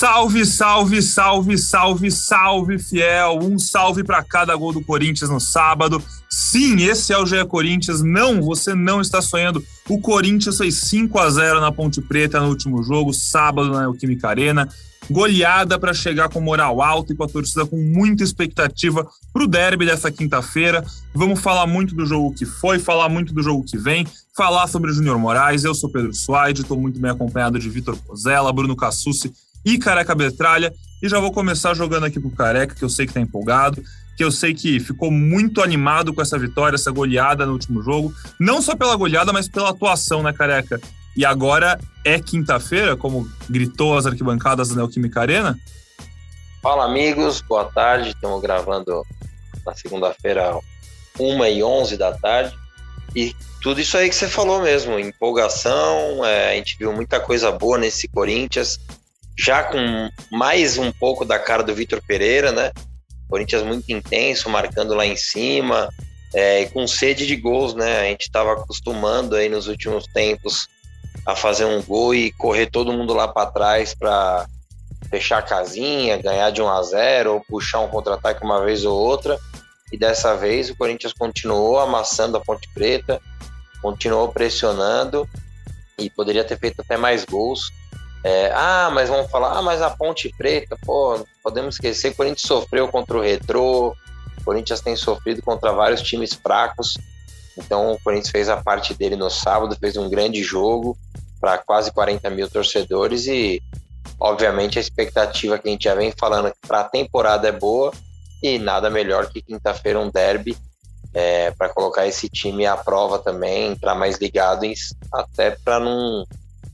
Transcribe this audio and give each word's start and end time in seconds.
Salve, 0.00 0.46
salve, 0.46 1.02
salve, 1.02 1.58
salve, 1.58 2.10
salve, 2.10 2.78
fiel. 2.78 3.38
Um 3.42 3.58
salve 3.58 4.02
para 4.02 4.24
cada 4.24 4.56
gol 4.56 4.72
do 4.72 4.80
Corinthians 4.80 5.28
no 5.28 5.38
sábado. 5.38 6.02
Sim, 6.26 6.84
esse 6.84 7.12
é 7.12 7.18
o 7.18 7.26
GE 7.26 7.44
Corinthians. 7.44 8.02
Não, 8.02 8.40
você 8.40 8.74
não 8.74 9.02
está 9.02 9.20
sonhando. 9.20 9.62
O 9.90 10.00
Corinthians 10.00 10.56
fez 10.56 10.76
5 10.88 11.18
a 11.18 11.28
0 11.28 11.60
na 11.60 11.70
Ponte 11.70 12.00
Preta 12.00 12.40
no 12.40 12.48
último 12.48 12.82
jogo, 12.82 13.12
sábado 13.12 13.68
na 13.68 13.80
Neoquímica 13.80 14.26
Arena. 14.26 14.66
Goleada 15.10 15.78
para 15.78 15.92
chegar 15.92 16.30
com 16.30 16.40
moral 16.40 16.80
alta 16.80 17.12
e 17.12 17.16
com 17.16 17.24
a 17.24 17.28
torcida 17.28 17.66
com 17.66 17.76
muita 17.76 18.24
expectativa 18.24 19.06
para 19.34 19.44
o 19.44 19.46
derby 19.46 19.84
dessa 19.84 20.10
quinta-feira. 20.10 20.82
Vamos 21.12 21.40
falar 21.40 21.66
muito 21.66 21.94
do 21.94 22.06
jogo 22.06 22.32
que 22.32 22.46
foi, 22.46 22.78
falar 22.78 23.10
muito 23.10 23.34
do 23.34 23.42
jogo 23.42 23.64
que 23.64 23.76
vem, 23.76 24.06
falar 24.34 24.66
sobre 24.66 24.92
o 24.92 24.94
Júnior 24.94 25.18
Moraes. 25.18 25.62
Eu 25.62 25.74
sou 25.74 25.90
Pedro 25.90 26.14
Suaide, 26.14 26.62
estou 26.62 26.80
muito 26.80 26.98
bem 26.98 27.10
acompanhado 27.10 27.58
de 27.58 27.68
Vitor 27.68 27.98
Pozella, 27.98 28.50
Bruno 28.50 28.74
Cassucci 28.74 29.30
e 29.64 29.78
Careca 29.78 30.14
Betralha. 30.14 30.72
E 31.02 31.08
já 31.08 31.18
vou 31.18 31.32
começar 31.32 31.74
jogando 31.74 32.04
aqui 32.04 32.20
pro 32.20 32.30
Careca, 32.30 32.74
que 32.74 32.84
eu 32.84 32.88
sei 32.88 33.06
que 33.06 33.14
tá 33.14 33.20
empolgado, 33.20 33.82
que 34.16 34.22
eu 34.22 34.30
sei 34.30 34.52
que 34.52 34.78
ficou 34.78 35.10
muito 35.10 35.62
animado 35.62 36.12
com 36.12 36.20
essa 36.20 36.38
vitória, 36.38 36.74
essa 36.74 36.90
goleada 36.90 37.46
no 37.46 37.52
último 37.52 37.82
jogo. 37.82 38.12
Não 38.38 38.60
só 38.60 38.76
pela 38.76 38.96
goleada, 38.96 39.32
mas 39.32 39.48
pela 39.48 39.70
atuação, 39.70 40.22
né, 40.22 40.32
Careca? 40.32 40.80
E 41.16 41.24
agora 41.24 41.80
é 42.04 42.20
quinta-feira, 42.20 42.96
como 42.96 43.28
gritou 43.48 43.96
as 43.96 44.06
arquibancadas 44.06 44.68
da 44.68 44.76
Neoquímica 44.76 45.20
Arena? 45.20 45.58
Fala, 46.62 46.84
amigos. 46.84 47.40
Boa 47.40 47.64
tarde. 47.64 48.10
Estamos 48.10 48.40
gravando 48.42 49.02
na 49.64 49.74
segunda-feira, 49.74 50.58
1 51.18 51.44
e 51.46 51.62
11 51.62 51.96
da 51.96 52.12
tarde. 52.12 52.54
E 53.14 53.34
tudo 53.62 53.80
isso 53.80 53.96
aí 53.96 54.08
que 54.08 54.14
você 54.14 54.28
falou 54.28 54.62
mesmo, 54.62 54.98
empolgação, 54.98 56.24
é, 56.24 56.52
a 56.52 56.54
gente 56.56 56.78
viu 56.78 56.92
muita 56.92 57.18
coisa 57.18 57.50
boa 57.50 57.76
nesse 57.76 58.06
Corinthians, 58.08 58.78
já 59.42 59.64
com 59.64 60.10
mais 60.30 60.76
um 60.76 60.92
pouco 60.92 61.24
da 61.24 61.38
cara 61.38 61.62
do 61.62 61.74
Vitor 61.74 62.02
Pereira, 62.06 62.52
né? 62.52 62.70
Corinthians 63.28 63.62
muito 63.62 63.90
intenso, 63.90 64.50
marcando 64.50 64.92
lá 64.94 65.06
em 65.06 65.16
cima, 65.16 65.88
é, 66.34 66.66
com 66.66 66.86
sede 66.86 67.26
de 67.26 67.36
gols, 67.36 67.74
né? 67.74 68.00
A 68.00 68.04
gente 68.04 68.22
estava 68.22 68.52
acostumando 68.52 69.34
aí 69.34 69.48
nos 69.48 69.66
últimos 69.66 70.04
tempos 70.08 70.68
a 71.24 71.34
fazer 71.34 71.64
um 71.64 71.82
gol 71.82 72.14
e 72.14 72.32
correr 72.32 72.66
todo 72.66 72.92
mundo 72.92 73.14
lá 73.14 73.28
para 73.28 73.50
trás 73.50 73.94
para 73.94 74.46
fechar 75.08 75.38
a 75.38 75.42
casinha, 75.42 76.18
ganhar 76.18 76.50
de 76.50 76.60
1 76.60 76.68
a 76.68 76.82
0 76.82 77.32
ou 77.34 77.40
puxar 77.40 77.80
um 77.80 77.88
contra-ataque 77.88 78.44
uma 78.44 78.62
vez 78.62 78.84
ou 78.84 78.96
outra. 78.96 79.38
E 79.90 79.96
dessa 79.96 80.36
vez 80.36 80.68
o 80.68 80.76
Corinthians 80.76 81.14
continuou 81.14 81.80
amassando 81.80 82.36
a 82.36 82.40
Ponte 82.40 82.68
Preta, 82.74 83.20
continuou 83.80 84.28
pressionando 84.28 85.26
e 85.98 86.10
poderia 86.10 86.44
ter 86.44 86.58
feito 86.58 86.80
até 86.80 86.96
mais 86.96 87.24
gols. 87.24 87.70
É, 88.22 88.52
ah, 88.54 88.90
mas 88.92 89.08
vamos 89.08 89.30
falar, 89.30 89.56
ah, 89.56 89.62
mas 89.62 89.80
a 89.80 89.90
Ponte 89.90 90.28
Preta, 90.36 90.76
pô, 90.84 91.26
podemos 91.42 91.76
esquecer, 91.76 92.12
o 92.12 92.14
Corinthians 92.14 92.42
sofreu 92.42 92.86
contra 92.88 93.16
o 93.16 93.20
Retrô, 93.20 93.96
o 94.38 94.44
Corinthians 94.44 94.80
tem 94.80 94.94
sofrido 94.94 95.40
contra 95.42 95.72
vários 95.72 96.02
times 96.02 96.34
fracos, 96.34 96.98
então 97.56 97.92
o 97.92 98.00
Corinthians 98.00 98.30
fez 98.30 98.48
a 98.50 98.58
parte 98.58 98.92
dele 98.92 99.16
no 99.16 99.30
sábado, 99.30 99.76
fez 99.80 99.96
um 99.96 100.08
grande 100.08 100.42
jogo 100.42 100.96
para 101.40 101.56
quase 101.56 101.90
40 101.92 102.28
mil 102.28 102.48
torcedores 102.48 103.26
e, 103.26 103.62
obviamente, 104.18 104.78
a 104.78 104.82
expectativa 104.82 105.58
que 105.58 105.68
a 105.68 105.72
gente 105.72 105.84
já 105.84 105.94
vem 105.94 106.12
falando 106.12 106.52
para 106.68 106.80
a 106.80 106.84
temporada 106.84 107.48
é 107.48 107.52
boa 107.52 107.90
e 108.42 108.58
nada 108.58 108.90
melhor 108.90 109.30
que 109.30 109.40
quinta-feira 109.40 109.98
um 109.98 110.10
derby 110.10 110.56
é, 111.14 111.50
para 111.52 111.68
colocar 111.70 112.06
esse 112.06 112.28
time 112.28 112.66
à 112.66 112.76
prova 112.76 113.18
também, 113.18 113.72
entrar 113.72 113.94
mais 113.94 114.18
ligado, 114.18 114.66
até 115.12 115.50
para 115.50 115.80
não 115.80 116.24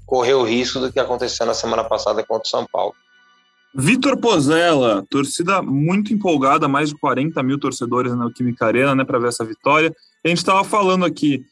correr 0.06 0.34
o 0.34 0.44
risco 0.44 0.78
do 0.78 0.92
que 0.92 1.00
aconteceu 1.00 1.44
na 1.44 1.52
semana 1.52 1.82
passada 1.84 2.24
contra 2.24 2.46
o 2.46 2.48
São 2.50 2.66
Paulo. 2.72 2.94
Vitor 3.74 4.16
Pozella, 4.16 5.04
torcida 5.10 5.60
muito 5.60 6.14
empolgada, 6.14 6.66
mais 6.66 6.88
de 6.88 6.94
40 6.96 7.42
mil 7.42 7.58
torcedores 7.58 8.14
na 8.14 8.32
Química 8.32 8.66
Arena, 8.66 8.94
né, 8.94 9.04
para 9.04 9.18
ver 9.18 9.28
essa 9.28 9.44
vitória. 9.44 9.94
A 10.24 10.28
gente 10.28 10.38
estava 10.38 10.64
falando 10.64 11.04
aqui, 11.04 11.44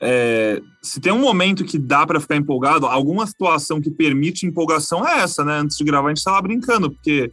é, 0.00 0.62
se 0.82 1.00
tem 1.00 1.12
um 1.12 1.20
momento 1.20 1.64
que 1.64 1.78
dá 1.78 2.06
para 2.06 2.20
ficar 2.20 2.36
empolgado, 2.36 2.86
alguma 2.86 3.26
situação 3.26 3.80
que 3.80 3.90
permite 3.90 4.46
empolgação 4.46 5.06
é 5.06 5.18
essa, 5.18 5.44
né? 5.44 5.58
Antes 5.58 5.76
de 5.76 5.84
gravar, 5.84 6.08
a 6.08 6.10
gente 6.10 6.18
estava 6.18 6.40
brincando, 6.40 6.90
porque 6.90 7.30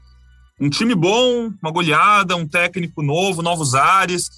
um 0.59 0.69
time 0.69 0.93
bom, 0.93 1.51
uma 1.61 1.71
goleada, 1.71 2.35
um 2.35 2.47
técnico 2.47 3.01
novo, 3.01 3.41
novos 3.41 3.75
ares, 3.75 4.29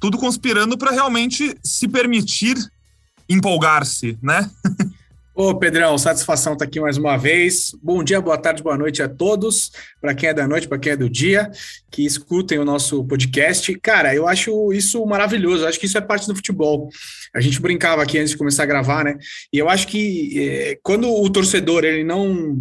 tudo 0.00 0.18
conspirando 0.18 0.76
para 0.76 0.90
realmente 0.90 1.56
se 1.62 1.86
permitir 1.86 2.56
empolgar-se, 3.28 4.18
né? 4.20 4.50
Ô, 5.34 5.54
Pedrão, 5.54 5.96
satisfação 5.96 6.52
estar 6.52 6.66
tá 6.66 6.68
aqui 6.68 6.78
mais 6.78 6.98
uma 6.98 7.16
vez. 7.16 7.74
Bom 7.82 8.04
dia, 8.04 8.20
boa 8.20 8.36
tarde, 8.36 8.62
boa 8.62 8.76
noite 8.76 9.02
a 9.02 9.08
todos. 9.08 9.70
Para 9.98 10.14
quem 10.14 10.28
é 10.28 10.34
da 10.34 10.46
noite, 10.46 10.68
para 10.68 10.78
quem 10.78 10.92
é 10.92 10.96
do 10.96 11.08
dia, 11.08 11.50
que 11.90 12.04
escutem 12.04 12.58
o 12.58 12.66
nosso 12.66 13.02
podcast. 13.06 13.74
Cara, 13.80 14.14
eu 14.14 14.28
acho 14.28 14.74
isso 14.74 15.02
maravilhoso. 15.06 15.64
Eu 15.64 15.68
acho 15.68 15.80
que 15.80 15.86
isso 15.86 15.96
é 15.96 16.02
parte 16.02 16.26
do 16.26 16.36
futebol. 16.36 16.90
A 17.34 17.40
gente 17.40 17.58
brincava 17.62 18.02
aqui 18.02 18.18
antes 18.18 18.32
de 18.32 18.36
começar 18.36 18.64
a 18.64 18.66
gravar, 18.66 19.04
né? 19.04 19.16
E 19.50 19.58
eu 19.58 19.70
acho 19.70 19.88
que 19.88 20.38
é, 20.38 20.78
quando 20.82 21.10
o 21.10 21.30
torcedor 21.30 21.82
ele 21.82 22.04
não 22.04 22.58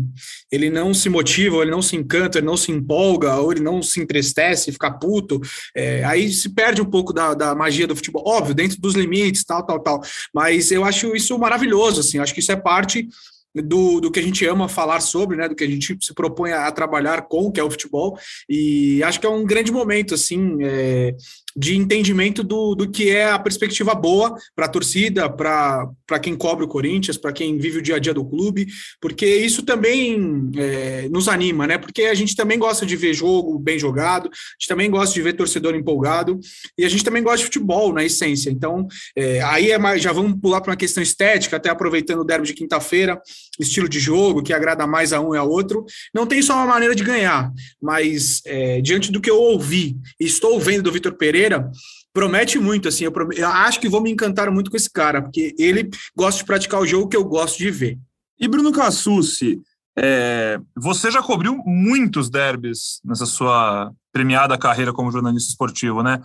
ele 0.50 0.70
não 0.70 0.94
se 0.94 1.10
motiva, 1.10 1.58
ele 1.58 1.72
não 1.72 1.82
se 1.82 1.98
encanta, 1.98 2.38
ele 2.38 2.48
não 2.48 2.56
se 2.56 2.72
empolga, 2.72 3.36
ou 3.36 3.52
ele 3.52 3.62
não 3.62 3.82
se 3.82 4.00
entristece, 4.00 4.72
fica 4.72 4.90
puto, 4.92 5.42
é, 5.76 6.06
aí 6.06 6.32
se 6.32 6.48
perde 6.54 6.82
um 6.82 6.86
pouco 6.86 7.12
da, 7.12 7.34
da 7.34 7.54
magia 7.54 7.86
do 7.86 7.98
futebol. 7.98 8.24
Óbvio, 8.26 8.56
dentro 8.56 8.80
dos 8.80 8.96
limites, 8.96 9.44
tal, 9.44 9.66
tal, 9.66 9.80
tal. 9.82 10.02
Mas 10.34 10.72
eu 10.72 10.86
acho 10.86 11.14
isso 11.14 11.38
maravilhoso, 11.38 12.00
assim. 12.00 12.16
Eu 12.16 12.24
acho 12.24 12.34
que 12.34 12.40
isso 12.40 12.52
é 12.52 12.61
parte 12.62 13.08
do, 13.54 14.00
do 14.00 14.12
que 14.12 14.20
a 14.20 14.24
gente 14.24 14.46
ama 14.46 14.70
falar 14.70 15.02
sobre, 15.02 15.36
né, 15.36 15.50
do 15.50 15.56
que 15.56 15.64
a 15.64 15.68
gente 15.68 15.98
se 16.00 16.14
propõe 16.14 16.52
a, 16.52 16.68
a 16.68 16.72
trabalhar 16.72 17.24
com, 17.24 17.52
que 17.52 17.60
é 17.60 17.64
o 17.64 17.70
futebol, 17.70 18.18
e 18.48 19.04
acho 19.04 19.20
que 19.20 19.26
é 19.26 19.30
um 19.30 19.46
grande 19.46 19.72
momento, 19.72 20.14
assim, 20.14 20.58
é, 20.62 21.16
de 21.56 21.76
entendimento 21.76 22.44
do, 22.44 22.76
do 22.76 22.90
que 22.90 23.10
é 23.10 23.32
a 23.32 23.40
perspectiva 23.40 23.94
boa 23.94 24.36
para 24.56 24.66
a 24.66 24.70
torcida, 24.70 25.30
para 25.30 26.20
quem 26.22 26.36
cobre 26.36 26.66
o 26.66 26.68
Corinthians, 26.68 27.18
para 27.18 27.34
quem 27.34 27.58
vive 27.58 27.80
o 27.80 27.82
dia 27.82 27.96
a 27.96 28.00
dia 28.00 28.14
do 28.14 28.26
clube, 28.26 28.68
porque 29.00 29.26
isso 29.26 29.64
também 29.64 30.50
é, 30.56 31.10
nos 31.10 31.28
anima, 31.28 31.68
né? 31.68 31.78
Porque 31.78 32.04
a 32.04 32.14
gente 32.14 32.36
também 32.36 32.58
gosta 32.58 32.86
de 32.86 32.96
ver 32.96 33.14
jogo 33.14 33.58
bem 33.60 33.78
jogado, 33.78 34.28
a 34.28 34.32
gente 34.60 34.68
também 34.68 34.90
gosta 34.90 35.14
de 35.14 35.22
ver 35.22 35.34
torcedor 35.34 35.76
empolgado, 35.76 36.40
e 36.78 36.86
a 36.86 36.90
gente 36.90 37.04
também 37.04 37.24
gosta 37.24 37.40
de 37.40 37.46
futebol, 37.46 37.94
na 37.94 38.04
essência. 38.04 38.50
Então, 38.50 38.88
é, 39.16 39.42
aí 39.42 39.72
é 39.72 39.78
mais, 39.78 40.02
já 40.02 40.12
vamos 40.12 40.40
pular 40.40 40.62
para 40.62 40.72
uma 40.72 40.78
questão 40.78 41.02
estética, 41.02 41.58
até 41.58 41.70
aproveitando 41.70 42.20
o 42.20 42.26
derby 42.26 42.48
de 42.48 42.54
quinta-feira, 42.54 43.22
estilo 43.60 43.90
de 43.90 44.00
jogo 44.00 44.44
que 44.44 44.54
agrada 44.54 44.86
mais 44.88 45.14
a 45.14 45.20
um 45.20 45.34
e 45.36 45.38
a 45.38 45.44
outro. 45.44 45.86
Não 46.14 46.26
tem 46.26 46.42
só 46.42 46.56
uma 46.56 46.68
maneira 46.68 46.96
de 46.96 47.04
ganhar, 47.04 47.52
mas 47.82 48.42
é, 48.46 48.82
diante 48.82 49.12
do 49.12 49.20
que 49.20 49.30
eu 49.30 49.40
ouvi 49.40 49.98
e 50.20 50.26
estou 50.26 50.60
vendo 50.60 50.84
do 50.84 50.92
Vitor 50.92 51.14
Pereira, 51.14 51.41
Pereira 51.42 51.72
promete 52.14 52.60
muito, 52.60 52.88
assim, 52.88 53.06
eu, 53.06 53.14
eu, 53.36 53.48
acho 53.48 53.80
que 53.80 53.90
vou 53.90 54.02
me 54.02 54.12
encantar 54.12 54.52
muito 54.52 54.70
com 54.70 54.78
esse 54.78 54.90
cara, 54.90 55.22
porque 55.22 55.56
ele 55.58 55.90
gosta 56.16 56.40
de 56.40 56.46
praticar 56.46 56.80
o 56.80 56.86
jogo 56.86 57.08
que 57.08 57.18
eu 57.18 57.24
gosto 57.24 57.58
de 57.58 57.72
ver. 57.72 57.98
E 58.40 58.48
Bruno 58.48 58.72
Cassucci, 58.72 59.60
é, 59.98 60.60
você 60.76 61.10
já 61.10 61.22
cobriu 61.24 61.58
muitos 61.66 62.30
derbys 62.30 63.00
nessa 63.04 63.26
sua 63.26 63.92
premiada 64.12 64.58
carreira 64.58 64.94
como 64.94 65.12
jornalista 65.12 65.52
esportivo, 65.52 66.04
né? 66.04 66.22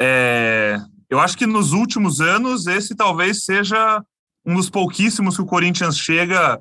É, 0.00 0.78
eu 1.08 1.20
acho 1.20 1.38
que 1.38 1.46
nos 1.46 1.72
últimos 1.72 2.20
anos 2.20 2.66
esse 2.66 2.94
talvez 2.94 3.44
seja 3.44 4.02
um 4.44 4.56
dos 4.56 4.68
pouquíssimos 4.68 5.36
que 5.36 5.42
o 5.42 5.46
Corinthians 5.46 5.96
chega 5.96 6.60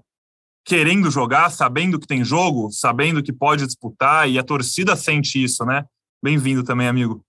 querendo 0.66 1.12
jogar, 1.12 1.50
sabendo 1.50 2.00
que 2.00 2.08
tem 2.08 2.24
jogo, 2.24 2.72
sabendo 2.72 3.22
que 3.22 3.34
pode 3.34 3.66
disputar, 3.66 4.30
e 4.30 4.40
a 4.40 4.44
torcida 4.44 4.96
sente 4.96 5.44
isso, 5.44 5.66
né? 5.66 5.84
Bem-vindo 6.24 6.64
também, 6.64 6.88
amigo. 6.88 7.22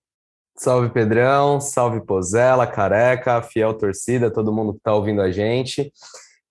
Salve 0.57 0.91
Pedrão, 0.91 1.61
salve 1.61 2.01
Pozela, 2.01 2.67
Careca, 2.67 3.43
fiel 3.43 3.75
torcida, 3.75 4.31
todo 4.31 4.53
mundo 4.53 4.73
que 4.73 4.79
está 4.79 4.95
ouvindo 4.95 5.21
a 5.21 5.31
gente. 5.31 5.93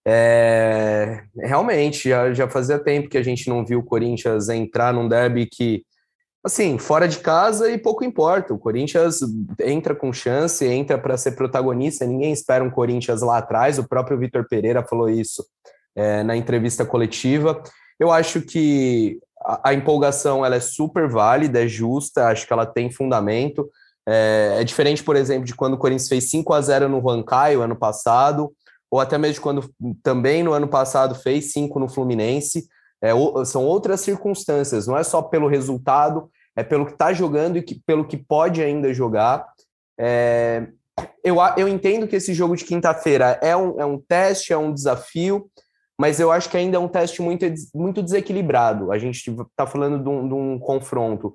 É, 0.06 1.24
realmente, 1.38 2.10
já, 2.10 2.34
já 2.34 2.50
fazia 2.50 2.78
tempo 2.78 3.08
que 3.08 3.18
a 3.18 3.24
gente 3.24 3.48
não 3.48 3.66
viu 3.66 3.80
o 3.80 3.84
Corinthians 3.84 4.50
entrar 4.50 4.94
num 4.94 5.08
derby 5.08 5.46
que, 5.46 5.86
assim, 6.44 6.78
fora 6.78 7.08
de 7.08 7.20
casa 7.20 7.72
e 7.72 7.78
pouco 7.78 8.04
importa. 8.04 8.54
O 8.54 8.60
Corinthians 8.60 9.20
entra 9.62 9.96
com 9.96 10.12
chance, 10.12 10.66
entra 10.68 10.98
para 10.98 11.16
ser 11.16 11.32
protagonista. 11.32 12.06
Ninguém 12.06 12.34
espera 12.34 12.64
um 12.64 12.70
Corinthians 12.70 13.22
lá 13.22 13.38
atrás. 13.38 13.80
O 13.80 13.88
próprio 13.88 14.20
Vitor 14.20 14.46
Pereira 14.50 14.84
falou 14.84 15.10
isso 15.10 15.46
é, 15.96 16.24
na 16.24 16.36
entrevista 16.36 16.86
coletiva. 16.86 17.64
Eu 17.98 18.12
acho 18.12 18.42
que 18.42 19.18
a, 19.40 19.70
a 19.70 19.74
empolgação 19.74 20.46
ela 20.46 20.58
é 20.58 20.60
super 20.60 21.08
válida, 21.08 21.64
é 21.64 21.68
justa, 21.70 22.28
acho 22.28 22.46
que 22.46 22.52
ela 22.52 22.66
tem 22.66 22.92
fundamento. 22.92 23.70
É, 24.08 24.58
é, 24.60 24.64
diferente, 24.64 25.04
por 25.04 25.16
exemplo, 25.16 25.46
de 25.46 25.56
quando 25.56 25.74
o 25.74 25.78
Corinthians 25.78 26.10
fez 26.10 26.30
5 26.30 26.54
a 26.54 26.62
0 26.62 26.90
no 26.90 27.00
Huancaio 27.00 27.62
ano 27.62 27.76
passado, 27.76 28.54
ou 28.92 29.00
até 29.00 29.18
mesmo 29.18 29.36
de 29.36 29.42
quando 29.42 29.70
também 30.04 30.44
no 30.44 30.54
ano 30.54 30.68
passado 30.68 31.16
fez 31.16 31.52
5 31.52 31.80
no 31.80 31.90
Fluminense. 31.90 32.68
É, 33.02 33.12
são 33.46 33.66
outras 33.66 34.02
circunstâncias, 34.02 34.88
não 34.88 34.98
é 34.98 35.04
só 35.04 35.22
pelo 35.22 35.48
resultado, 35.48 36.30
é 36.56 36.64
pelo 36.64 36.86
que 36.86 36.94
está 36.94 37.12
jogando 37.12 37.58
e 37.58 37.62
que, 37.62 37.82
pelo 37.86 38.06
que 38.06 38.18
pode 38.18 38.62
ainda 38.62 38.94
jogar. 38.94 39.46
É, 40.00 40.68
eu, 41.24 41.38
eu 41.58 41.68
entendo 41.68 42.08
que 42.08 42.16
esse 42.16 42.34
jogo 42.34 42.56
de 42.56 42.66
quinta-feira 42.66 43.40
é 43.42 43.56
um, 43.56 43.80
é 43.80 43.86
um 43.86 43.98
teste, 43.98 44.54
é 44.54 44.58
um 44.58 44.74
desafio, 44.74 45.50
mas 46.00 46.20
eu 46.20 46.32
acho 46.32 46.50
que 46.50 46.58
ainda 46.58 46.78
é 46.78 46.80
um 46.80 46.88
teste 46.88 47.22
muito, 47.22 47.46
muito 47.74 48.02
desequilibrado. 48.02 48.92
A 48.92 48.98
gente 48.98 49.30
está 49.30 49.66
falando 49.66 50.04
de 50.04 50.10
um, 50.10 50.28
de 50.28 50.34
um, 50.34 50.60
confronto 50.60 51.34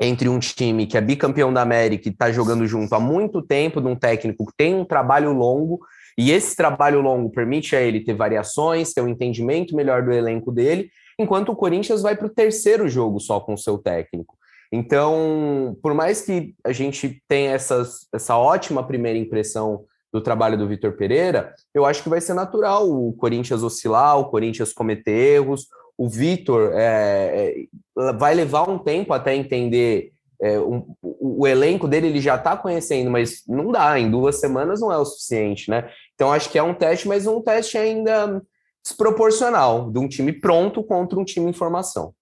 entre 0.00 0.28
um 0.28 0.38
time 0.38 0.86
que 0.86 0.96
é 0.96 1.00
bicampeão 1.00 1.52
da 1.52 1.62
América 1.62 2.08
e 2.08 2.12
está 2.12 2.30
jogando 2.32 2.66
junto 2.66 2.94
há 2.94 3.00
muito 3.00 3.40
tempo, 3.40 3.80
de 3.80 3.86
um 3.86 3.96
técnico 3.96 4.46
que 4.46 4.52
tem 4.56 4.74
um 4.74 4.84
trabalho 4.84 5.32
longo, 5.32 5.80
e 6.16 6.30
esse 6.30 6.54
trabalho 6.54 7.00
longo 7.00 7.30
permite 7.30 7.74
a 7.74 7.80
ele 7.80 8.04
ter 8.04 8.14
variações, 8.14 8.92
ter 8.92 9.00
um 9.00 9.08
entendimento 9.08 9.74
melhor 9.74 10.02
do 10.02 10.12
elenco 10.12 10.52
dele, 10.52 10.90
enquanto 11.18 11.50
o 11.50 11.56
Corinthians 11.56 12.02
vai 12.02 12.16
para 12.16 12.26
o 12.26 12.30
terceiro 12.30 12.88
jogo 12.88 13.20
só 13.20 13.40
com 13.40 13.54
o 13.54 13.58
seu 13.58 13.78
técnico. 13.78 14.36
Então, 14.72 15.76
por 15.80 15.94
mais 15.94 16.22
que 16.22 16.54
a 16.64 16.72
gente 16.72 17.22
tenha 17.28 17.52
essas, 17.52 18.08
essa 18.12 18.36
ótima 18.36 18.84
primeira 18.84 19.18
impressão 19.18 19.84
do 20.12 20.20
trabalho 20.20 20.56
do 20.58 20.66
Vitor 20.66 20.92
Pereira, 20.96 21.52
eu 21.72 21.84
acho 21.84 22.02
que 22.02 22.08
vai 22.08 22.20
ser 22.20 22.34
natural 22.34 22.88
o 22.88 23.12
Corinthians 23.12 23.62
oscilar, 23.62 24.18
o 24.18 24.30
Corinthians 24.30 24.72
cometer 24.72 25.10
erros. 25.10 25.68
O 25.96 26.08
Vitor 26.08 26.72
é, 26.74 27.66
é, 27.96 28.12
vai 28.12 28.34
levar 28.34 28.68
um 28.68 28.78
tempo 28.78 29.12
até 29.12 29.34
entender 29.34 30.12
é, 30.40 30.58
um, 30.58 30.84
o, 31.02 31.46
elenco 31.46 31.86
dele, 31.86 32.08
ele 32.08 32.20
já 32.20 32.34
está 32.34 32.56
conhecendo, 32.56 33.10
mas 33.10 33.42
não 33.46 33.70
dá, 33.70 33.98
em 33.98 34.10
duas 34.10 34.40
semanas 34.40 34.80
não 34.80 34.92
é 34.92 34.98
o 34.98 35.04
suficiente, 35.04 35.70
né? 35.70 35.88
Então 36.14 36.32
acho 36.32 36.50
que 36.50 36.58
é 36.58 36.62
um 36.62 36.74
teste, 36.74 37.08
mas 37.08 37.26
um 37.26 37.40
teste 37.40 37.78
ainda 37.78 38.42
desproporcional 38.84 39.90
de 39.90 39.98
um 39.98 40.08
time 40.08 40.32
pronto 40.32 40.82
contra 40.82 41.18
um 41.18 41.24
time 41.24 41.50
em 41.50 41.54
formação. 41.54 42.12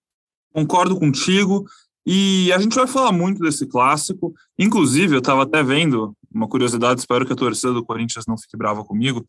Concordo 0.52 0.98
contigo. 0.98 1.64
E 2.06 2.52
a 2.52 2.58
gente 2.58 2.74
vai 2.74 2.86
falar 2.86 3.12
muito 3.12 3.40
desse 3.40 3.66
clássico. 3.66 4.32
Inclusive, 4.58 5.14
eu 5.14 5.20
estava 5.20 5.44
até 5.44 5.62
vendo 5.62 6.16
uma 6.32 6.48
curiosidade, 6.48 7.00
espero 7.00 7.26
que 7.26 7.32
a 7.32 7.36
torcida 7.36 7.72
do 7.72 7.84
Corinthians 7.84 8.26
não 8.26 8.36
fique 8.36 8.56
brava 8.56 8.84
comigo. 8.84 9.24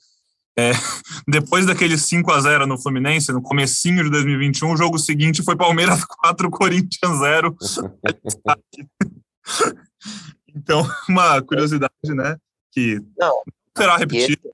É, 0.58 0.72
depois 1.28 1.66
daquele 1.66 1.98
5 1.98 2.32
a 2.32 2.40
0 2.40 2.68
no 2.68 2.78
Fluminense, 2.78 3.32
no 3.32 3.42
comecinho 3.42 4.04
de 4.04 4.10
2021, 4.10 4.72
o 4.72 4.78
jogo 4.78 5.00
seguinte 5.00 5.44
foi 5.44 5.56
Palmeiras 5.56 6.06
4, 6.06 6.50
Corinthians 6.50 7.20
0. 7.20 7.56
então, 10.56 10.88
uma 11.10 11.42
curiosidade, 11.42 11.92
né? 12.04 12.38
Que 12.72 13.00
não 13.18 13.42
será 13.76 13.98
repetido. 13.98 14.52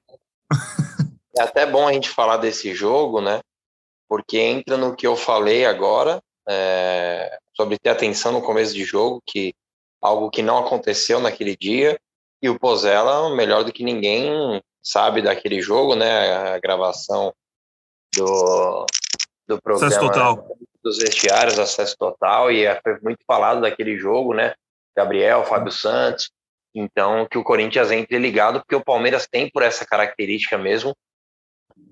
É 1.37 1.41
até 1.41 1.65
bom 1.65 1.87
a 1.87 1.93
gente 1.93 2.09
falar 2.09 2.37
desse 2.37 2.73
jogo, 2.73 3.21
né? 3.21 3.39
Porque 4.07 4.37
entra 4.37 4.77
no 4.77 4.95
que 4.95 5.05
eu 5.05 5.15
falei 5.15 5.65
agora, 5.65 6.21
é, 6.47 7.37
sobre 7.55 7.77
ter 7.77 7.89
atenção 7.89 8.31
no 8.31 8.41
começo 8.41 8.73
de 8.73 8.83
jogo, 8.83 9.21
que 9.25 9.53
algo 10.01 10.31
que 10.31 10.41
não 10.41 10.57
aconteceu 10.57 11.19
naquele 11.19 11.55
dia, 11.55 11.99
e 12.41 12.49
o 12.49 12.57
Pozella, 12.57 13.35
melhor 13.35 13.63
do 13.63 13.71
que 13.71 13.83
ninguém, 13.83 14.61
sabe 14.83 15.21
daquele 15.21 15.61
jogo, 15.61 15.95
né? 15.95 16.53
A 16.55 16.59
gravação 16.59 17.33
do, 18.15 18.85
do 19.47 19.61
programa 19.61 19.87
acesso 19.87 20.07
total. 20.07 20.57
dos 20.83 20.97
vestiários, 20.97 21.59
acesso 21.59 21.95
total, 21.97 22.51
e 22.51 22.65
é, 22.65 22.79
foi 22.81 22.99
muito 23.01 23.19
falado 23.25 23.61
daquele 23.61 23.97
jogo, 23.97 24.33
né? 24.33 24.53
Gabriel, 24.95 25.45
Fábio 25.45 25.71
Santos. 25.71 26.31
Então, 26.73 27.25
que 27.29 27.37
o 27.37 27.43
Corinthians 27.43 27.91
entre 27.91 28.17
ligado, 28.17 28.59
porque 28.59 28.75
o 28.75 28.83
Palmeiras 28.83 29.27
tem 29.29 29.49
por 29.49 29.63
essa 29.63 29.85
característica 29.85 30.57
mesmo, 30.57 30.95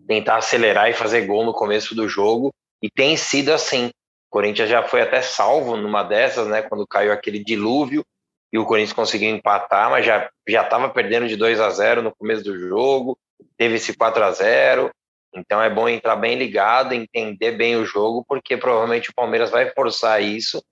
tentar 0.07 0.37
acelerar 0.37 0.89
e 0.89 0.93
fazer 0.93 1.25
gol 1.25 1.43
no 1.43 1.53
começo 1.53 1.95
do 1.95 2.07
jogo, 2.07 2.53
e 2.81 2.89
tem 2.89 3.17
sido 3.17 3.51
assim. 3.51 3.87
O 3.87 4.29
Corinthians 4.29 4.69
já 4.69 4.83
foi 4.83 5.01
até 5.01 5.21
salvo 5.21 5.75
numa 5.75 6.03
dessas, 6.03 6.47
né? 6.47 6.61
Quando 6.61 6.85
caiu 6.85 7.11
aquele 7.11 7.43
dilúvio, 7.43 8.03
e 8.51 8.57
o 8.57 8.65
Corinthians 8.65 8.93
conseguiu 8.93 9.29
empatar, 9.29 9.89
mas 9.89 10.05
já 10.05 10.29
já 10.47 10.63
estava 10.63 10.89
perdendo 10.89 11.27
de 11.27 11.35
2 11.35 11.59
a 11.59 11.69
0 11.69 12.01
no 12.01 12.15
começo 12.15 12.43
do 12.43 12.57
jogo, 12.57 13.17
teve 13.57 13.75
esse 13.75 13.95
4 13.95 14.23
a 14.23 14.31
0 14.31 14.91
então 15.37 15.61
é 15.61 15.69
bom 15.69 15.87
entrar 15.87 16.15
bem 16.15 16.35
ligado, 16.35 16.93
entender 16.93 17.51
bem 17.51 17.75
o 17.75 17.85
jogo, 17.85 18.25
porque 18.27 18.57
provavelmente 18.57 19.09
o 19.09 19.13
Palmeiras 19.13 19.51
vai 19.51 19.69
forçar 19.71 20.21
isso 20.21 20.63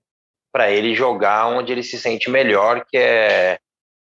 para 0.52 0.70
ele 0.70 0.94
jogar 0.94 1.46
onde 1.48 1.72
ele 1.72 1.82
se 1.82 1.98
sente 1.98 2.30
melhor, 2.30 2.84
que 2.86 2.96
é, 2.96 3.58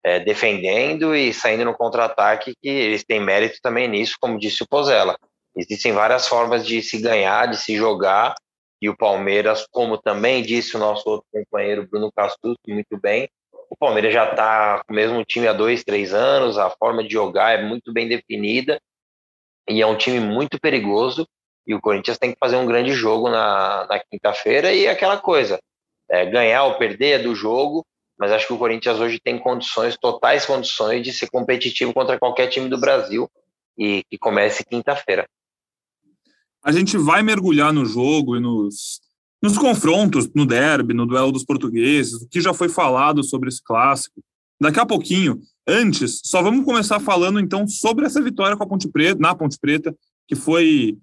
é 0.04 0.20
defendendo 0.20 1.16
e 1.16 1.34
saindo 1.34 1.66
no 1.66 1.74
contra-ataque, 1.74 2.54
que 2.62 2.70
eles 2.70 3.04
têm 3.04 3.20
mérito 3.20 3.58
também 3.62 3.88
nisso, 3.88 4.18
como 4.20 4.38
disse 4.38 4.62
o 4.62 4.68
Pozella. 4.68 5.18
Existem 5.56 5.92
várias 5.92 6.28
formas 6.28 6.66
de 6.66 6.82
se 6.82 7.00
ganhar, 7.00 7.48
de 7.48 7.58
se 7.58 7.76
jogar, 7.76 8.36
e 8.82 8.90
o 8.90 8.98
Palmeiras, 8.98 9.66
como 9.72 9.98
também 9.98 10.44
disse 10.44 10.76
o 10.76 10.80
nosso 10.80 11.10
outro 11.10 11.26
companheiro 11.32 11.88
Bruno 11.88 12.12
Castuto, 12.12 12.60
muito 12.68 13.00
bem, 13.00 13.30
o 13.74 13.76
Palmeiras 13.76 14.14
já 14.14 14.30
está 14.30 14.84
com 14.86 14.94
o 14.94 14.96
mesmo 14.96 15.26
time 15.26 15.48
há 15.48 15.54
dois, 15.54 15.84
três 15.84 16.14
anos, 16.14 16.60
a 16.60 16.70
forma 16.70 17.04
de 17.04 17.12
jogar 17.12 17.58
é 17.58 17.64
muito 17.64 17.92
bem 17.92 18.08
definida 18.08 18.80
e 19.68 19.82
é 19.82 19.88
um 19.88 19.98
time 19.98 20.20
muito 20.20 20.60
perigoso. 20.60 21.28
E 21.66 21.74
o 21.74 21.82
Corinthians 21.82 22.20
tem 22.20 22.32
que 22.32 22.38
fazer 22.40 22.56
um 22.56 22.68
grande 22.68 22.94
jogo 22.94 23.30
na, 23.30 23.88
na 23.88 24.00
quinta-feira 24.00 24.72
e 24.72 24.88
aquela 24.88 25.18
coisa, 25.18 25.60
é, 26.08 26.24
ganhar 26.24 26.66
ou 26.66 26.78
perder 26.78 27.20
é 27.20 27.24
do 27.24 27.34
jogo, 27.34 27.84
mas 28.20 28.32
acho 28.32 28.46
que 28.46 28.54
o 28.54 28.60
Corinthians 28.60 29.00
hoje 29.00 29.20
tem 29.20 29.40
condições, 29.40 29.98
totais 29.98 30.46
condições 30.46 31.04
de 31.04 31.12
ser 31.12 31.28
competitivo 31.32 31.94
contra 31.94 32.20
qualquer 32.20 32.48
time 32.50 32.70
do 32.70 32.80
Brasil 32.80 33.28
e 33.76 34.04
que 34.08 34.20
comece 34.20 34.64
quinta-feira. 34.64 35.26
A 36.64 36.72
gente 36.72 36.96
vai 36.96 37.24
mergulhar 37.24 37.74
no 37.74 37.86
jogo 37.86 38.38
e 38.38 38.40
nos 38.40 39.02
nos 39.44 39.58
confrontos, 39.58 40.30
no 40.34 40.46
derby, 40.46 40.94
no 40.94 41.06
duelo 41.06 41.30
dos 41.30 41.44
portugueses, 41.44 42.22
o 42.22 42.30
que 42.30 42.40
já 42.40 42.54
foi 42.54 42.70
falado 42.70 43.22
sobre 43.22 43.50
esse 43.50 43.62
clássico. 43.62 44.24
Daqui 44.60 44.80
a 44.80 44.86
pouquinho, 44.86 45.42
antes, 45.68 46.22
só 46.24 46.42
vamos 46.42 46.64
começar 46.64 47.02
falando 47.02 47.42
então 47.42 47.68
sobre 47.68 48.06
essa 48.06 48.22
vitória 48.22 48.56
com 48.56 48.64
a 48.64 48.68
Ponte 48.68 48.88
Preta, 48.88 49.20
na 49.20 49.36
Ponte 49.36 49.58
Preta, 49.60 49.94
que 50.30 50.36
foi 50.36 50.98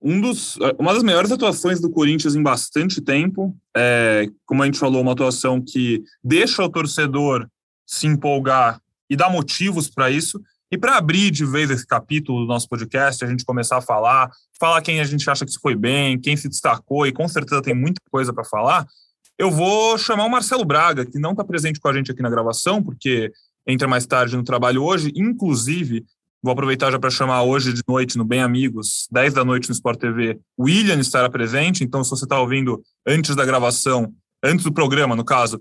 um 0.00 0.18
dos, 0.18 0.56
uma 0.78 0.94
das 0.94 1.02
melhores 1.02 1.30
atuações 1.30 1.78
do 1.78 1.90
Corinthians 1.90 2.34
em 2.34 2.42
bastante 2.42 3.02
tempo. 3.02 3.54
É, 3.76 4.26
como 4.46 4.62
a 4.62 4.66
gente 4.66 4.78
falou, 4.78 5.02
uma 5.02 5.12
atuação 5.12 5.60
que 5.60 6.02
deixa 6.24 6.64
o 6.64 6.70
torcedor 6.70 7.46
se 7.86 8.06
empolgar 8.06 8.80
e 9.10 9.16
dá 9.16 9.28
motivos 9.28 9.90
para 9.90 10.10
isso. 10.10 10.40
E 10.72 10.78
para 10.78 10.96
abrir 10.96 11.32
de 11.32 11.44
vez 11.44 11.68
esse 11.68 11.84
capítulo 11.84 12.42
do 12.42 12.46
nosso 12.46 12.68
podcast, 12.68 13.24
a 13.24 13.28
gente 13.28 13.44
começar 13.44 13.78
a 13.78 13.80
falar, 13.80 14.30
falar 14.58 14.80
quem 14.82 15.00
a 15.00 15.04
gente 15.04 15.28
acha 15.28 15.44
que 15.44 15.50
se 15.50 15.58
foi 15.58 15.74
bem, 15.74 16.18
quem 16.18 16.36
se 16.36 16.48
destacou, 16.48 17.06
e 17.06 17.12
com 17.12 17.26
certeza 17.26 17.60
tem 17.60 17.74
muita 17.74 18.00
coisa 18.08 18.32
para 18.32 18.44
falar, 18.44 18.86
eu 19.36 19.50
vou 19.50 19.98
chamar 19.98 20.26
o 20.26 20.30
Marcelo 20.30 20.64
Braga, 20.64 21.04
que 21.04 21.18
não 21.18 21.32
está 21.32 21.42
presente 21.42 21.80
com 21.80 21.88
a 21.88 21.92
gente 21.92 22.12
aqui 22.12 22.22
na 22.22 22.30
gravação, 22.30 22.80
porque 22.80 23.32
entra 23.66 23.88
mais 23.88 24.06
tarde 24.06 24.36
no 24.36 24.44
trabalho 24.44 24.84
hoje. 24.84 25.12
Inclusive, 25.16 26.04
vou 26.42 26.52
aproveitar 26.52 26.92
já 26.92 27.00
para 27.00 27.10
chamar 27.10 27.42
hoje 27.42 27.72
de 27.72 27.82
noite 27.88 28.16
no 28.16 28.24
Bem 28.24 28.40
Amigos, 28.40 29.08
10 29.10 29.34
da 29.34 29.44
noite 29.44 29.68
no 29.68 29.74
Sport 29.74 29.98
TV, 29.98 30.38
o 30.56 30.64
William 30.64 31.00
estará 31.00 31.28
presente. 31.28 31.82
Então, 31.82 32.04
se 32.04 32.10
você 32.10 32.26
está 32.26 32.38
ouvindo 32.38 32.80
antes 33.04 33.34
da 33.34 33.44
gravação, 33.44 34.12
antes 34.44 34.64
do 34.64 34.72
programa, 34.72 35.16
no 35.16 35.24
caso, 35.24 35.58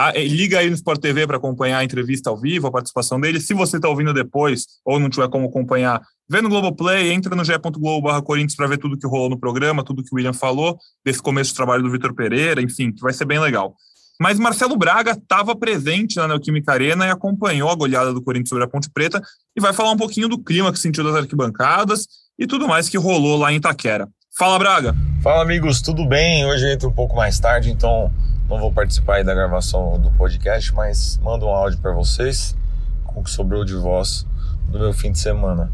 ah, 0.00 0.12
liga 0.12 0.60
aí 0.60 0.68
no 0.68 0.76
Sport 0.76 1.00
TV 1.00 1.26
para 1.26 1.38
acompanhar 1.38 1.78
a 1.78 1.84
entrevista 1.84 2.30
ao 2.30 2.36
vivo, 2.36 2.68
a 2.68 2.70
participação 2.70 3.20
dele. 3.20 3.40
Se 3.40 3.52
você 3.52 3.78
está 3.78 3.88
ouvindo 3.88 4.14
depois 4.14 4.64
ou 4.84 5.00
não 5.00 5.10
tiver 5.10 5.28
como 5.28 5.48
acompanhar, 5.48 6.00
vê 6.30 6.40
no 6.40 6.48
Globoplay, 6.48 7.10
entra 7.10 7.34
no 7.34 7.44
ge.globo 7.44 8.22
Corinthians 8.22 8.54
para 8.54 8.68
ver 8.68 8.78
tudo 8.78 8.96
que 8.96 9.08
rolou 9.08 9.28
no 9.28 9.36
programa, 9.36 9.82
tudo 9.82 10.04
que 10.04 10.10
o 10.12 10.14
William 10.14 10.32
falou, 10.32 10.78
desse 11.04 11.20
começo 11.20 11.52
do 11.52 11.56
trabalho 11.56 11.82
do 11.82 11.90
Vitor 11.90 12.14
Pereira, 12.14 12.62
enfim, 12.62 12.92
que 12.92 13.02
vai 13.02 13.12
ser 13.12 13.24
bem 13.24 13.40
legal. 13.40 13.74
Mas 14.20 14.38
Marcelo 14.38 14.76
Braga 14.76 15.12
estava 15.12 15.56
presente 15.56 16.16
na 16.16 16.28
Neoquímica 16.28 16.72
Arena 16.72 17.04
e 17.04 17.10
acompanhou 17.10 17.68
a 17.68 17.74
goleada 17.74 18.14
do 18.14 18.22
Corinthians 18.22 18.50
sobre 18.50 18.62
a 18.62 18.68
Ponte 18.68 18.88
Preta 18.88 19.20
e 19.56 19.60
vai 19.60 19.72
falar 19.72 19.90
um 19.90 19.96
pouquinho 19.96 20.28
do 20.28 20.38
clima 20.38 20.72
que 20.72 20.78
sentiu 20.78 21.02
das 21.02 21.16
arquibancadas 21.16 22.06
e 22.38 22.46
tudo 22.46 22.68
mais 22.68 22.88
que 22.88 22.96
rolou 22.96 23.36
lá 23.36 23.52
em 23.52 23.56
Itaquera. 23.56 24.08
Fala, 24.38 24.60
Braga! 24.60 24.94
Fala, 25.24 25.42
amigos, 25.42 25.82
tudo 25.82 26.06
bem? 26.06 26.46
Hoje 26.46 26.64
eu 26.64 26.72
entro 26.72 26.88
um 26.88 26.92
pouco 26.92 27.16
mais 27.16 27.40
tarde, 27.40 27.72
então 27.72 28.12
não 28.48 28.58
vou 28.58 28.72
participar 28.72 29.16
aí 29.16 29.24
da 29.24 29.34
gravação 29.34 29.98
do 29.98 30.10
podcast, 30.12 30.74
mas 30.74 31.18
mando 31.18 31.46
um 31.46 31.50
áudio 31.50 31.78
para 31.80 31.92
vocês 31.92 32.56
com 33.04 33.20
o 33.20 33.22
que 33.22 33.30
sobrou 33.30 33.62
de 33.64 33.74
voz 33.74 34.26
do 34.68 34.78
meu 34.78 34.92
fim 34.92 35.12
de 35.12 35.18
semana. 35.18 35.70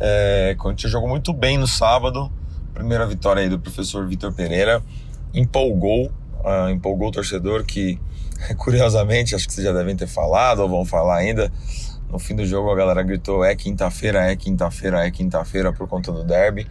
É, 0.00 0.54
Corinthians 0.58 0.92
jogou 0.92 1.08
muito 1.08 1.32
bem 1.32 1.56
no 1.56 1.68
sábado, 1.68 2.30
primeira 2.74 3.06
vitória 3.06 3.42
aí 3.42 3.48
do 3.48 3.60
professor 3.60 4.06
Vitor 4.06 4.32
Pereira, 4.32 4.82
empolgou, 5.32 6.06
uh, 6.44 6.68
empolgou 6.68 7.08
o 7.08 7.12
torcedor 7.12 7.64
que, 7.64 7.98
curiosamente, 8.58 9.34
acho 9.34 9.46
que 9.46 9.54
vocês 9.54 9.64
já 9.64 9.72
devem 9.72 9.94
ter 9.94 10.08
falado 10.08 10.60
ou 10.60 10.68
vão 10.68 10.84
falar 10.84 11.18
ainda, 11.18 11.52
no 12.10 12.18
fim 12.18 12.34
do 12.34 12.44
jogo 12.44 12.70
a 12.70 12.76
galera 12.76 13.02
gritou 13.02 13.44
é 13.44 13.54
quinta-feira, 13.54 14.30
é 14.30 14.34
quinta-feira, 14.34 15.06
é 15.06 15.10
quinta-feira 15.10 15.72
por 15.72 15.88
conta 15.88 16.10
do 16.10 16.24
derby 16.24 16.66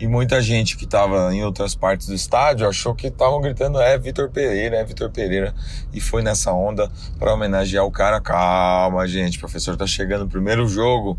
e 0.00 0.06
muita 0.06 0.40
gente 0.40 0.76
que 0.76 0.84
estava 0.84 1.34
em 1.34 1.44
outras 1.44 1.74
partes 1.74 2.06
do 2.06 2.14
estádio 2.14 2.68
achou 2.68 2.94
que 2.94 3.08
estavam 3.08 3.40
gritando 3.40 3.80
é 3.80 3.98
Vitor 3.98 4.30
Pereira, 4.30 4.76
é 4.76 4.84
Vitor 4.84 5.10
Pereira 5.10 5.54
e 5.92 6.00
foi 6.00 6.22
nessa 6.22 6.52
onda 6.52 6.90
para 7.18 7.34
homenagear 7.34 7.84
o 7.84 7.90
cara. 7.90 8.20
Calma, 8.20 9.06
gente, 9.08 9.36
o 9.36 9.40
professor 9.40 9.76
tá 9.76 9.86
chegando 9.86 10.24
no 10.24 10.30
primeiro 10.30 10.68
jogo, 10.68 11.18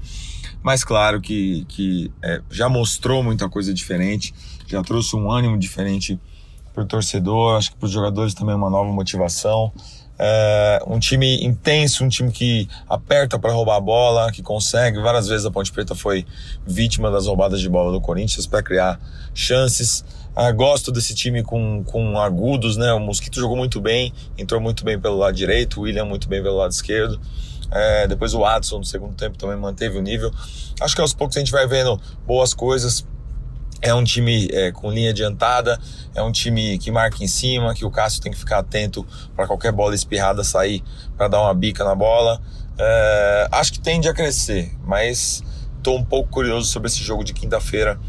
mas 0.63 0.83
claro 0.83 1.19
que, 1.19 1.65
que 1.67 2.11
é, 2.23 2.41
já 2.49 2.69
mostrou 2.69 3.21
muita 3.21 3.49
coisa 3.49 3.73
diferente, 3.73 4.33
já 4.65 4.81
trouxe 4.81 5.15
um 5.15 5.29
ânimo 5.29 5.57
diferente 5.57 6.19
para 6.73 6.83
o 6.83 6.87
torcedor, 6.87 7.57
acho 7.57 7.71
que 7.71 7.77
para 7.77 7.87
os 7.87 7.91
jogadores 7.91 8.33
também 8.33 8.55
uma 8.55 8.69
nova 8.69 8.91
motivação. 8.91 9.73
É, 10.21 10.83
um 10.85 10.99
time 10.99 11.41
intenso, 11.45 12.03
um 12.03 12.09
time 12.09 12.29
que 12.29 12.67
aperta 12.89 13.39
para 13.39 13.53
roubar 13.53 13.77
a 13.77 13.79
bola, 13.79 14.31
que 14.31 14.41
consegue. 14.41 14.99
Várias 14.99 15.27
vezes 15.27 15.45
a 15.45 15.51
Ponte 15.51 15.71
Preta 15.71 15.95
foi 15.95 16.25
vítima 16.67 17.09
das 17.09 17.25
roubadas 17.25 17.61
de 17.61 17.69
bola 17.69 17.91
do 17.91 18.01
Corinthians 18.01 18.45
para 18.45 18.61
criar 18.61 18.99
chances. 19.33 20.03
Ah, 20.35 20.51
gosto 20.51 20.91
desse 20.91 21.15
time 21.15 21.41
com, 21.41 21.83
com 21.85 22.19
agudos, 22.19 22.75
né? 22.75 22.91
O 22.93 22.99
Mosquito 22.99 23.39
jogou 23.39 23.57
muito 23.57 23.79
bem, 23.79 24.13
entrou 24.37 24.59
muito 24.59 24.83
bem 24.83 24.99
pelo 24.99 25.17
lado 25.17 25.35
direito, 25.35 25.79
o 25.79 25.83
William 25.83 26.05
muito 26.05 26.27
bem 26.27 26.43
pelo 26.43 26.57
lado 26.57 26.71
esquerdo. 26.71 27.19
É, 27.71 28.07
depois 28.07 28.33
o 28.33 28.43
Adson 28.43 28.79
no 28.79 28.85
segundo 28.85 29.13
tempo 29.15 29.37
também 29.37 29.55
manteve 29.55 29.97
o 29.97 30.01
nível. 30.01 30.31
Acho 30.81 30.95
que 30.95 31.01
aos 31.01 31.13
poucos 31.13 31.37
a 31.37 31.39
gente 31.39 31.51
vai 31.51 31.67
vendo 31.67 31.99
boas 32.25 32.53
coisas. 32.53 33.05
É 33.81 33.93
um 33.93 34.03
time 34.03 34.49
é, 34.51 34.71
com 34.71 34.91
linha 34.91 35.11
adiantada, 35.11 35.79
é 36.13 36.21
um 36.21 36.31
time 36.31 36.77
que 36.77 36.91
marca 36.91 37.23
em 37.23 37.27
cima, 37.27 37.73
que 37.73 37.85
o 37.85 37.91
Cássio 37.91 38.21
tem 38.21 38.31
que 38.31 38.37
ficar 38.37 38.59
atento 38.59 39.05
para 39.35 39.47
qualquer 39.47 39.71
bola 39.71 39.95
espirrada 39.95 40.43
sair 40.43 40.83
para 41.17 41.27
dar 41.29 41.41
uma 41.41 41.53
bica 41.53 41.83
na 41.83 41.95
bola. 41.95 42.41
É, 42.77 43.47
acho 43.51 43.73
que 43.73 43.79
tende 43.79 44.07
a 44.09 44.13
crescer, 44.13 44.71
mas 44.83 45.43
estou 45.77 45.97
um 45.97 46.03
pouco 46.03 46.29
curioso 46.29 46.67
sobre 46.67 46.87
esse 46.87 47.01
jogo 47.01 47.23
de 47.23 47.33
quinta-feira. 47.33 47.99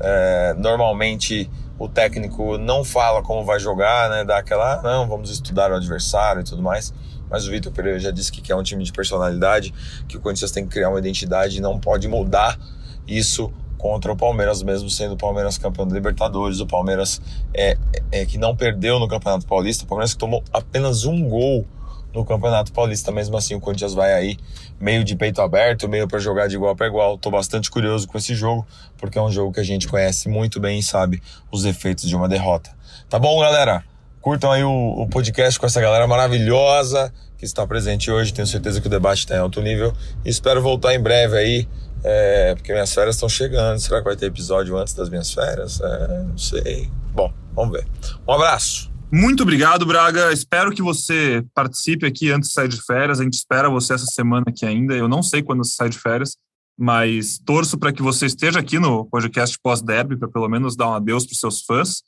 É, 0.00 0.54
normalmente 0.58 1.48
o 1.78 1.88
técnico 1.88 2.58
não 2.58 2.84
fala 2.84 3.22
como 3.22 3.44
vai 3.44 3.58
jogar, 3.58 4.10
né? 4.10 4.24
Dá 4.24 4.38
aquela, 4.38 4.74
ah, 4.74 4.82
não, 4.82 5.08
vamos 5.08 5.30
estudar 5.30 5.70
o 5.70 5.76
adversário 5.76 6.40
e 6.40 6.44
tudo 6.44 6.62
mais. 6.62 6.92
Mas 7.30 7.46
o 7.46 7.50
Vitor 7.50 7.72
Pereira 7.72 7.98
já 7.98 8.10
disse 8.10 8.30
que 8.30 8.42
quer 8.42 8.54
um 8.56 8.62
time 8.62 8.84
de 8.84 8.92
personalidade, 8.92 9.72
que 10.06 10.16
o 10.16 10.20
Corinthians 10.20 10.50
tem 10.50 10.64
que 10.64 10.70
criar 10.70 10.90
uma 10.90 10.98
identidade 10.98 11.58
e 11.58 11.60
não 11.60 11.78
pode 11.78 12.06
mudar 12.08 12.58
isso 13.06 13.52
contra 13.80 14.12
o 14.12 14.16
Palmeiras, 14.16 14.62
mesmo 14.62 14.90
sendo 14.90 15.14
o 15.14 15.16
Palmeiras 15.16 15.56
campeão 15.56 15.86
da 15.86 15.94
Libertadores, 15.94 16.60
o 16.60 16.66
Palmeiras 16.66 17.20
é, 17.54 17.78
é, 18.12 18.26
que 18.26 18.36
não 18.36 18.54
perdeu 18.54 18.98
no 18.98 19.08
Campeonato 19.08 19.46
Paulista, 19.46 19.84
o 19.84 19.86
Palmeiras 19.86 20.12
que 20.12 20.18
tomou 20.18 20.44
apenas 20.52 21.04
um 21.04 21.26
gol 21.26 21.66
no 22.12 22.24
Campeonato 22.24 22.72
Paulista, 22.72 23.10
mesmo 23.10 23.36
assim 23.36 23.54
o 23.54 23.60
Corinthians 23.60 23.94
vai 23.94 24.12
aí 24.12 24.36
meio 24.78 25.02
de 25.02 25.16
peito 25.16 25.40
aberto, 25.40 25.88
meio 25.88 26.06
para 26.06 26.18
jogar 26.18 26.46
de 26.46 26.56
igual 26.56 26.76
para 26.76 26.86
igual. 26.86 27.16
Tô 27.16 27.30
bastante 27.30 27.70
curioso 27.70 28.06
com 28.06 28.18
esse 28.18 28.34
jogo, 28.34 28.66
porque 28.98 29.18
é 29.18 29.22
um 29.22 29.30
jogo 29.30 29.52
que 29.52 29.60
a 29.60 29.64
gente 29.64 29.88
conhece 29.88 30.28
muito 30.28 30.60
bem 30.60 30.78
e 30.78 30.82
sabe 30.82 31.22
os 31.50 31.64
efeitos 31.64 32.06
de 32.08 32.14
uma 32.14 32.28
derrota. 32.28 32.70
Tá 33.08 33.18
bom, 33.18 33.40
galera? 33.40 33.82
Curtam 34.20 34.52
aí 34.52 34.62
o, 34.62 34.70
o 34.70 35.08
podcast 35.08 35.58
com 35.58 35.64
essa 35.64 35.80
galera 35.80 36.06
maravilhosa 36.06 37.12
que 37.38 37.44
está 37.46 37.66
presente 37.66 38.10
hoje. 38.10 38.34
Tenho 38.34 38.46
certeza 38.46 38.80
que 38.80 38.86
o 38.86 38.90
debate 38.90 39.20
está 39.20 39.36
em 39.36 39.38
alto 39.38 39.62
nível 39.62 39.94
espero 40.24 40.60
voltar 40.60 40.94
em 40.94 41.00
breve 41.00 41.36
aí 41.38 41.68
é, 42.02 42.54
porque 42.54 42.72
minhas 42.72 42.92
férias 42.92 43.16
estão 43.16 43.28
chegando. 43.28 43.78
Será 43.78 43.98
que 43.98 44.04
vai 44.04 44.16
ter 44.16 44.26
episódio 44.26 44.76
antes 44.76 44.94
das 44.94 45.08
minhas 45.08 45.32
férias? 45.32 45.80
É, 45.80 46.22
não 46.24 46.38
sei. 46.38 46.90
Bom, 47.12 47.32
vamos 47.54 47.72
ver. 47.72 47.86
Um 48.26 48.32
abraço. 48.32 48.90
Muito 49.12 49.42
obrigado, 49.42 49.84
Braga. 49.84 50.32
Espero 50.32 50.70
que 50.70 50.82
você 50.82 51.44
participe 51.52 52.06
aqui 52.06 52.30
antes 52.30 52.48
de 52.48 52.54
sair 52.54 52.68
de 52.68 52.80
férias. 52.80 53.20
A 53.20 53.24
gente 53.24 53.34
espera 53.34 53.68
você 53.68 53.94
essa 53.94 54.06
semana 54.06 54.44
aqui 54.48 54.64
ainda. 54.64 54.94
Eu 54.94 55.08
não 55.08 55.22
sei 55.22 55.42
quando 55.42 55.64
você 55.64 55.74
sai 55.74 55.88
de 55.88 55.98
férias, 55.98 56.36
mas 56.78 57.38
torço 57.44 57.76
para 57.76 57.92
que 57.92 58.02
você 58.02 58.26
esteja 58.26 58.60
aqui 58.60 58.78
no 58.78 59.04
podcast 59.06 59.58
pós-derby, 59.60 60.16
para 60.16 60.28
pelo 60.28 60.48
menos 60.48 60.76
dar 60.76 60.88
um 60.88 60.94
adeus 60.94 61.26
para 61.26 61.32
os 61.32 61.40
seus 61.40 61.62
fãs, 61.62 62.02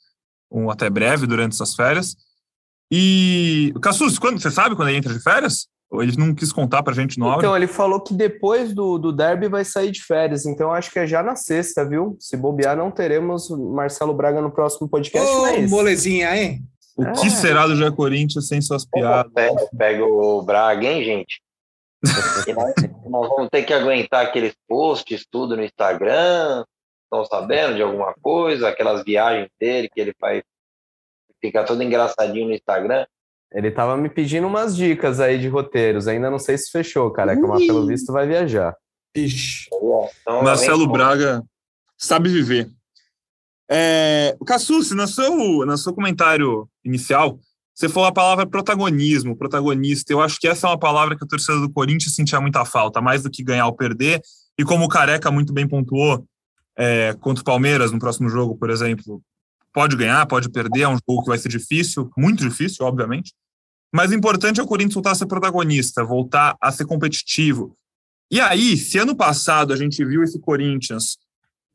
um 0.49 0.69
até 0.69 0.89
breve 0.89 1.27
durante 1.27 1.53
essas 1.53 1.75
férias. 1.75 2.15
E, 2.89 3.73
Cassus, 3.81 4.17
quando, 4.17 4.39
você 4.39 4.49
sabe 4.49 4.75
quando 4.75 4.87
ele 4.87 4.97
entra 4.97 5.13
de 5.13 5.21
férias? 5.21 5.67
Ele 6.01 6.17
não 6.17 6.33
quis 6.33 6.51
contar 6.51 6.81
pra 6.81 6.93
gente 6.93 7.19
no 7.19 7.25
áudio? 7.25 7.39
Então, 7.39 7.55
ele 7.55 7.67
falou 7.67 8.01
que 8.01 8.13
depois 8.13 8.73
do, 8.73 8.97
do 8.97 9.11
derby 9.11 9.47
vai 9.47 9.63
sair 9.63 9.91
de 9.91 10.03
férias. 10.03 10.45
Então, 10.45 10.73
acho 10.73 10.91
que 10.91 10.99
é 10.99 11.05
já 11.05 11.21
na 11.21 11.35
sexta, 11.35 11.87
viu? 11.87 12.17
Se 12.19 12.35
bobear, 12.35 12.75
não 12.75 12.89
teremos 12.89 13.49
Marcelo 13.49 14.13
Braga 14.13 14.41
no 14.41 14.51
próximo 14.51 14.89
podcast. 14.89 15.29
Ô, 15.29 15.41
mas... 15.41 15.69
molezinha, 15.69 16.35
hein? 16.35 16.63
O 16.95 17.03
é. 17.03 17.11
que 17.13 17.29
será 17.29 17.67
do 17.67 17.75
Jé 17.75 17.89
Corinthians 17.91 18.47
sem 18.47 18.61
suas 18.61 18.85
piadas? 18.85 19.31
Pega, 19.33 19.69
pega 19.77 20.05
o 20.05 20.41
Braga, 20.41 20.85
hein, 20.85 21.03
gente? 21.03 21.41
nós, 22.55 22.73
nós, 23.09 23.29
vamos 23.29 23.49
ter 23.49 23.63
que 23.63 23.73
aguentar 23.73 24.25
aqueles 24.25 24.53
posts, 24.67 25.25
tudo 25.29 25.55
no 25.55 25.63
Instagram. 25.63 26.63
Estão 27.03 27.25
sabendo 27.25 27.75
de 27.75 27.81
alguma 27.81 28.13
coisa? 28.21 28.69
Aquelas 28.69 29.03
viagens 29.03 29.49
dele 29.59 29.89
que 29.89 30.01
ele 30.01 30.13
faz. 30.19 30.43
Fica 31.41 31.63
todo 31.63 31.83
engraçadinho 31.83 32.47
no 32.47 32.53
Instagram. 32.53 33.05
Ele 33.53 33.69
tava 33.69 33.95
me 33.95 34.09
pedindo 34.09 34.47
umas 34.47 34.75
dicas 34.75 35.19
aí 35.19 35.39
de 35.39 35.47
roteiros. 35.47 36.07
Ainda 36.07 36.29
não 36.29 36.39
sei 36.39 36.57
se 36.57 36.71
fechou, 36.71 37.11
cara. 37.11 37.35
Que 37.35 37.41
mas 37.41 37.65
pelo 37.65 37.85
visto 37.85 38.11
vai 38.11 38.27
viajar. 38.27 38.75
Ixi. 39.15 39.69
Então, 40.21 40.43
Marcelo 40.43 40.87
Braga 40.87 41.43
sabe 41.97 42.29
viver. 42.29 42.69
É, 43.69 44.35
Cassucci, 44.45 44.93
no 44.95 45.07
seu, 45.07 45.65
no 45.65 45.77
seu 45.77 45.93
comentário 45.93 46.67
inicial, 46.83 47.39
você 47.73 47.87
falou 47.87 48.09
a 48.09 48.13
palavra 48.13 48.45
protagonismo, 48.45 49.37
protagonista. 49.37 50.11
Eu 50.11 50.21
acho 50.21 50.39
que 50.39 50.47
essa 50.47 50.67
é 50.67 50.69
uma 50.69 50.79
palavra 50.79 51.15
que 51.15 51.23
a 51.23 51.27
torcida 51.27 51.59
do 51.59 51.71
Corinthians 51.71 52.15
sentia 52.15 52.41
muita 52.41 52.65
falta, 52.65 53.01
mais 53.01 53.23
do 53.23 53.29
que 53.29 53.43
ganhar 53.43 53.67
ou 53.67 53.73
perder. 53.73 54.21
E 54.57 54.63
como 54.63 54.85
o 54.85 54.89
Careca 54.89 55.31
muito 55.31 55.53
bem 55.53 55.67
pontuou, 55.67 56.25
é, 56.77 57.13
contra 57.19 57.41
o 57.41 57.45
Palmeiras 57.45 57.91
no 57.91 57.99
próximo 57.99 58.29
jogo, 58.29 58.55
por 58.55 58.69
exemplo, 58.69 59.21
pode 59.73 59.95
ganhar, 59.95 60.25
pode 60.25 60.49
perder, 60.49 60.81
é 60.81 60.87
um 60.87 60.97
jogo 61.07 61.23
que 61.23 61.29
vai 61.29 61.37
ser 61.37 61.49
difícil, 61.49 62.11
muito 62.17 62.47
difícil, 62.47 62.85
obviamente. 62.85 63.33
Mas 63.93 64.09
o 64.09 64.15
importante 64.15 64.59
é 64.59 64.63
o 64.63 64.67
Corinthians 64.67 64.95
voltar 64.95 65.11
a 65.11 65.15
ser 65.15 65.27
protagonista, 65.27 66.03
voltar 66.03 66.57
a 66.59 66.71
ser 66.71 66.85
competitivo. 66.85 67.77
E 68.31 68.39
aí, 68.39 68.75
se 68.75 68.97
ano 68.97 69.15
passado 69.15 69.71
a 69.71 69.75
gente 69.75 70.03
viu 70.03 70.23
esse 70.23 70.39
Corinthians 70.39 71.17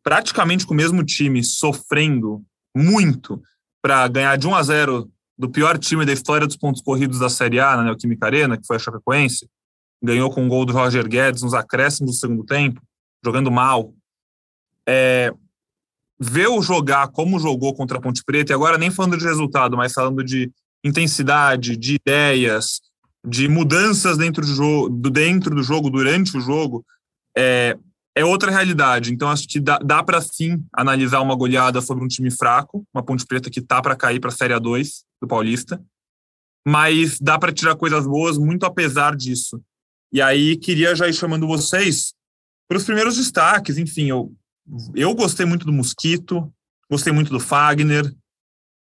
praticamente 0.03 0.67
com 0.67 0.75
o 0.75 0.77
mesmo 0.77 1.05
time 1.05 1.45
sofrendo 1.45 2.43
muito 2.77 3.41
para 3.81 4.09
ganhar 4.09 4.37
de 4.37 4.49
1 4.49 4.55
a 4.55 4.63
0 4.63 5.11
do 5.39 5.49
pior 5.49 5.79
time 5.79 6.05
da 6.05 6.13
história 6.13 6.47
dos 6.47 6.57
pontos 6.57 6.83
corridos 6.83 7.21
da 7.21 7.29
Série 7.29 7.61
A, 7.61 7.77
na 7.77 7.85
Neoquímica 7.85 8.27
Arena, 8.27 8.57
que 8.59 8.67
foi 8.67 8.75
a 8.75 8.81
Chapecoense, 8.81 9.49
ganhou 10.03 10.31
com 10.31 10.43
o 10.43 10.45
um 10.45 10.49
gol 10.49 10.65
do 10.65 10.73
Roger 10.73 11.07
Guedes 11.07 11.43
nos 11.43 11.55
acréscimos 11.55 12.13
do 12.13 12.19
segundo 12.19 12.45
tempo, 12.45 12.83
jogando 13.25 13.51
mal. 13.51 13.95
É, 14.89 15.33
ver 16.19 16.49
o 16.49 16.61
jogar 16.61 17.09
como 17.09 17.39
jogou 17.39 17.73
contra 17.75 17.99
a 17.99 18.01
Ponte 18.01 18.25
Preta, 18.25 18.53
e 18.53 18.55
agora 18.55 18.77
nem 18.77 18.91
falando 18.91 19.17
de 19.17 19.25
resultado, 19.25 19.77
mas 19.77 19.93
falando 19.93 20.25
de 20.25 20.51
intensidade, 20.85 21.77
de 21.77 21.95
ideias, 21.95 22.81
de 23.27 23.49
mudanças 23.49 24.17
dentro 24.17 24.45
do 24.45 24.55
jogo, 24.55 25.11
dentro 25.11 25.55
do 25.55 25.63
jogo 25.63 25.91
durante 25.91 26.37
o 26.37 26.41
jogo, 26.41 26.85
é, 27.37 27.77
é 28.15 28.25
outra 28.25 28.51
realidade. 28.51 29.13
Então, 29.13 29.29
acho 29.29 29.47
que 29.47 29.61
dá, 29.61 29.79
dá 29.79 30.03
para 30.03 30.21
sim 30.21 30.65
analisar 30.73 31.21
uma 31.21 31.35
goleada 31.35 31.81
sobre 31.81 32.05
um 32.05 32.09
time 32.09 32.31
fraco, 32.31 32.85
uma 32.93 33.03
Ponte 33.03 33.27
Preta 33.27 33.51
que 33.51 33.61
tá 33.61 33.81
para 33.83 33.97
cair 33.97 34.21
para 34.21 34.31
a 34.31 34.33
Série 34.33 34.55
A2 34.55 35.03
do 35.21 35.29
Paulista, 35.29 35.83
mas 36.67 37.19
dá 37.21 37.39
para 37.39 37.53
tirar 37.53 37.77
coisas 37.77 38.07
boas 38.07 38.39
muito 38.39 38.65
apesar 38.67 39.17
disso. 39.17 39.61
E 40.13 40.23
aí, 40.23 40.57
queria 40.57 40.95
já 40.95 41.09
ir 41.09 41.13
chamando 41.13 41.47
vocês 41.47 42.15
para 42.69 42.79
os 42.79 42.85
primeiros 42.85 43.17
destaques. 43.17 43.79
Enfim, 43.79 44.07
eu, 44.07 44.33
eu 44.95 45.15
gostei 45.15 45.45
muito 45.45 45.67
do 45.67 45.73
Mosquito, 45.73 46.53
gostei 46.91 47.13
muito 47.13 47.31
do 47.31 47.41
Fagner, 47.41 48.13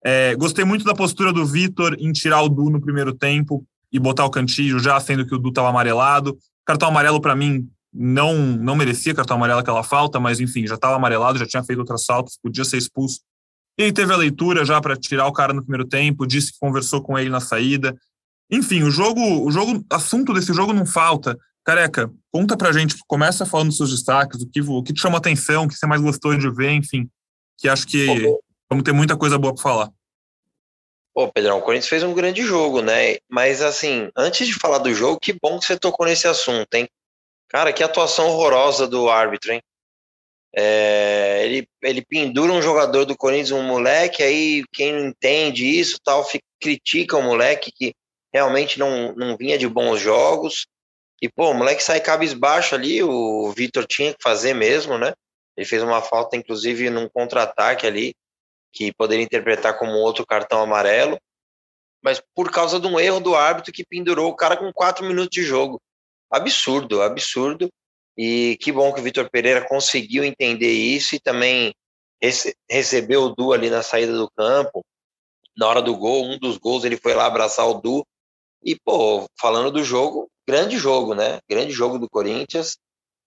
é, 0.04 0.34
gostei 0.36 0.64
muito 0.64 0.84
da 0.84 0.94
postura 0.94 1.32
do 1.32 1.44
Vitor 1.44 1.96
em 1.98 2.12
tirar 2.12 2.42
o 2.42 2.48
Du 2.48 2.70
no 2.70 2.80
primeiro 2.80 3.14
tempo 3.14 3.64
e 3.92 3.98
botar 3.98 4.24
o 4.24 4.30
Cantillo 4.30 4.78
já, 4.78 4.98
sendo 5.00 5.26
que 5.26 5.34
o 5.34 5.38
Du 5.38 5.48
estava 5.48 5.68
amarelado. 5.68 6.38
Cartão 6.64 6.88
amarelo, 6.88 7.20
para 7.20 7.34
mim, 7.34 7.68
não 7.92 8.36
não 8.36 8.76
merecia 8.76 9.14
cartão 9.14 9.36
amarelo 9.36 9.60
aquela 9.60 9.82
falta, 9.82 10.20
mas 10.20 10.40
enfim, 10.40 10.66
já 10.66 10.74
estava 10.74 10.96
amarelado, 10.96 11.38
já 11.38 11.46
tinha 11.46 11.64
feito 11.64 11.78
outras 11.78 12.04
faltas, 12.04 12.38
podia 12.42 12.64
ser 12.64 12.76
expulso. 12.76 13.20
Ele 13.76 13.92
teve 13.92 14.12
a 14.12 14.16
leitura 14.16 14.64
já 14.64 14.80
para 14.80 14.96
tirar 14.96 15.26
o 15.26 15.32
cara 15.32 15.52
no 15.52 15.62
primeiro 15.62 15.86
tempo, 15.86 16.26
disse 16.26 16.52
que 16.52 16.58
conversou 16.58 17.02
com 17.02 17.18
ele 17.18 17.30
na 17.30 17.40
saída. 17.40 17.96
Enfim, 18.50 18.82
o 18.82 18.90
jogo, 18.90 19.20
o 19.20 19.50
jogo, 19.50 19.84
assunto 19.90 20.32
desse 20.32 20.52
jogo 20.52 20.72
não 20.72 20.84
falta. 20.84 21.38
Careca, 21.64 22.10
conta 22.32 22.56
pra 22.56 22.72
gente, 22.72 22.96
começa 23.06 23.46
falando 23.46 23.68
dos 23.68 23.76
seus 23.76 23.90
destaques, 23.90 24.42
o 24.42 24.48
que, 24.48 24.60
o 24.60 24.82
que 24.82 24.92
te 24.92 25.00
chamou 25.00 25.18
atenção, 25.18 25.64
o 25.64 25.68
que 25.68 25.74
você 25.74 25.86
mais 25.86 26.00
gostou 26.00 26.36
de 26.36 26.50
ver, 26.50 26.72
enfim, 26.72 27.08
que 27.58 27.68
acho 27.68 27.86
que 27.86 28.06
Vamos 28.70 28.84
ter 28.84 28.92
muita 28.92 29.16
coisa 29.16 29.38
boa 29.38 29.54
para 29.54 29.62
falar. 29.62 29.90
Pô, 31.14 31.26
Pedrão, 31.32 31.58
o 31.58 31.62
Corinthians 31.62 31.88
fez 31.88 32.02
um 32.02 32.14
grande 32.14 32.42
jogo, 32.42 32.82
né? 32.82 33.16
Mas, 33.28 33.62
assim, 33.62 34.10
antes 34.16 34.46
de 34.46 34.54
falar 34.54 34.78
do 34.78 34.94
jogo, 34.94 35.18
que 35.18 35.32
bom 35.32 35.58
que 35.58 35.66
você 35.66 35.76
tocou 35.76 36.06
nesse 36.06 36.28
assunto, 36.28 36.72
hein? 36.74 36.88
Cara, 37.48 37.72
que 37.72 37.82
atuação 37.82 38.28
horrorosa 38.28 38.86
do 38.86 39.08
árbitro, 39.08 39.52
hein? 39.52 39.62
É, 40.54 41.42
ele, 41.44 41.68
ele 41.82 42.04
pendura 42.04 42.52
um 42.52 42.62
jogador 42.62 43.04
do 43.04 43.16
Corinthians, 43.16 43.50
um 43.50 43.62
moleque, 43.62 44.22
aí 44.22 44.64
quem 44.72 44.92
não 44.92 45.08
entende 45.08 45.66
isso 45.66 45.98
tal, 46.04 46.24
fica, 46.24 46.44
critica 46.60 47.16
o 47.16 47.22
moleque 47.22 47.72
que 47.72 47.94
realmente 48.32 48.78
não, 48.78 49.14
não 49.14 49.36
vinha 49.36 49.58
de 49.58 49.66
bons 49.66 50.00
jogos. 50.00 50.66
E, 51.20 51.28
pô, 51.28 51.50
o 51.50 51.54
moleque 51.54 51.82
sai 51.82 52.00
cabisbaixo 52.00 52.74
ali, 52.74 53.02
o 53.02 53.50
Vitor 53.56 53.86
tinha 53.86 54.12
que 54.12 54.22
fazer 54.22 54.54
mesmo, 54.54 54.96
né? 54.98 55.12
Ele 55.56 55.66
fez 55.66 55.82
uma 55.82 56.00
falta, 56.00 56.36
inclusive, 56.36 56.90
num 56.90 57.08
contra-ataque 57.08 57.86
ali 57.86 58.14
que 58.78 58.92
poderia 58.92 59.24
interpretar 59.24 59.76
como 59.76 59.98
outro 59.98 60.24
cartão 60.24 60.62
amarelo, 60.62 61.18
mas 62.00 62.22
por 62.32 62.48
causa 62.48 62.78
de 62.78 62.86
um 62.86 63.00
erro 63.00 63.18
do 63.18 63.34
árbitro 63.34 63.72
que 63.72 63.84
pendurou 63.84 64.30
o 64.30 64.36
cara 64.36 64.56
com 64.56 64.72
quatro 64.72 65.04
minutos 65.04 65.30
de 65.32 65.42
jogo. 65.42 65.82
Absurdo, 66.30 67.02
absurdo. 67.02 67.68
E 68.16 68.56
que 68.60 68.70
bom 68.70 68.92
que 68.92 69.00
o 69.00 69.02
Vitor 69.02 69.28
Pereira 69.30 69.66
conseguiu 69.66 70.22
entender 70.22 70.70
isso 70.70 71.16
e 71.16 71.20
também 71.20 71.74
rece 72.22 72.54
recebeu 72.70 73.22
o 73.22 73.34
Du 73.34 73.52
ali 73.52 73.68
na 73.68 73.82
saída 73.82 74.12
do 74.12 74.30
campo. 74.30 74.84
Na 75.56 75.66
hora 75.66 75.82
do 75.82 75.96
gol, 75.96 76.24
um 76.24 76.38
dos 76.38 76.56
gols 76.56 76.84
ele 76.84 76.96
foi 76.96 77.14
lá 77.14 77.26
abraçar 77.26 77.68
o 77.68 77.80
Du 77.80 78.06
E, 78.62 78.76
pô, 78.78 79.26
falando 79.40 79.72
do 79.72 79.82
jogo, 79.82 80.30
grande 80.46 80.78
jogo, 80.78 81.16
né? 81.16 81.40
Grande 81.50 81.72
jogo 81.72 81.98
do 81.98 82.08
Corinthians. 82.08 82.78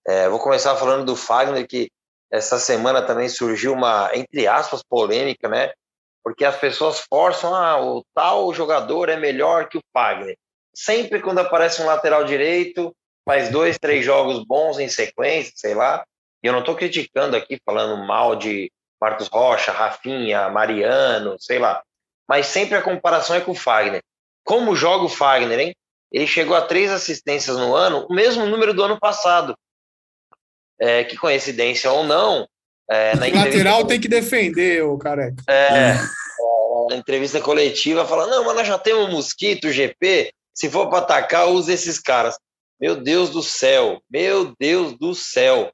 É, 0.06 0.30
vou 0.30 0.38
começar 0.38 0.76
falando 0.76 1.04
do 1.04 1.14
Fagner, 1.14 1.66
que 1.66 1.90
essa 2.32 2.58
semana 2.58 3.02
também 3.02 3.28
surgiu 3.28 3.74
uma, 3.74 4.10
entre 4.14 4.46
aspas, 4.46 4.82
polêmica, 4.82 5.48
né? 5.50 5.70
Porque 6.24 6.46
as 6.46 6.56
pessoas 6.56 7.00
forçam, 7.00 7.54
ah, 7.54 7.78
o 7.78 8.02
tal 8.14 8.54
jogador 8.54 9.10
é 9.10 9.16
melhor 9.16 9.68
que 9.68 9.76
o 9.76 9.82
Fagner. 9.92 10.36
Sempre 10.74 11.20
quando 11.20 11.40
aparece 11.40 11.82
um 11.82 11.86
lateral 11.86 12.24
direito, 12.24 12.96
faz 13.28 13.50
dois, 13.50 13.78
três 13.78 14.02
jogos 14.02 14.42
bons 14.46 14.78
em 14.78 14.88
sequência, 14.88 15.52
sei 15.56 15.74
lá. 15.74 16.04
E 16.42 16.46
eu 16.46 16.52
não 16.54 16.60
estou 16.60 16.74
criticando 16.74 17.36
aqui, 17.36 17.60
falando 17.66 18.02
mal 18.02 18.34
de 18.34 18.72
Marcos 18.98 19.28
Rocha, 19.28 19.70
Rafinha, 19.70 20.48
Mariano, 20.48 21.36
sei 21.38 21.58
lá. 21.58 21.82
Mas 22.26 22.46
sempre 22.46 22.78
a 22.78 22.82
comparação 22.82 23.36
é 23.36 23.40
com 23.40 23.50
o 23.50 23.56
Fagner. 23.56 24.00
Como 24.42 24.74
joga 24.74 25.04
o 25.04 25.08
Fagner, 25.08 25.60
hein? 25.60 25.74
Ele 26.10 26.26
chegou 26.26 26.56
a 26.56 26.62
três 26.62 26.90
assistências 26.90 27.58
no 27.58 27.74
ano, 27.74 28.06
o 28.08 28.14
mesmo 28.14 28.46
número 28.46 28.72
do 28.72 28.82
ano 28.82 28.98
passado. 28.98 29.54
É, 30.80 31.04
que 31.04 31.16
coincidência 31.16 31.90
ou 31.90 32.04
não. 32.04 32.46
É, 32.90 33.16
na 33.16 33.26
lateral 33.26 33.86
tem 33.86 34.00
que 34.00 34.08
defender, 34.08 34.82
o 34.84 34.98
careca. 34.98 35.42
É, 35.48 35.94
na 36.90 36.96
entrevista 36.96 37.40
coletiva, 37.40 38.06
fala: 38.06 38.26
não, 38.26 38.44
mas 38.44 38.56
nós 38.56 38.66
já 38.66 38.78
temos 38.78 39.10
Mosquito, 39.10 39.70
GP. 39.70 40.32
Se 40.54 40.68
for 40.68 40.88
para 40.88 40.98
atacar, 40.98 41.48
use 41.48 41.72
esses 41.72 41.98
caras. 41.98 42.36
Meu 42.80 42.96
Deus 42.96 43.30
do 43.30 43.42
céu, 43.42 44.00
meu 44.10 44.52
Deus 44.58 44.98
do 44.98 45.14
céu. 45.14 45.70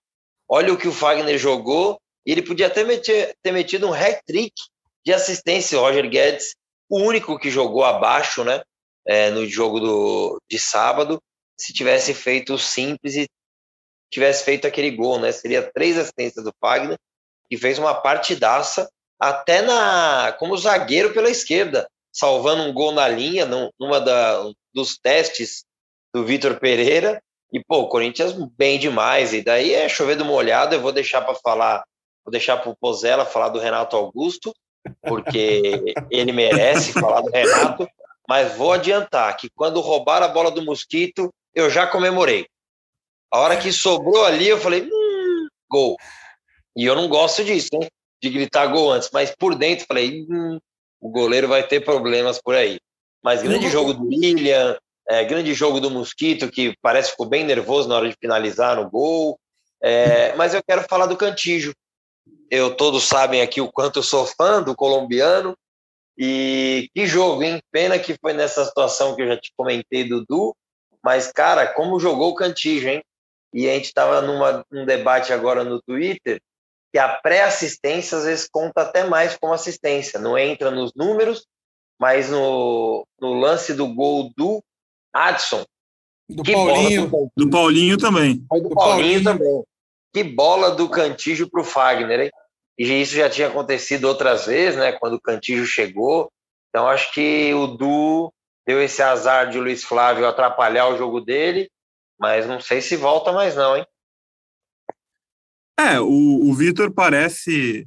Olha 0.49 0.73
o 0.73 0.77
que 0.77 0.87
o 0.87 0.93
Fagner 0.93 1.39
jogou 1.39 1.99
e 2.27 2.33
ele 2.33 2.43
podia 2.43 2.67
até 2.67 2.85
meter, 2.85 3.35
ter 3.43 3.53
metido 3.53 3.89
um 3.89 3.93
hat-trick 3.93 4.53
de 5.05 5.13
assistência, 5.13 5.79
o 5.79 5.81
Roger 5.81 6.09
Guedes, 6.09 6.55
o 6.89 7.01
único 7.01 7.39
que 7.39 7.51
jogou 7.51 7.85
abaixo, 7.85 8.45
né, 8.45 8.61
é, 9.07 9.31
no 9.31 9.47
jogo 9.47 9.81
do, 9.81 10.39
de 10.51 10.59
sábado, 10.59 11.19
se 11.59 11.73
tivesse 11.73 12.13
feito 12.13 12.59
simples 12.59 13.17
e 13.17 13.27
tivesse 14.11 14.45
feito 14.45 14.67
aquele 14.67 14.91
gol, 14.91 15.19
né, 15.19 15.33
seria 15.33 15.63
três 15.63 15.99
assistências 15.99 16.45
do 16.45 16.53
Fagner, 16.61 16.99
e 17.51 17.57
fez 17.57 17.79
uma 17.79 17.95
partidaça, 17.95 18.89
até 19.21 19.63
na 19.63 20.35
como 20.39 20.57
zagueiro 20.57 21.13
pela 21.13 21.31
esquerda, 21.31 21.89
salvando 22.13 22.63
um 22.63 22.73
gol 22.73 22.93
na 22.93 23.09
linha, 23.09 23.47
numa 23.79 24.01
da, 24.01 24.45
dos 24.75 24.99
testes 24.99 25.65
do 26.15 26.25
Vitor 26.25 26.59
Pereira, 26.59 27.23
e 27.53 27.63
pô, 27.65 27.79
o 27.79 27.89
Corinthians 27.89 28.33
bem 28.57 28.79
demais, 28.79 29.33
e 29.33 29.43
daí 29.43 29.73
é 29.73 29.89
chover 29.89 30.17
do 30.17 30.25
molhado, 30.25 30.75
eu 30.75 30.81
vou 30.81 30.93
deixar 30.93 31.23
para 31.23 31.35
falar 31.35 31.83
Vou 32.29 32.31
deixar 32.31 32.59
para 32.59 32.71
o 32.71 32.77
Pozella 32.77 33.25
falar 33.25 33.49
do 33.49 33.59
Renato 33.59 33.97
Augusto, 33.97 34.53
porque 35.01 35.95
ele 36.11 36.31
merece 36.31 36.93
falar 36.93 37.23
do 37.23 37.31
Renato, 37.31 37.89
mas 38.29 38.55
vou 38.55 38.75
adiantar 38.75 39.35
que 39.35 39.49
quando 39.55 39.81
roubaram 39.81 40.27
a 40.27 40.29
bola 40.29 40.51
do 40.51 40.63
Mosquito, 40.63 41.33
eu 41.55 41.71
já 41.71 41.87
comemorei. 41.87 42.47
A 43.31 43.41
hora 43.41 43.57
que 43.57 43.73
sobrou 43.73 44.25
ali, 44.25 44.49
eu 44.49 44.59
falei, 44.59 44.83
hum, 44.83 45.47
gol. 45.71 45.97
E 46.77 46.85
eu 46.85 46.95
não 46.95 47.09
gosto 47.09 47.45
disso, 47.45 47.69
hein? 47.75 47.89
de 48.21 48.31
gritar 48.31 48.67
gol 48.67 48.93
antes, 48.93 49.11
mas 49.13 49.35
por 49.35 49.55
dentro 49.55 49.87
falei, 49.87 50.27
hum, 50.29 50.59
o 51.01 51.11
goleiro 51.11 51.49
vai 51.49 51.67
ter 51.67 51.81
problemas 51.81 52.41
por 52.41 52.55
aí. 52.55 52.79
Mas 53.23 53.43
grande 53.43 53.69
jogo 53.69 53.93
do 53.95 54.07
William, 54.07 54.77
é, 55.09 55.25
grande 55.25 55.55
jogo 55.55 55.81
do 55.81 55.91
Mosquito, 55.91 56.51
que 56.51 56.75
parece 56.83 57.09
que 57.09 57.13
ficou 57.13 57.29
bem 57.29 57.45
nervoso 57.45 57.89
na 57.89 57.97
hora 57.97 58.09
de 58.09 58.17
finalizar 58.21 58.77
no 58.77 58.91
gol. 58.91 59.39
É, 59.83 60.35
mas 60.35 60.55
eu 60.55 60.61
quero 60.67 60.85
falar 60.89 61.07
do 61.07 61.17
Cantijo, 61.17 61.73
eu 62.51 62.75
todos 62.75 63.05
sabem 63.05 63.41
aqui 63.41 63.61
o 63.61 63.71
quanto 63.71 64.01
eu 64.01 64.03
sou 64.03 64.27
fã 64.27 64.63
do 64.63 64.75
colombiano. 64.75 65.57
E 66.17 66.89
que 66.95 67.07
jogo, 67.07 67.45
hein? 67.45 67.61
Pena 67.71 67.97
que 67.99 68.17
foi 68.21 68.33
nessa 68.33 68.65
situação 68.65 69.15
que 69.15 69.23
eu 69.23 69.29
já 69.29 69.37
te 69.37 69.53
comentei, 69.57 70.03
Dudu. 70.09 70.53
Mas, 71.03 71.31
cara, 71.31 71.69
como 71.75 72.01
jogou 72.01 72.31
o 72.31 72.35
Cantijo, 72.35 72.89
hein? 72.89 73.01
E 73.53 73.69
a 73.69 73.75
gente 73.75 73.87
estava 73.87 74.21
num 74.21 74.85
debate 74.85 75.33
agora 75.33 75.65
no 75.65 75.81
Twitter 75.83 76.41
que 76.93 76.99
a 76.99 77.09
pré-assistência 77.09 78.19
às 78.19 78.25
vezes 78.25 78.49
conta 78.51 78.83
até 78.83 79.05
mais 79.05 79.37
como 79.37 79.53
assistência. 79.53 80.19
Não 80.19 80.39
entra 80.39 80.71
nos 80.71 80.93
números, 80.95 81.47
mas 82.01 82.31
no, 82.31 83.07
no 83.21 83.35
lance 83.35 83.75
do 83.75 83.87
gol 83.93 84.31
do 84.37 84.63
Adson. 85.13 85.65
Do 86.29 86.43
Paulinho. 86.43 87.07
Do, 87.09 87.31
do 87.37 87.51
Paulinho 87.51 87.99
também. 87.99 88.37
Do, 88.37 88.61
do 88.61 88.75
Paulinho, 88.75 88.75
Paulinho 88.75 89.25
também. 89.25 89.65
Que 90.13 90.25
bola 90.25 90.71
do 90.71 90.89
Cantígio 90.89 91.51
para 91.51 91.61
o 91.61 91.65
Fagner, 91.65 92.21
hein? 92.21 92.31
E 92.79 92.85
isso 93.03 93.15
já 93.15 93.29
tinha 93.29 93.49
acontecido 93.49 94.05
outras 94.05 94.47
vezes, 94.47 94.79
né? 94.79 94.93
Quando 94.93 95.15
o 95.15 95.21
Cantígio 95.21 95.67
chegou. 95.67 96.31
Então 96.69 96.87
acho 96.87 97.13
que 97.13 97.53
o 97.55 97.67
Du 97.67 98.33
deu 98.67 98.83
esse 98.83 99.03
azar 99.03 99.51
de 99.51 99.59
o 99.59 99.63
Luiz 99.63 99.83
Flávio 99.83 100.27
atrapalhar 100.27 100.89
o 100.89 100.97
jogo 100.97 101.21
dele, 101.21 101.71
mas 102.19 102.47
não 102.47 102.61
sei 102.61 102.81
se 102.81 102.97
volta 102.97 103.33
mais 103.33 103.55
não, 103.55 103.77
hein? 103.77 103.87
É, 105.79 106.01
o, 106.01 106.51
o 106.51 106.55
Vitor 106.55 106.93
parece 106.93 107.87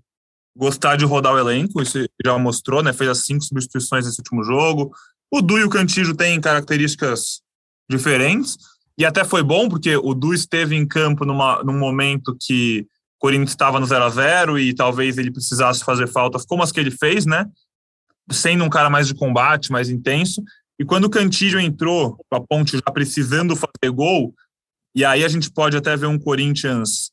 gostar 0.56 0.96
de 0.96 1.06
rodar 1.06 1.34
o 1.34 1.40
elenco, 1.40 1.82
isso 1.82 2.00
já 2.24 2.38
mostrou, 2.38 2.82
né? 2.82 2.94
Fez 2.94 3.10
as 3.10 3.26
cinco 3.26 3.44
substituições 3.44 4.06
nesse 4.06 4.20
último 4.20 4.44
jogo. 4.44 4.94
O 5.30 5.42
Du 5.42 5.58
e 5.58 5.64
o 5.64 5.70
Cantígio 5.70 6.16
têm 6.16 6.40
características 6.40 7.42
diferentes, 7.90 8.58
e 8.98 9.06
até 9.06 9.24
foi 9.24 9.42
bom, 9.44 9.68
porque 9.68 9.96
o 9.96 10.14
Du 10.14 10.34
esteve 10.34 10.76
em 10.76 10.88
campo 10.88 11.26
numa, 11.26 11.64
num 11.64 11.78
momento 11.78 12.36
que 12.40 12.82
o 12.82 13.20
Corinthians 13.20 13.52
estava 13.52 13.80
no 13.80 13.86
0 13.86 14.04
a 14.04 14.10
0 14.10 14.60
e 14.60 14.74
talvez 14.74 15.18
ele 15.18 15.32
precisasse 15.32 15.84
fazer 15.84 16.08
faltas 16.08 16.46
como 16.46 16.64
as 16.64 16.72
que 16.72 16.80
ele 16.80 16.92
fez, 16.92 17.26
né? 17.26 17.46
Sendo 18.32 18.64
um 18.64 18.70
cara 18.70 18.90
mais 18.90 19.08
de 19.08 19.16
combate, 19.16 19.72
mais 19.72 19.90
intenso. 19.90 20.44
E 20.82 20.86
quando 20.86 21.06
o 21.06 21.10
Cantillo 21.10 21.60
entrou 21.60 22.18
com 22.30 22.36
a 22.36 22.42
ponte 22.42 22.76
já 22.76 22.92
precisando 22.92 23.56
fazer 23.56 23.92
gol, 23.94 24.34
e 24.96 25.06
aí 25.06 25.24
a 25.24 25.28
gente 25.28 25.52
pode 25.52 25.78
até 25.78 25.96
ver 25.96 26.08
um 26.08 26.18
Corinthians. 26.18 27.12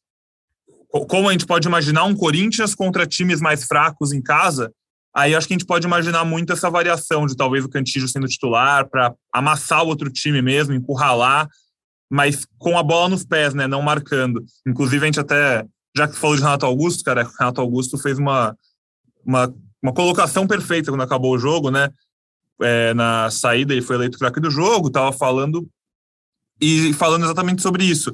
Como 0.89 1.29
a 1.29 1.33
gente 1.33 1.47
pode 1.47 1.69
imaginar 1.69 2.05
um 2.05 2.17
Corinthians 2.17 2.75
contra 2.75 3.07
times 3.07 3.43
mais 3.43 3.65
fracos 3.65 4.13
em 4.13 4.23
casa, 4.23 4.73
aí 5.15 5.35
acho 5.35 5.47
que 5.47 5.53
a 5.53 5.59
gente 5.59 5.67
pode 5.67 5.87
imaginar 5.87 6.25
muito 6.25 6.53
essa 6.53 6.71
variação 6.71 7.27
de 7.27 7.37
talvez 7.37 7.63
o 7.63 7.69
Cantillo 7.69 8.09
sendo 8.09 8.27
titular 8.27 8.89
para 8.89 9.15
amassar 9.35 9.85
o 9.85 9.89
outro 9.89 10.11
time 10.11 10.41
mesmo, 10.41 10.75
encurralar 10.75 11.47
mas 12.11 12.47
com 12.57 12.79
a 12.79 12.83
bola 12.83 13.11
nos 13.11 13.23
pés, 13.23 13.53
né? 13.53 13.67
Não 13.67 13.83
marcando. 13.83 14.43
Inclusive, 14.67 15.05
a 15.05 15.07
gente 15.07 15.21
até, 15.21 15.63
já 15.95 16.09
que 16.09 16.17
falou 16.17 16.37
de 16.37 16.43
Renato 16.43 16.65
Augusto, 16.65 17.05
cara, 17.05 17.29
Renato 17.39 17.61
Augusto 17.61 17.99
fez 17.99 18.19
uma, 18.19 18.57
uma, 19.23 19.55
uma 19.83 19.93
colocação 19.93 20.47
perfeita 20.47 20.91
quando 20.91 21.03
acabou 21.03 21.35
o 21.35 21.39
jogo, 21.39 21.71
né? 21.71 21.91
É, 22.61 22.93
na 22.95 23.31
saída, 23.31 23.73
ele 23.73 23.83
foi 23.83 23.97
eleito 23.97 24.19
craque 24.19 24.41
do 24.41 24.51
jogo, 24.51 24.89
estava 24.89 25.13
falando 25.13 25.69
e 26.61 26.93
falando 26.95 27.25
exatamente 27.25 27.63
sobre 27.63 27.85
isso. 27.85 28.13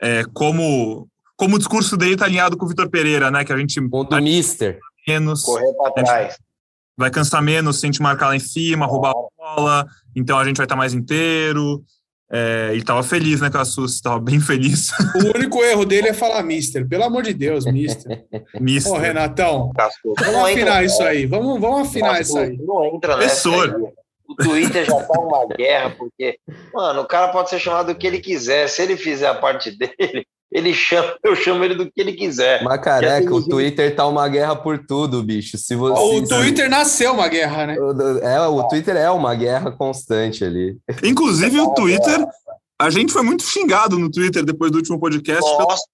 É, 0.00 0.24
como, 0.32 1.08
como 1.36 1.56
o 1.56 1.58
discurso 1.58 1.96
dele 1.96 2.14
está 2.14 2.24
alinhado 2.24 2.56
com 2.56 2.64
o 2.64 2.68
Vitor 2.68 2.88
Pereira, 2.88 3.30
né? 3.30 3.44
Que 3.44 3.52
a 3.52 3.56
gente. 3.56 3.80
Do 3.80 4.22
Mister. 4.22 4.78
Menos, 5.06 5.42
Correr 5.42 5.72
para 5.74 5.92
trás. 5.92 6.38
Vai 6.96 7.10
cansar 7.10 7.42
menos 7.42 7.80
se 7.80 7.86
a 7.86 7.88
gente 7.88 8.02
marcar 8.02 8.28
lá 8.28 8.36
em 8.36 8.40
cima, 8.40 8.86
roubar 8.86 9.10
a 9.10 9.54
bola, 9.56 9.86
então 10.14 10.38
a 10.38 10.44
gente 10.44 10.58
vai 10.58 10.66
estar 10.66 10.74
tá 10.74 10.78
mais 10.78 10.92
inteiro. 10.92 11.82
É, 12.32 12.68
ele 12.70 12.80
estava 12.80 13.02
feliz, 13.02 13.40
né, 13.40 13.50
Cassus? 13.50 13.94
Estava 13.94 14.20
bem 14.20 14.38
feliz. 14.40 14.90
O 15.16 15.36
único 15.36 15.62
erro 15.64 15.84
dele 15.84 16.08
é 16.08 16.14
falar 16.14 16.42
Mister. 16.42 16.86
Pelo 16.88 17.04
amor 17.04 17.24
de 17.24 17.34
Deus, 17.34 17.64
Mister. 17.64 18.24
mister. 18.60 18.92
Ô, 18.92 18.96
Renatão, 18.96 19.72
vamos 20.18 20.50
afinar 20.50 20.84
isso 20.84 21.02
aí. 21.02 21.26
Vamos, 21.26 21.60
vamos 21.60 21.88
afinar 21.88 22.20
isso 22.20 22.38
aí. 22.38 22.56
Não 22.58 22.84
entra 22.84 23.16
nessa 23.16 23.48
O 23.50 24.34
Twitter 24.36 24.84
já 24.84 25.02
tá 25.02 25.20
uma 25.20 25.44
guerra, 25.46 25.90
porque, 25.90 26.38
mano, 26.72 27.00
o 27.00 27.06
cara 27.06 27.28
pode 27.32 27.50
ser 27.50 27.58
chamado 27.58 27.92
do 27.92 27.98
que 27.98 28.06
ele 28.06 28.20
quiser. 28.20 28.68
Se 28.68 28.80
ele 28.82 28.96
fizer 28.96 29.26
a 29.26 29.34
parte 29.34 29.76
dele, 29.76 30.24
ele 30.50 30.74
chama, 30.74 31.14
eu 31.22 31.36
chamo 31.36 31.64
ele 31.64 31.74
do 31.74 31.86
que 31.86 32.00
ele 32.00 32.12
quiser. 32.12 32.62
Mas 32.64 32.80
careca, 32.80 33.32
o 33.32 33.46
Twitter 33.46 33.94
tá 33.94 34.06
uma 34.06 34.28
guerra 34.28 34.56
por 34.56 34.84
tudo, 34.84 35.22
bicho. 35.22 35.56
Se 35.56 35.76
você, 35.76 36.00
o 36.00 36.26
Twitter 36.26 36.68
nasceu 36.68 37.12
uma 37.12 37.28
guerra, 37.28 37.66
né? 37.66 37.76
É, 38.22 38.40
o 38.40 38.66
Twitter 38.66 38.96
é 38.96 39.10
uma 39.10 39.34
guerra 39.34 39.70
constante 39.70 40.44
ali. 40.44 40.76
Inclusive, 41.04 41.60
o 41.60 41.72
Twitter. 41.74 42.26
A 42.80 42.88
gente 42.88 43.12
foi 43.12 43.22
muito 43.22 43.42
xingado 43.42 43.98
no 43.98 44.10
Twitter 44.10 44.42
depois 44.42 44.72
do 44.72 44.78
último 44.78 44.98
podcast. 44.98 45.48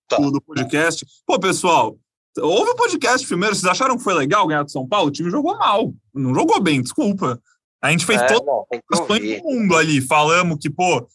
Pelo, 0.08 0.30
do 0.30 0.40
podcast. 0.40 1.04
Pô, 1.26 1.38
pessoal, 1.38 1.96
ouve 2.38 2.70
o 2.70 2.76
podcast 2.76 3.26
primeiro. 3.26 3.54
Vocês 3.54 3.70
acharam 3.70 3.98
que 3.98 4.04
foi 4.04 4.14
legal 4.14 4.46
ganhar 4.46 4.62
do 4.62 4.70
São 4.70 4.86
Paulo? 4.86 5.08
O 5.08 5.10
time 5.10 5.28
jogou 5.28 5.58
mal. 5.58 5.92
Não 6.14 6.32
jogou 6.34 6.60
bem, 6.60 6.80
desculpa. 6.80 7.40
A 7.82 7.90
gente 7.90 8.06
fez 8.06 8.22
é, 8.22 8.26
todo 8.26 8.46
o 8.48 9.52
mundo 9.52 9.76
ali. 9.76 10.00
Falamos 10.00 10.58
que, 10.60 10.70
pô, 10.70 11.06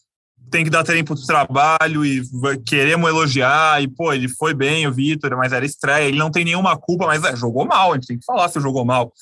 tem 0.52 0.62
que 0.62 0.70
dar 0.70 0.84
tempo 0.84 1.14
do 1.14 1.26
trabalho 1.26 2.04
e 2.04 2.22
queremos 2.66 3.08
elogiar. 3.08 3.82
E, 3.82 3.88
pô, 3.88 4.12
ele 4.12 4.28
foi 4.28 4.54
bem, 4.54 4.86
o 4.86 4.92
Vitor, 4.92 5.36
mas 5.36 5.52
era 5.52 5.64
estreia. 5.64 6.06
Ele 6.06 6.18
não 6.18 6.30
tem 6.30 6.44
nenhuma 6.44 6.76
culpa, 6.76 7.06
mas 7.06 7.24
é, 7.24 7.34
jogou 7.34 7.64
mal. 7.64 7.90
A 7.90 7.94
gente 7.94 8.06
tem 8.06 8.18
que 8.18 8.24
falar 8.24 8.48
se 8.48 8.60
jogou 8.60 8.84
mal. 8.84 9.12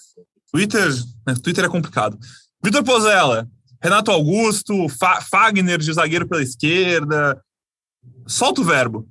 Twitter, 0.53 0.89
né, 1.27 1.35
Twitter 1.43 1.65
é 1.65 1.69
complicado. 1.69 2.19
Vitor 2.63 2.83
Pozella, 2.83 3.49
Renato 3.83 4.11
Augusto, 4.11 4.89
Fa 4.89 5.23
Fagner 5.23 5.79
de 5.79 5.93
zagueiro 5.93 6.29
pela 6.29 6.43
esquerda. 6.43 7.41
Solta 8.27 8.61
o 8.61 8.65
verbo. 8.65 9.09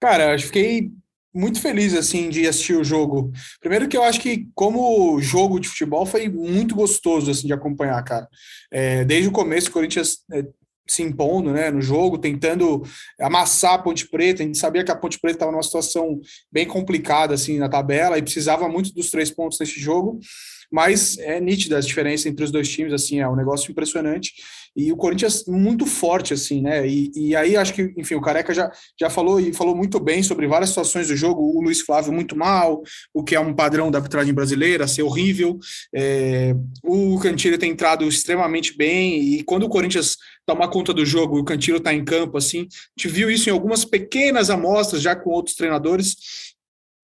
Cara, 0.00 0.34
eu 0.34 0.38
fiquei 0.38 0.90
muito 1.34 1.60
feliz 1.60 1.92
assim 1.94 2.30
de 2.30 2.46
assistir 2.46 2.74
o 2.74 2.84
jogo. 2.84 3.32
Primeiro 3.60 3.88
que 3.88 3.96
eu 3.96 4.04
acho 4.04 4.20
que 4.20 4.48
como 4.54 5.20
jogo 5.20 5.58
de 5.58 5.68
futebol 5.68 6.06
foi 6.06 6.28
muito 6.28 6.74
gostoso 6.74 7.30
assim 7.30 7.48
de 7.48 7.52
acompanhar, 7.52 8.02
cara. 8.04 8.28
É, 8.72 9.04
desde 9.04 9.28
o 9.28 9.32
começo 9.32 9.68
o 9.68 9.72
Corinthians 9.72 10.18
é, 10.32 10.44
se 10.88 11.02
impondo 11.02 11.52
né, 11.52 11.70
no 11.70 11.80
jogo, 11.80 12.18
tentando 12.18 12.82
amassar 13.20 13.74
a 13.74 13.78
Ponte 13.78 14.08
Preta. 14.08 14.42
A 14.42 14.46
gente 14.46 14.58
sabia 14.58 14.84
que 14.84 14.90
a 14.90 14.96
Ponte 14.96 15.18
Preta 15.20 15.36
estava 15.36 15.52
numa 15.52 15.62
situação 15.62 16.20
bem 16.50 16.66
complicada 16.66 17.34
assim 17.34 17.58
na 17.58 17.68
tabela 17.68 18.18
e 18.18 18.22
precisava 18.22 18.68
muito 18.68 18.92
dos 18.92 19.10
três 19.10 19.30
pontos 19.30 19.58
nesse 19.58 19.78
jogo. 19.78 20.18
Mas 20.70 21.16
é 21.18 21.40
nítida 21.40 21.78
a 21.78 21.80
diferença 21.80 22.28
entre 22.28 22.44
os 22.44 22.50
dois 22.50 22.68
times, 22.68 22.92
assim, 22.92 23.20
é 23.20 23.28
um 23.28 23.36
negócio 23.36 23.70
impressionante 23.70 24.32
e 24.78 24.92
o 24.92 24.96
Corinthians 24.96 25.44
muito 25.46 25.84
forte, 25.86 26.32
assim, 26.32 26.62
né? 26.62 26.86
E, 26.86 27.10
e 27.14 27.36
aí 27.36 27.56
acho 27.56 27.74
que, 27.74 27.92
enfim, 27.96 28.14
o 28.14 28.20
Careca 28.20 28.54
já, 28.54 28.70
já 28.98 29.10
falou 29.10 29.40
e 29.40 29.52
falou 29.52 29.74
muito 29.74 29.98
bem 29.98 30.22
sobre 30.22 30.46
várias 30.46 30.70
situações 30.70 31.08
do 31.08 31.16
jogo. 31.16 31.42
O 31.42 31.60
Luiz 31.60 31.80
Flávio 31.80 32.12
muito 32.12 32.36
mal, 32.36 32.80
o 33.12 33.24
que 33.24 33.34
é 33.34 33.40
um 33.40 33.52
padrão 33.52 33.90
da 33.90 33.98
arbitragem 33.98 34.32
brasileira, 34.32 34.86
ser 34.86 35.02
horrível. 35.02 35.58
É, 35.92 36.54
o 36.84 37.18
Cantilho 37.18 37.58
tem 37.58 37.72
entrado 37.72 38.06
extremamente 38.06 38.76
bem, 38.76 39.20
e 39.20 39.42
quando 39.42 39.64
o 39.64 39.68
Corinthians 39.68 40.16
toma 40.48 40.66
conta 40.66 40.94
do 40.94 41.04
jogo 41.04 41.38
o 41.38 41.44
Cantilho 41.44 41.76
está 41.76 41.92
em 41.92 42.02
campo, 42.02 42.38
assim, 42.38 42.62
a 42.62 43.00
gente 43.00 43.12
viu 43.14 43.30
isso 43.30 43.50
em 43.50 43.52
algumas 43.52 43.84
pequenas 43.84 44.48
amostras 44.48 45.02
já 45.02 45.14
com 45.14 45.28
outros 45.28 45.54
treinadores 45.54 46.16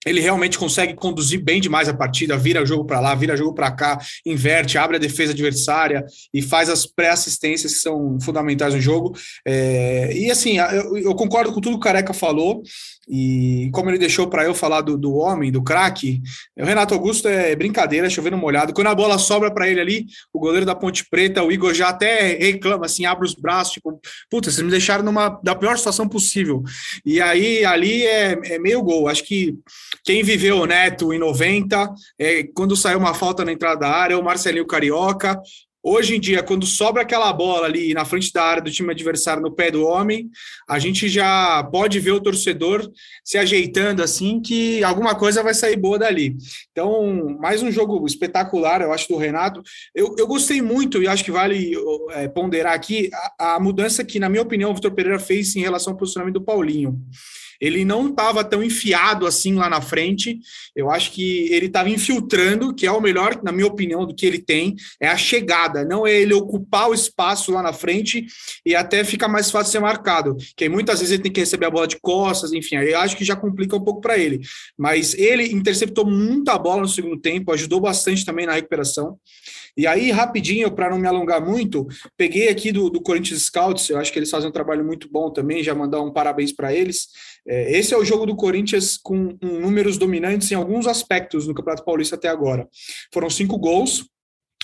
ele 0.06 0.20
realmente 0.20 0.58
consegue 0.58 0.94
conduzir 0.94 1.42
bem 1.42 1.60
demais 1.60 1.88
a 1.88 1.94
partida, 1.94 2.36
vira 2.36 2.64
jogo 2.64 2.84
para 2.84 3.00
lá, 3.00 3.14
vira 3.14 3.36
jogo 3.36 3.54
para 3.54 3.70
cá, 3.70 3.98
inverte, 4.24 4.76
abre 4.76 4.96
a 4.96 5.00
defesa 5.00 5.32
adversária 5.32 6.04
e 6.32 6.42
faz 6.42 6.68
as 6.68 6.86
pré-assistências 6.86 7.72
que 7.72 7.78
são 7.80 8.18
fundamentais 8.20 8.74
no 8.74 8.80
jogo. 8.80 9.16
É, 9.46 10.12
e 10.14 10.30
assim, 10.30 10.58
eu, 10.58 10.98
eu, 10.98 11.14
concordo 11.14 11.52
com 11.52 11.60
tudo 11.60 11.78
que 11.78 11.78
o 11.78 11.80
Careca 11.80 12.12
falou. 12.12 12.62
E 13.08 13.70
como 13.72 13.90
ele 13.90 13.98
deixou 13.98 14.28
para 14.28 14.44
eu 14.44 14.54
falar 14.54 14.80
do, 14.80 14.96
do 14.96 15.14
homem, 15.14 15.52
do 15.52 15.62
craque, 15.62 16.22
o 16.56 16.64
Renato 16.64 16.94
Augusto 16.94 17.28
é 17.28 17.54
brincadeira, 17.54 18.10
chovendo 18.10 18.36
molhado. 18.36 18.72
Quando 18.72 18.88
a 18.88 18.94
bola 18.94 19.18
sobra 19.18 19.52
para 19.52 19.68
ele 19.68 19.80
ali, 19.80 20.06
o 20.32 20.38
goleiro 20.38 20.66
da 20.66 20.74
Ponte 20.74 21.06
Preta, 21.08 21.42
o 21.42 21.52
Igor 21.52 21.74
já 21.74 21.88
até 21.88 22.36
reclama, 22.36 22.86
assim, 22.86 23.04
abre 23.06 23.26
os 23.26 23.34
braços, 23.34 23.74
tipo, 23.74 24.00
puta, 24.30 24.50
vocês 24.50 24.64
me 24.64 24.70
deixaram 24.70 25.04
numa 25.04 25.28
da 25.42 25.54
pior 25.54 25.76
situação 25.76 26.08
possível. 26.08 26.62
E 27.04 27.20
aí 27.20 27.64
ali 27.64 28.04
é, 28.04 28.38
é 28.44 28.58
meio 28.58 28.82
gol. 28.82 29.08
Acho 29.08 29.24
que 29.24 29.54
quem 30.04 30.22
viveu 30.22 30.58
o 30.58 30.66
Neto 30.66 31.12
em 31.12 31.18
90, 31.18 31.92
é, 32.18 32.44
quando 32.54 32.76
saiu 32.76 32.98
uma 32.98 33.14
falta 33.14 33.44
na 33.44 33.52
entrada 33.52 33.80
da 33.80 33.90
área, 33.90 34.18
o 34.18 34.24
Marcelinho 34.24 34.66
Carioca, 34.66 35.40
Hoje 35.86 36.16
em 36.16 36.20
dia, 36.20 36.42
quando 36.42 36.64
sobra 36.64 37.02
aquela 37.02 37.30
bola 37.30 37.66
ali 37.66 37.92
na 37.92 38.06
frente 38.06 38.32
da 38.32 38.42
área 38.42 38.62
do 38.62 38.70
time 38.70 38.90
adversário 38.90 39.42
no 39.42 39.50
pé 39.50 39.70
do 39.70 39.84
homem, 39.84 40.30
a 40.66 40.78
gente 40.78 41.10
já 41.10 41.62
pode 41.64 42.00
ver 42.00 42.12
o 42.12 42.20
torcedor 42.22 42.90
se 43.22 43.36
ajeitando 43.36 44.02
assim 44.02 44.40
que 44.40 44.82
alguma 44.82 45.14
coisa 45.14 45.42
vai 45.42 45.52
sair 45.52 45.76
boa 45.76 45.98
dali. 45.98 46.38
Então, 46.72 47.36
mais 47.38 47.62
um 47.62 47.70
jogo 47.70 48.06
espetacular, 48.06 48.80
eu 48.80 48.94
acho, 48.94 49.08
do 49.08 49.18
Renato. 49.18 49.62
Eu, 49.94 50.14
eu 50.18 50.26
gostei 50.26 50.62
muito 50.62 51.02
e 51.02 51.06
acho 51.06 51.22
que 51.22 51.30
vale 51.30 51.74
é, 52.12 52.28
ponderar 52.28 52.72
aqui 52.72 53.10
a, 53.38 53.56
a 53.56 53.60
mudança 53.60 54.02
que, 54.02 54.18
na 54.18 54.30
minha 54.30 54.42
opinião, 54.42 54.70
o 54.70 54.74
Vitor 54.74 54.92
Pereira 54.92 55.18
fez 55.18 55.54
em 55.54 55.60
relação 55.60 55.92
ao 55.92 55.98
posicionamento 55.98 56.34
do 56.34 56.44
Paulinho 56.44 56.98
ele 57.60 57.84
não 57.84 58.08
estava 58.08 58.44
tão 58.44 58.62
enfiado 58.62 59.26
assim 59.26 59.54
lá 59.54 59.68
na 59.68 59.80
frente. 59.80 60.38
Eu 60.74 60.90
acho 60.90 61.12
que 61.12 61.52
ele 61.52 61.66
estava 61.66 61.88
infiltrando, 61.88 62.74
que 62.74 62.86
é 62.86 62.92
o 62.92 63.00
melhor, 63.00 63.40
na 63.42 63.52
minha 63.52 63.66
opinião, 63.66 64.06
do 64.06 64.14
que 64.14 64.26
ele 64.26 64.38
tem, 64.38 64.74
é 65.00 65.08
a 65.08 65.16
chegada, 65.16 65.84
não 65.84 66.06
é 66.06 66.12
ele 66.12 66.34
ocupar 66.34 66.88
o 66.88 66.94
espaço 66.94 67.52
lá 67.52 67.62
na 67.62 67.72
frente 67.72 68.26
e 68.64 68.74
até 68.74 69.04
fica 69.04 69.28
mais 69.28 69.50
fácil 69.50 69.72
ser 69.72 69.80
marcado, 69.80 70.36
que 70.56 70.68
muitas 70.68 71.00
vezes 71.00 71.12
ele 71.12 71.22
tem 71.22 71.32
que 71.32 71.40
receber 71.40 71.66
a 71.66 71.70
bola 71.70 71.86
de 71.86 71.98
costas, 72.00 72.52
enfim, 72.52 72.76
eu 72.76 72.98
acho 72.98 73.16
que 73.16 73.24
já 73.24 73.36
complica 73.36 73.76
um 73.76 73.84
pouco 73.84 74.00
para 74.00 74.18
ele. 74.18 74.40
Mas 74.76 75.14
ele 75.14 75.52
interceptou 75.52 76.04
muita 76.04 76.58
bola 76.58 76.82
no 76.82 76.88
segundo 76.88 77.20
tempo, 77.20 77.52
ajudou 77.52 77.80
bastante 77.80 78.24
também 78.24 78.46
na 78.46 78.52
recuperação. 78.52 79.18
E 79.76 79.88
aí, 79.88 80.12
rapidinho, 80.12 80.70
para 80.70 80.88
não 80.88 80.98
me 80.98 81.08
alongar 81.08 81.44
muito, 81.44 81.86
peguei 82.16 82.48
aqui 82.48 82.70
do, 82.70 82.88
do 82.88 83.00
Corinthians 83.00 83.42
Scouts, 83.46 83.90
eu 83.90 83.98
acho 83.98 84.12
que 84.12 84.18
eles 84.20 84.30
fazem 84.30 84.48
um 84.48 84.52
trabalho 84.52 84.84
muito 84.84 85.10
bom 85.10 85.32
também, 85.32 85.64
já 85.64 85.74
mandar 85.74 86.00
um 86.00 86.12
parabéns 86.12 86.52
para 86.52 86.72
eles. 86.72 87.08
É, 87.46 87.78
esse 87.78 87.92
é 87.92 87.96
o 87.96 88.04
jogo 88.04 88.24
do 88.26 88.36
Corinthians 88.36 88.96
com 88.96 89.36
números 89.40 89.98
dominantes 89.98 90.50
em 90.50 90.54
alguns 90.54 90.86
aspectos 90.86 91.46
no 91.46 91.54
Campeonato 91.54 91.84
Paulista 91.84 92.16
até 92.16 92.28
agora. 92.28 92.68
Foram 93.12 93.28
cinco 93.28 93.58
gols, 93.58 94.08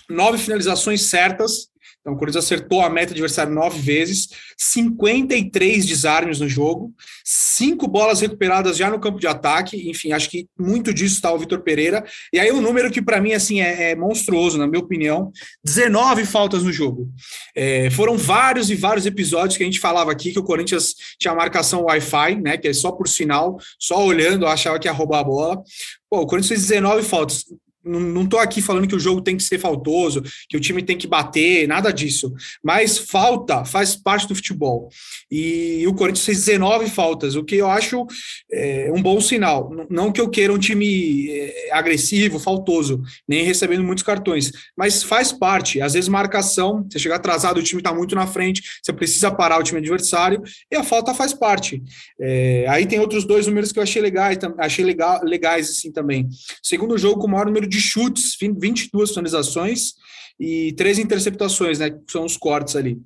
nove 0.09 0.39
finalizações 0.39 1.03
certas, 1.03 1.69
então, 2.01 2.15
o 2.15 2.17
Corinthians 2.17 2.45
acertou 2.45 2.81
a 2.81 2.89
meta 2.89 3.13
adversária 3.13 3.53
nove 3.53 3.79
vezes, 3.79 4.29
53 4.57 5.85
desarmes 5.85 6.41
no 6.41 6.49
jogo, 6.49 6.95
cinco 7.23 7.87
bolas 7.87 8.21
recuperadas 8.21 8.79
já 8.79 8.91
no 8.91 8.99
campo 8.99 9.19
de 9.19 9.27
ataque. 9.27 9.91
Enfim, 9.91 10.13
acho 10.13 10.31
que 10.31 10.47
muito 10.59 10.95
disso 10.95 11.17
está 11.17 11.31
o 11.31 11.39
Vitor 11.39 11.61
Pereira. 11.61 12.03
E 12.33 12.39
aí, 12.39 12.51
um 12.53 12.63
número 12.63 12.91
que 12.91 13.03
para 13.03 13.21
mim 13.21 13.33
assim 13.33 13.61
é, 13.61 13.91
é, 13.91 13.97
monstruoso, 13.97 14.57
na 14.57 14.67
minha 14.67 14.83
opinião: 14.83 15.31
19 15.63 16.25
faltas 16.25 16.63
no 16.63 16.73
jogo. 16.73 17.11
É, 17.55 17.91
foram 17.91 18.17
vários 18.17 18.71
e 18.71 18.75
vários 18.75 19.05
episódios 19.05 19.59
que 19.59 19.63
a 19.63 19.67
gente 19.67 19.81
falava 19.81 20.11
aqui 20.11 20.33
que 20.33 20.39
o 20.39 20.45
Corinthians 20.45 20.95
tinha 21.19 21.35
marcação 21.35 21.85
Wi-Fi, 21.85 22.41
né? 22.41 22.57
Que 22.57 22.69
é 22.69 22.73
só 22.73 22.93
por 22.93 23.09
sinal, 23.09 23.59
só 23.79 24.03
olhando, 24.03 24.47
achava 24.47 24.79
que 24.79 24.89
ia 24.89 24.93
roubar 24.93 25.21
a 25.21 25.25
bola. 25.25 25.63
Pô, 26.09 26.21
o 26.23 26.27
Corinthians 26.27 26.49
fez 26.49 26.69
19 26.69 27.03
faltas 27.03 27.45
não 27.85 28.25
estou 28.25 28.39
aqui 28.39 28.61
falando 28.61 28.87
que 28.87 28.95
o 28.95 29.01
jogo 29.01 29.21
tem 29.21 29.37
que 29.37 29.43
ser 29.43 29.59
faltoso, 29.59 30.23
que 30.49 30.57
o 30.57 30.61
time 30.61 30.83
tem 30.83 30.97
que 30.97 31.07
bater, 31.07 31.67
nada 31.67 31.93
disso. 31.93 32.33
Mas 32.63 32.99
falta 32.99 33.65
faz 33.65 33.97
parte 33.97 34.29
do 34.29 34.35
futebol. 34.35 34.89
E 35.31 35.87
o 35.87 35.95
Corinthians 35.95 36.25
fez 36.25 36.45
19 36.45 36.91
faltas, 36.91 37.35
o 37.35 37.45
que 37.45 37.57
eu 37.57 37.69
acho 37.69 38.07
é, 38.53 38.91
um 38.93 39.03
bom 39.03 39.21
sinal. 39.21 39.71
Não 39.89 40.13
que 40.13 40.21
eu 40.21 40.29
queira 40.29 40.53
um 40.53 40.59
time 40.59 41.31
é, 41.31 41.71
agressivo, 41.73 42.39
faltoso, 42.39 43.03
nem 43.27 43.45
recebendo 43.45 43.83
muitos 43.83 44.05
cartões, 44.05 44.51
mas 44.77 45.03
faz 45.03 45.33
parte. 45.33 45.81
Às 45.81 45.95
vezes, 45.95 46.09
marcação, 46.09 46.87
você 46.91 46.99
chegar 46.99 47.17
atrasado, 47.17 47.59
o 47.59 47.63
time 47.63 47.81
está 47.81 47.95
muito 47.95 48.15
na 48.15 48.27
frente, 48.27 48.63
você 48.83 48.93
precisa 48.93 49.31
parar 49.31 49.59
o 49.59 49.63
time 49.63 49.79
adversário, 49.79 50.43
e 50.71 50.77
a 50.77 50.85
falta 50.85 51.15
faz 51.15 51.33
parte. 51.33 51.83
É, 52.21 52.67
aí 52.69 52.87
tem 52.87 53.01
outros 53.01 53.25
dois 53.25 53.47
números 53.47 53.73
que 53.73 53.79
eu 53.79 53.83
achei 53.83 54.03
legais, 54.03 54.39
achei 54.59 54.85
legal, 54.85 55.21
legais 55.25 55.71
assim 55.71 55.91
também. 55.91 56.29
Segundo 56.63 56.99
jogo 56.99 57.21
com 57.21 57.27
o 57.27 57.31
maior 57.31 57.47
número 57.47 57.70
de 57.71 57.81
chutes, 57.81 58.37
22 58.39 59.11
finalizações 59.11 59.95
e 60.39 60.73
três 60.73 60.99
interceptações, 60.99 61.79
né? 61.79 61.91
Que 61.91 61.99
são 62.11 62.25
os 62.25 62.37
cortes 62.37 62.75
ali. 62.75 62.99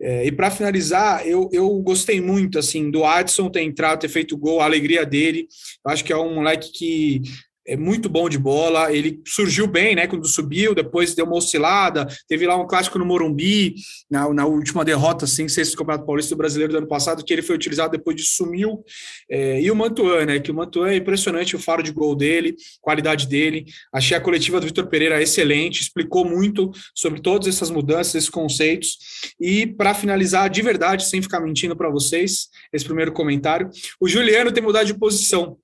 É, 0.00 0.26
e 0.26 0.32
para 0.32 0.50
finalizar, 0.50 1.26
eu, 1.26 1.48
eu 1.52 1.68
gostei 1.80 2.20
muito 2.20 2.58
assim 2.58 2.90
do 2.90 3.04
Adson 3.04 3.50
ter 3.50 3.62
entrado, 3.62 4.00
ter 4.00 4.08
feito 4.08 4.36
gol, 4.36 4.60
a 4.60 4.64
alegria 4.64 5.04
dele. 5.04 5.48
Eu 5.84 5.90
acho 5.90 6.04
que 6.04 6.12
é 6.12 6.16
um 6.16 6.36
moleque 6.36 6.72
que 6.72 7.22
é 7.68 7.76
muito 7.76 8.08
bom 8.08 8.28
de 8.28 8.38
bola, 8.38 8.90
ele 8.90 9.20
surgiu 9.26 9.66
bem, 9.66 9.94
né, 9.94 10.06
quando 10.06 10.26
subiu, 10.26 10.74
depois 10.74 11.14
deu 11.14 11.26
uma 11.26 11.36
oscilada, 11.36 12.06
teve 12.26 12.46
lá 12.46 12.56
um 12.56 12.66
clássico 12.66 12.98
no 12.98 13.04
Morumbi, 13.04 13.74
na, 14.10 14.32
na 14.32 14.46
última 14.46 14.84
derrota, 14.84 15.26
assim, 15.26 15.46
sexto 15.48 15.76
Campeonato 15.76 16.06
Paulista 16.06 16.34
do 16.34 16.38
Brasileiro 16.38 16.72
do 16.72 16.78
ano 16.78 16.88
passado, 16.88 17.22
que 17.22 17.32
ele 17.32 17.42
foi 17.42 17.54
utilizado 17.54 17.92
depois 17.92 18.16
de 18.16 18.24
sumiu, 18.24 18.82
é, 19.30 19.60
e 19.60 19.70
o 19.70 19.76
Mantuan, 19.76 20.24
né, 20.24 20.40
que 20.40 20.50
o 20.50 20.54
Mantuan 20.54 20.88
é 20.88 20.96
impressionante 20.96 21.54
o 21.54 21.58
faro 21.58 21.82
de 21.82 21.92
gol 21.92 22.16
dele, 22.16 22.56
qualidade 22.80 23.26
dele, 23.26 23.66
achei 23.92 24.16
a 24.16 24.20
coletiva 24.20 24.58
do 24.58 24.66
Vitor 24.66 24.86
Pereira 24.86 25.20
excelente, 25.20 25.82
explicou 25.82 26.24
muito 26.24 26.70
sobre 26.94 27.20
todas 27.20 27.46
essas 27.46 27.70
mudanças, 27.70 28.14
esses 28.14 28.30
conceitos, 28.30 28.96
e 29.38 29.66
para 29.66 29.92
finalizar, 29.92 30.48
de 30.48 30.62
verdade, 30.62 31.06
sem 31.06 31.20
ficar 31.20 31.40
mentindo 31.40 31.76
para 31.76 31.90
vocês, 31.90 32.48
esse 32.72 32.84
primeiro 32.84 33.12
comentário, 33.12 33.68
o 34.00 34.08
Juliano 34.08 34.50
tem 34.50 34.62
mudado 34.62 34.86
de 34.86 34.94
posição, 34.94 35.58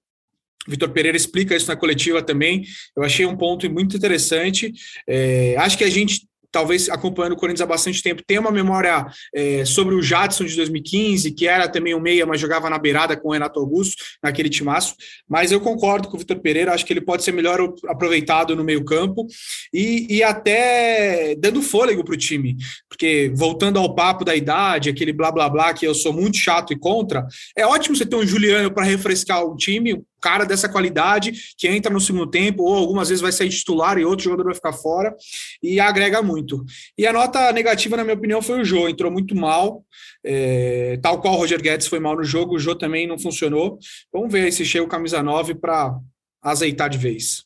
Vitor 0.68 0.90
Pereira 0.90 1.16
explica 1.16 1.57
isso 1.57 1.68
na 1.68 1.77
coletiva 1.77 2.22
também. 2.22 2.64
Eu 2.96 3.03
achei 3.03 3.27
um 3.27 3.37
ponto 3.37 3.68
muito 3.70 3.96
interessante. 3.96 4.72
É, 5.09 5.57
acho 5.59 5.77
que 5.77 5.85
a 5.85 5.90
gente 5.90 6.27
talvez 6.55 6.88
acompanhando 6.88 7.33
o 7.33 7.37
Corinthians 7.37 7.62
há 7.62 7.66
bastante 7.66 8.00
tempo, 8.00 8.22
tem 8.24 8.38
uma 8.38 8.53
memória 8.53 9.05
é, 9.35 9.64
sobre 9.64 9.92
o 9.92 10.00
Jadson 10.00 10.44
de 10.44 10.55
2015, 10.55 11.33
que 11.33 11.48
era 11.48 11.66
também 11.66 11.96
um 11.96 12.00
meia, 12.00 12.24
mas 12.24 12.40
jogava 12.40 12.70
na 12.70 12.79
beirada 12.79 13.16
com 13.16 13.31
o 13.31 13.33
Renato 13.33 13.59
Augusto, 13.59 13.96
naquele 14.22 14.48
timaço. 14.48 14.94
Mas 15.29 15.50
eu 15.50 15.61
concordo 15.61 16.09
com 16.09 16.16
o 16.16 16.20
Vitor 16.20 16.38
Pereira, 16.38 16.72
acho 16.72 16.87
que 16.87 16.92
ele 16.92 17.00
pode 17.00 17.24
ser 17.24 17.33
melhor 17.33 17.59
aproveitado 17.88 18.55
no 18.55 18.62
meio-campo 18.62 19.27
e, 19.72 20.07
e 20.09 20.22
até 20.22 21.35
dando 21.35 21.61
fôlego 21.61 22.05
para 22.05 22.14
o 22.14 22.16
time. 22.18 22.57
Porque, 22.88 23.33
voltando 23.35 23.81
ao 23.81 23.92
papo 23.92 24.24
da 24.24 24.37
idade, 24.37 24.88
aquele 24.88 25.12
blá 25.12 25.33
blá 25.33 25.48
blá 25.48 25.74
que 25.74 25.85
eu 25.85 25.94
sou 25.94 26.12
muito 26.12 26.37
chato 26.37 26.72
e 26.72 26.79
contra, 26.79 27.27
é 27.57 27.66
ótimo 27.66 27.96
você 27.96 28.07
ter 28.07 28.14
um 28.14 28.24
Juliano 28.24 28.72
para 28.72 28.85
refrescar 28.85 29.44
o 29.44 29.57
time, 29.57 30.00
cara 30.25 30.47
dessa 30.47 30.71
qualidade 30.71 31.33
que 31.59 31.69
entra 31.69 31.93
no 31.93 32.01
segundo 32.01 32.27
tempo, 32.27 32.63
ou 32.63 32.75
algumas 32.75 33.11
vezes 33.11 33.21
vai 33.21 33.31
sair 33.31 33.51
titular 33.51 33.99
e 33.99 34.07
outro 34.07 34.25
jogador 34.25 34.45
vai 34.45 34.55
ficar 34.55 34.73
fora, 34.73 35.15
e 35.63 35.79
agrega 35.79 36.23
muito. 36.23 36.65
E 36.97 37.07
a 37.07 37.13
nota 37.13 37.53
negativa, 37.53 37.95
na 37.95 38.05
minha 38.05 38.17
opinião, 38.17 38.41
foi 38.41 38.63
o 38.63 38.65
Jô, 38.65 38.89
entrou 38.89 39.13
muito 39.13 39.37
mal, 39.37 39.85
é, 40.25 40.99
tal 41.03 41.21
qual 41.21 41.35
o 41.35 41.37
Roger 41.37 41.61
Guedes 41.61 41.89
foi 41.89 42.01
mal 42.01 42.17
no 42.17 42.25
jogo, 42.25 42.55
o 42.55 42.59
Jô 42.59 42.75
também 42.75 43.07
não 43.07 43.19
funcionou. 43.19 43.79
Vamos 44.11 44.33
ver 44.33 44.51
se 44.51 44.65
chega 44.65 44.83
o 44.83 44.89
camisa 44.89 45.23
9 45.23 45.57
para 45.57 45.95
azeitar 46.43 46.89
de 46.89 46.97
vez. 46.97 47.45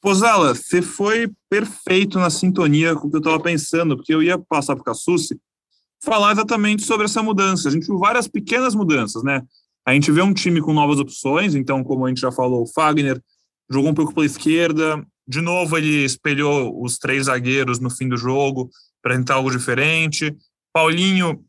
Pozala, 0.00 0.54
você 0.54 0.80
foi 0.80 1.30
perfeito 1.50 2.18
na 2.18 2.30
sintonia 2.30 2.94
com 2.94 3.08
o 3.08 3.10
que 3.10 3.16
eu 3.16 3.20
estava 3.20 3.40
pensando, 3.40 3.94
porque 3.94 4.14
eu 4.14 4.22
ia 4.22 4.38
passar 4.38 4.74
para 4.74 4.80
o 4.80 4.84
Cassucci 4.84 5.38
falar 6.02 6.32
exatamente 6.32 6.82
sobre 6.82 7.04
essa 7.04 7.22
mudança. 7.22 7.68
A 7.68 7.72
gente 7.72 7.86
viu 7.86 7.98
várias 7.98 8.26
pequenas 8.26 8.74
mudanças, 8.74 9.22
né? 9.22 9.42
A 9.86 9.92
gente 9.92 10.10
vê 10.10 10.22
um 10.22 10.32
time 10.32 10.60
com 10.60 10.72
novas 10.72 10.98
opções, 10.98 11.54
então, 11.54 11.84
como 11.84 12.06
a 12.06 12.08
gente 12.08 12.20
já 12.20 12.32
falou, 12.32 12.62
o 12.62 12.66
Fagner 12.66 13.20
jogou 13.70 13.90
um 13.90 13.94
pouco 13.94 14.14
pela 14.14 14.26
esquerda, 14.26 15.04
de 15.26 15.40
novo 15.40 15.76
ele 15.76 16.04
espelhou 16.04 16.82
os 16.82 16.98
três 16.98 17.26
zagueiros 17.26 17.78
no 17.78 17.90
fim 17.90 18.08
do 18.08 18.16
jogo 18.16 18.70
para 19.02 19.16
tentar 19.16 19.34
algo 19.34 19.50
diferente. 19.50 20.34
Paulinho 20.72 21.42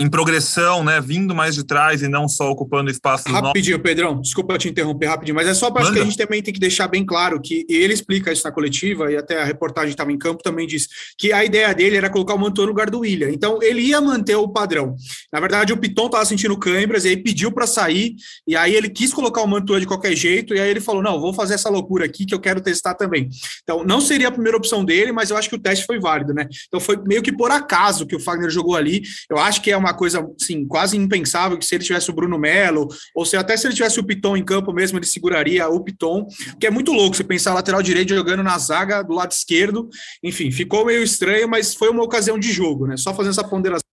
em 0.00 0.08
progressão, 0.10 0.82
né, 0.82 1.00
vindo 1.00 1.34
mais 1.34 1.54
de 1.54 1.64
trás 1.64 2.02
e 2.02 2.08
não 2.08 2.28
só 2.28 2.50
ocupando 2.50 2.90
espaço. 2.90 3.30
Rapidinho, 3.30 3.78
Pedrão, 3.78 4.20
desculpa 4.20 4.58
te 4.58 4.68
interromper 4.68 5.06
rapidinho, 5.06 5.36
mas 5.36 5.46
é 5.46 5.54
só 5.54 5.70
para 5.70 5.90
que 5.92 6.00
a 6.00 6.04
gente 6.04 6.16
também 6.16 6.42
tem 6.42 6.52
que 6.52 6.58
deixar 6.58 6.88
bem 6.88 7.06
claro 7.06 7.40
que 7.40 7.64
ele 7.68 7.94
explica 7.94 8.32
isso 8.32 8.42
na 8.44 8.50
coletiva 8.50 9.12
e 9.12 9.16
até 9.16 9.40
a 9.40 9.44
reportagem 9.44 9.90
estava 9.90 10.10
em 10.10 10.18
campo 10.18 10.42
também 10.42 10.66
diz 10.66 10.88
que 11.16 11.32
a 11.32 11.44
ideia 11.44 11.72
dele 11.72 11.96
era 11.96 12.10
colocar 12.10 12.34
o 12.34 12.38
Mantua 12.38 12.64
no 12.64 12.70
lugar 12.70 12.90
do 12.90 13.00
William. 13.00 13.30
Então 13.30 13.62
ele 13.62 13.82
ia 13.82 14.00
manter 14.00 14.34
o 14.34 14.48
padrão. 14.48 14.96
Na 15.32 15.38
verdade, 15.38 15.72
o 15.72 15.76
Piton 15.76 16.06
estava 16.06 16.24
sentindo 16.24 16.58
câimbras 16.58 17.04
e 17.04 17.10
aí 17.10 17.16
pediu 17.16 17.52
para 17.52 17.66
sair 17.66 18.16
e 18.48 18.56
aí 18.56 18.74
ele 18.74 18.88
quis 18.88 19.14
colocar 19.14 19.42
o 19.42 19.46
Mantua 19.46 19.78
de 19.78 19.86
qualquer 19.86 20.16
jeito 20.16 20.54
e 20.54 20.60
aí 20.60 20.68
ele 20.68 20.80
falou: 20.80 21.02
"Não, 21.02 21.20
vou 21.20 21.32
fazer 21.32 21.54
essa 21.54 21.70
loucura 21.70 22.04
aqui 22.04 22.26
que 22.26 22.34
eu 22.34 22.40
quero 22.40 22.60
testar 22.60 22.94
também". 22.94 23.28
Então, 23.62 23.84
não 23.84 24.00
seria 24.00 24.26
a 24.26 24.32
primeira 24.32 24.58
opção 24.58 24.84
dele, 24.84 25.12
mas 25.12 25.30
eu 25.30 25.36
acho 25.36 25.48
que 25.48 25.54
o 25.54 25.60
teste 25.60 25.86
foi 25.86 26.00
válido, 26.00 26.34
né? 26.34 26.48
Então 26.66 26.80
foi 26.80 26.96
meio 27.06 27.22
que 27.22 27.32
por 27.32 27.52
acaso 27.52 28.06
que 28.06 28.16
o 28.16 28.20
Fagner 28.20 28.50
jogou 28.50 28.74
ali. 28.74 29.02
Eu 29.30 29.38
acho 29.38 29.62
que 29.62 29.70
é 29.70 29.76
uma 29.76 29.83
coisa, 29.92 30.26
assim, 30.40 30.66
quase 30.66 30.96
impensável 30.96 31.58
que 31.58 31.64
se 31.66 31.74
ele 31.74 31.84
tivesse 31.84 32.10
o 32.10 32.14
Bruno 32.14 32.38
Melo, 32.38 32.88
ou 33.14 33.26
se 33.26 33.36
até 33.36 33.56
se 33.56 33.66
ele 33.66 33.74
tivesse 33.74 34.00
o 34.00 34.04
Piton 34.04 34.36
em 34.36 34.44
campo 34.44 34.72
mesmo, 34.72 34.98
ele 34.98 35.06
seguraria 35.06 35.68
o 35.68 35.82
Piton, 35.82 36.26
que 36.58 36.66
é 36.66 36.70
muito 36.70 36.92
louco 36.92 37.16
você 37.16 37.24
pensar 37.24 37.52
lateral 37.52 37.82
direito 37.82 38.14
jogando 38.14 38.42
na 38.42 38.56
zaga 38.58 39.02
do 39.02 39.14
lado 39.14 39.32
esquerdo. 39.32 39.88
Enfim, 40.22 40.50
ficou 40.50 40.86
meio 40.86 41.02
estranho, 41.02 41.48
mas 41.48 41.74
foi 41.74 41.90
uma 41.90 42.02
ocasião 42.02 42.38
de 42.38 42.50
jogo, 42.52 42.86
né? 42.86 42.96
Só 42.96 43.12
fazendo 43.12 43.32
essa 43.32 43.48
ponderação. 43.48 43.84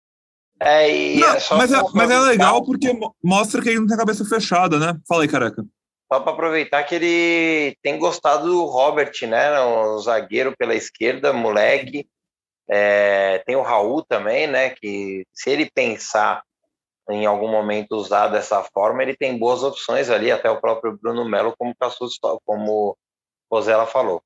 É, 0.61 0.95
e 0.95 1.19
não, 1.19 1.27
é 1.27 1.39
mas, 1.57 1.71
é, 1.73 1.81
mas 1.93 2.11
é 2.11 2.19
legal 2.19 2.63
porque 2.63 2.95
mostra 3.23 3.61
que 3.63 3.69
ele 3.69 3.79
não 3.79 3.87
tem 3.87 3.95
a 3.95 3.99
cabeça 3.99 4.23
fechada, 4.23 4.77
né? 4.77 4.95
Fala 5.07 5.23
aí, 5.23 5.27
careca. 5.27 5.65
Só 6.11 6.19
para 6.19 6.33
aproveitar 6.33 6.83
que 6.83 6.93
ele 6.93 7.75
tem 7.81 7.97
gostado 7.97 8.45
do 8.45 8.65
Robert, 8.65 9.13
né? 9.23 9.59
O 9.59 9.97
zagueiro 9.99 10.53
pela 10.55 10.75
esquerda, 10.75 11.33
moleque. 11.33 12.05
É, 12.71 13.39
tem 13.45 13.55
o 13.57 13.61
Raul 13.61 14.01
também, 14.03 14.47
né? 14.47 14.69
Que 14.69 15.25
se 15.33 15.49
ele 15.49 15.69
pensar 15.69 16.41
em 17.09 17.25
algum 17.25 17.49
momento 17.49 17.95
usar 17.95 18.29
dessa 18.29 18.63
forma, 18.63 19.03
ele 19.03 19.15
tem 19.15 19.37
boas 19.37 19.61
opções 19.61 20.09
ali, 20.09 20.31
até 20.31 20.49
o 20.49 20.61
próprio 20.61 20.97
Bruno 20.97 21.27
Melo, 21.27 21.53
como 21.57 21.73
o 21.73 22.39
como 22.45 22.97
Rosela 23.51 23.85
falou. 23.85 24.21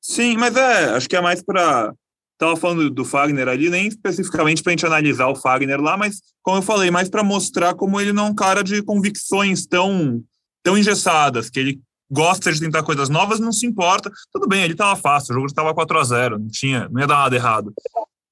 Sim, 0.00 0.38
mas 0.38 0.56
é, 0.56 0.84
acho 0.94 1.08
que 1.08 1.16
é 1.16 1.20
mais 1.20 1.42
para. 1.42 1.92
Estava 2.32 2.56
falando 2.56 2.88
do 2.88 3.04
Fagner 3.04 3.48
ali, 3.48 3.68
nem 3.68 3.86
especificamente 3.86 4.62
para 4.62 4.70
a 4.70 4.72
gente 4.72 4.86
analisar 4.86 5.28
o 5.28 5.36
Fagner 5.36 5.78
lá, 5.78 5.98
mas, 5.98 6.22
como 6.42 6.56
eu 6.56 6.62
falei, 6.62 6.90
mais 6.90 7.10
para 7.10 7.22
mostrar 7.22 7.74
como 7.74 8.00
ele 8.00 8.14
não 8.14 8.28
é 8.28 8.30
um 8.30 8.34
cara 8.34 8.64
de 8.64 8.82
convicções 8.82 9.66
tão, 9.66 10.22
tão 10.62 10.78
engessadas, 10.78 11.50
que 11.50 11.60
ele 11.60 11.80
gosta 12.10 12.52
de 12.52 12.60
tentar 12.60 12.82
coisas 12.82 13.08
novas, 13.08 13.38
não 13.38 13.52
se 13.52 13.66
importa. 13.66 14.10
Tudo 14.32 14.48
bem, 14.48 14.62
ele 14.62 14.72
estava 14.72 14.96
fácil, 14.96 15.32
o 15.32 15.34
jogo 15.34 15.46
estava 15.46 15.74
4 15.74 15.98
a 15.98 16.04
0 16.04 16.38
não 16.38 16.48
tinha, 16.48 16.88
não 16.90 17.00
ia 17.00 17.06
dar 17.06 17.18
nada 17.18 17.36
errado. 17.36 17.72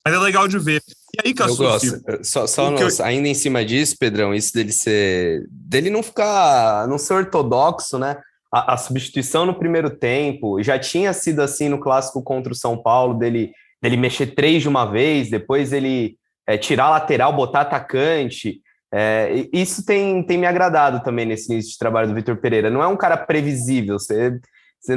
Mas 0.05 0.15
é 0.15 0.19
legal 0.19 0.49
de 0.49 0.59
ver. 0.59 0.83
E 1.15 1.29
aí, 1.29 1.35
Cassucci, 1.35 1.63
Eu 1.63 2.01
gosto. 2.03 2.25
Só, 2.25 2.47
só 2.47 2.71
no, 2.71 2.79
eu... 2.79 2.89
ainda 3.05 3.29
em 3.29 3.35
cima 3.35 3.65
disso, 3.65 3.97
Pedrão, 3.99 4.35
isso 4.35 4.53
dele 4.55 4.73
ser. 4.73 5.47
dele 5.51 5.91
não 5.91 6.03
ficar. 6.03 6.89
não 6.89 6.99
ser 6.99 7.15
ortodoxo, 7.15 7.99
né? 7.99 8.17
A, 8.53 8.75
a, 8.75 8.77
substituição 8.79 9.45
no 9.45 9.59
primeiro 9.59 9.91
tempo 9.91 10.63
já 10.63 10.79
tinha 10.79 11.13
sido 11.13 11.41
assim 11.41 11.69
no 11.69 11.79
clássico 11.79 12.23
contra 12.23 12.53
o 12.53 12.57
São 12.57 12.81
Paulo, 12.81 13.19
dele, 13.19 13.53
dele 13.83 13.99
mexer 13.99 14.29
três 14.29 14.63
de 14.63 14.69
uma 14.69 14.87
vez, 14.87 15.29
depois 15.29 15.71
ele 15.71 16.17
é, 16.47 16.57
tirar 16.57 16.89
lateral, 16.89 17.35
botar 17.35 17.61
atacante. 17.61 18.63
É, 18.93 19.47
isso 19.53 19.85
tem, 19.85 20.23
tem 20.23 20.39
me 20.39 20.47
agradado 20.47 21.03
também 21.03 21.27
nesse 21.27 21.53
início 21.53 21.73
de 21.73 21.79
trabalho 21.79 22.09
do 22.09 22.15
Vitor 22.15 22.37
Pereira. 22.37 22.71
Não 22.71 22.83
é 22.83 22.87
um 22.87 22.97
cara 22.97 23.17
previsível, 23.17 23.99
você, 23.99 24.41
você 24.81 24.97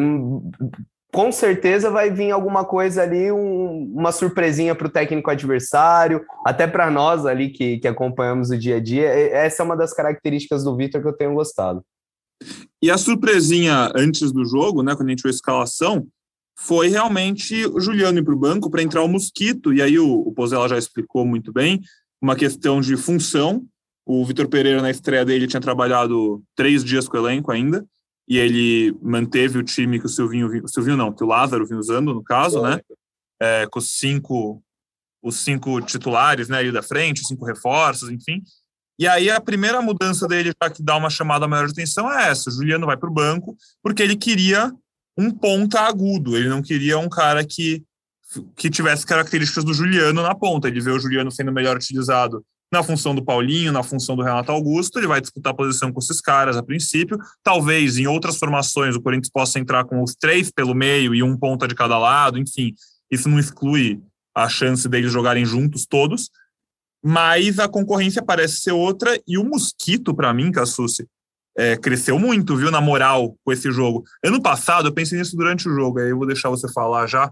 com 1.11 1.29
certeza 1.31 1.91
vai 1.91 2.09
vir 2.09 2.31
alguma 2.31 2.63
coisa 2.63 3.03
ali, 3.03 3.31
um, 3.31 3.91
uma 3.93 4.13
surpresinha 4.13 4.73
para 4.73 4.87
o 4.87 4.91
técnico 4.91 5.29
adversário, 5.29 6.23
até 6.45 6.65
para 6.65 6.89
nós 6.89 7.25
ali 7.25 7.49
que, 7.49 7.79
que 7.79 7.87
acompanhamos 7.87 8.49
o 8.49 8.57
dia 8.57 8.77
a 8.77 8.79
dia. 8.79 9.07
Essa 9.07 9.61
é 9.61 9.65
uma 9.65 9.75
das 9.75 9.93
características 9.93 10.63
do 10.63 10.75
Vitor 10.75 11.01
que 11.01 11.07
eu 11.07 11.17
tenho 11.17 11.33
gostado. 11.33 11.83
E 12.81 12.89
a 12.89 12.97
surpresinha 12.97 13.91
antes 13.95 14.31
do 14.31 14.45
jogo, 14.45 14.81
né, 14.81 14.95
quando 14.95 15.09
a 15.09 15.11
gente 15.11 15.21
viu 15.21 15.29
a 15.29 15.35
escalação, 15.35 16.07
foi 16.57 16.87
realmente 16.87 17.65
o 17.65 17.79
Juliano 17.79 18.19
ir 18.19 18.23
para 18.23 18.33
o 18.33 18.39
banco 18.39 18.69
para 18.69 18.81
entrar 18.81 19.03
o 19.03 19.07
Mosquito, 19.07 19.73
e 19.73 19.81
aí 19.81 19.99
o, 19.99 20.21
o 20.21 20.31
Pozella 20.31 20.69
já 20.69 20.77
explicou 20.77 21.25
muito 21.25 21.51
bem, 21.51 21.81
uma 22.21 22.35
questão 22.35 22.79
de 22.79 22.95
função, 22.95 23.63
o 24.05 24.25
Vitor 24.25 24.47
Pereira, 24.47 24.81
na 24.81 24.89
estreia 24.89 25.23
dele, 25.23 25.47
tinha 25.47 25.61
trabalhado 25.61 26.43
três 26.55 26.83
dias 26.83 27.07
com 27.07 27.17
o 27.17 27.27
elenco 27.27 27.51
ainda, 27.51 27.85
e 28.27 28.37
ele 28.37 28.97
manteve 29.01 29.57
o 29.57 29.63
time 29.63 29.99
que 29.99 30.05
o 30.05 30.09
Silvinho, 30.09 30.63
o 30.63 30.67
Silvinho 30.67 30.97
não, 30.97 31.11
que 31.11 31.23
o 31.23 31.27
Lázaro 31.27 31.65
vinha 31.65 31.79
usando, 31.79 32.13
no 32.13 32.23
caso, 32.23 32.61
né? 32.61 32.79
É, 33.39 33.67
com 33.67 33.79
os 33.79 33.97
cinco, 33.97 34.63
os 35.21 35.37
cinco 35.37 35.81
titulares, 35.81 36.47
né, 36.47 36.59
ali 36.59 36.71
da 36.71 36.83
frente, 36.83 37.25
cinco 37.25 37.45
reforços, 37.45 38.09
enfim. 38.09 38.41
E 38.97 39.07
aí 39.07 39.29
a 39.29 39.41
primeira 39.41 39.81
mudança 39.81 40.27
dele, 40.27 40.53
para 40.57 40.69
que 40.69 40.83
dá 40.83 40.95
uma 40.95 41.09
chamada 41.09 41.47
maior 41.47 41.65
de 41.65 41.71
atenção, 41.71 42.11
é 42.11 42.29
essa: 42.29 42.49
o 42.49 42.53
Juliano 42.53 42.85
vai 42.85 42.95
para 42.95 43.09
o 43.09 43.13
banco, 43.13 43.57
porque 43.81 44.03
ele 44.03 44.15
queria 44.15 44.71
um 45.17 45.31
ponta 45.31 45.81
agudo, 45.81 46.37
ele 46.37 46.47
não 46.47 46.61
queria 46.61 46.97
um 46.99 47.09
cara 47.09 47.43
que, 47.43 47.83
que 48.55 48.69
tivesse 48.69 49.05
características 49.05 49.63
do 49.63 49.73
Juliano 49.73 50.21
na 50.21 50.35
ponta. 50.35 50.67
Ele 50.67 50.79
vê 50.79 50.91
o 50.91 50.99
Juliano 50.99 51.31
sendo 51.31 51.51
melhor 51.51 51.75
utilizado 51.77 52.45
na 52.71 52.81
função 52.81 53.13
do 53.13 53.23
Paulinho, 53.23 53.71
na 53.71 53.83
função 53.83 54.15
do 54.15 54.23
Renato 54.23 54.51
Augusto, 54.51 54.97
ele 54.97 55.07
vai 55.07 55.19
disputar 55.19 55.53
posição 55.53 55.91
com 55.91 55.99
esses 55.99 56.21
caras 56.21 56.55
a 56.55 56.63
princípio. 56.63 57.17
Talvez 57.43 57.97
em 57.97 58.07
outras 58.07 58.37
formações 58.37 58.95
o 58.95 59.01
Corinthians 59.01 59.29
possa 59.29 59.59
entrar 59.59 59.83
com 59.83 60.01
os 60.01 60.15
três 60.15 60.49
pelo 60.49 60.73
meio 60.73 61.13
e 61.13 61.21
um 61.21 61.37
ponta 61.37 61.67
de 61.67 61.75
cada 61.75 61.99
lado, 61.99 62.37
enfim, 62.37 62.73
isso 63.11 63.27
não 63.27 63.37
exclui 63.37 64.01
a 64.33 64.47
chance 64.47 64.87
deles 64.87 65.11
jogarem 65.11 65.45
juntos 65.45 65.85
todos, 65.85 66.29
mas 67.03 67.59
a 67.59 67.67
concorrência 67.67 68.23
parece 68.23 68.61
ser 68.61 68.71
outra 68.71 69.19
e 69.27 69.37
o 69.37 69.43
Mosquito, 69.43 70.15
para 70.15 70.33
mim, 70.33 70.51
Cassucci, 70.51 71.05
é, 71.57 71.75
cresceu 71.75 72.17
muito, 72.17 72.55
viu, 72.55 72.71
na 72.71 72.79
moral 72.79 73.35
com 73.43 73.51
esse 73.51 73.69
jogo. 73.71 74.05
Ano 74.23 74.41
passado, 74.41 74.87
eu 74.87 74.93
pensei 74.93 75.17
nisso 75.19 75.35
durante 75.35 75.67
o 75.67 75.73
jogo, 75.73 75.99
aí 75.99 76.09
eu 76.09 76.17
vou 76.17 76.25
deixar 76.25 76.49
você 76.49 76.71
falar 76.71 77.07
já. 77.07 77.29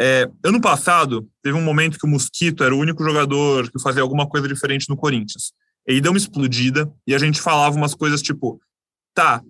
É, 0.00 0.28
ano 0.44 0.60
passado, 0.60 1.28
teve 1.42 1.56
um 1.56 1.62
momento 1.62 1.98
que 1.98 2.06
o 2.06 2.08
Mosquito 2.08 2.64
era 2.64 2.74
o 2.74 2.78
único 2.78 3.04
jogador 3.04 3.70
que 3.70 3.80
fazia 3.80 4.02
alguma 4.02 4.26
coisa 4.28 4.48
diferente 4.48 4.88
no 4.88 4.96
Corinthians. 4.96 5.52
Ele 5.86 6.00
deu 6.00 6.10
uma 6.12 6.18
explodida 6.18 6.92
e 7.06 7.14
a 7.14 7.18
gente 7.18 7.40
falava 7.40 7.76
umas 7.76 7.94
coisas 7.94 8.20
tipo: 8.20 8.60
tá, 9.14 9.42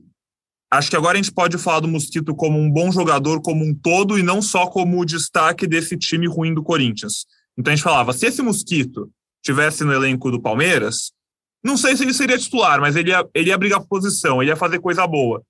acho 0.71 0.91
que 0.91 0.97
agora 0.97 1.17
a 1.19 1.23
gente 1.23 1.33
pode 1.33 1.57
falar 1.57 1.81
do 1.81 1.89
Mosquito 1.89 2.35
como 2.35 2.59
um 2.59 2.71
bom 2.71 2.93
jogador 2.93 3.41
como 3.41 3.65
um 3.65 3.75
todo 3.75 4.19
e 4.19 4.23
não 4.23 4.43
só 4.43 4.67
como 4.67 5.01
o 5.01 5.05
destaque 5.05 5.67
desse 5.67 5.97
time 5.97 6.27
ruim 6.27 6.53
do 6.53 6.63
Corinthians. 6.63 7.25
Então 7.57 7.73
a 7.73 7.77
gente 7.77 7.85
falava: 7.85 8.13
se 8.13 8.27
esse 8.27 8.43
Mosquito 8.43 9.11
tivesse 9.43 9.85
no 9.85 9.93
elenco 9.93 10.31
do 10.31 10.41
Palmeiras, 10.41 11.13
não 11.65 11.77
sei 11.79 11.97
se 11.97 12.03
ele 12.03 12.13
seria 12.13 12.39
titular, 12.39 12.81
mas 12.81 12.97
ele 12.97 13.11
ia, 13.11 13.27
ele 13.35 13.49
ia 13.49 13.59
brigar 13.59 13.81
por 13.81 13.89
posição, 13.89 14.43
ele 14.43 14.51
ia 14.51 14.57
fazer 14.57 14.81
coisa 14.81 15.07
boa. 15.07 15.43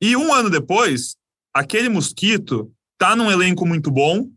E 0.00 0.16
um 0.16 0.32
ano 0.34 0.50
depois, 0.50 1.16
aquele 1.54 1.88
Mosquito 1.88 2.70
tá 2.98 3.16
num 3.16 3.30
elenco 3.30 3.66
muito 3.66 3.90
bom, 3.90 4.28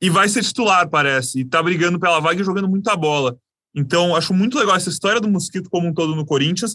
e 0.00 0.08
vai 0.08 0.28
ser 0.28 0.42
titular, 0.42 0.88
parece, 0.88 1.40
e 1.40 1.44
tá 1.44 1.62
brigando 1.62 1.98
pela 2.00 2.20
vaga 2.20 2.40
e 2.40 2.44
jogando 2.44 2.68
muita 2.68 2.96
bola. 2.96 3.36
Então, 3.74 4.16
acho 4.16 4.32
muito 4.32 4.58
legal 4.58 4.76
essa 4.76 4.88
história 4.88 5.20
do 5.20 5.28
Mosquito 5.28 5.68
como 5.68 5.88
um 5.88 5.94
todo 5.94 6.16
no 6.16 6.24
Corinthians. 6.24 6.74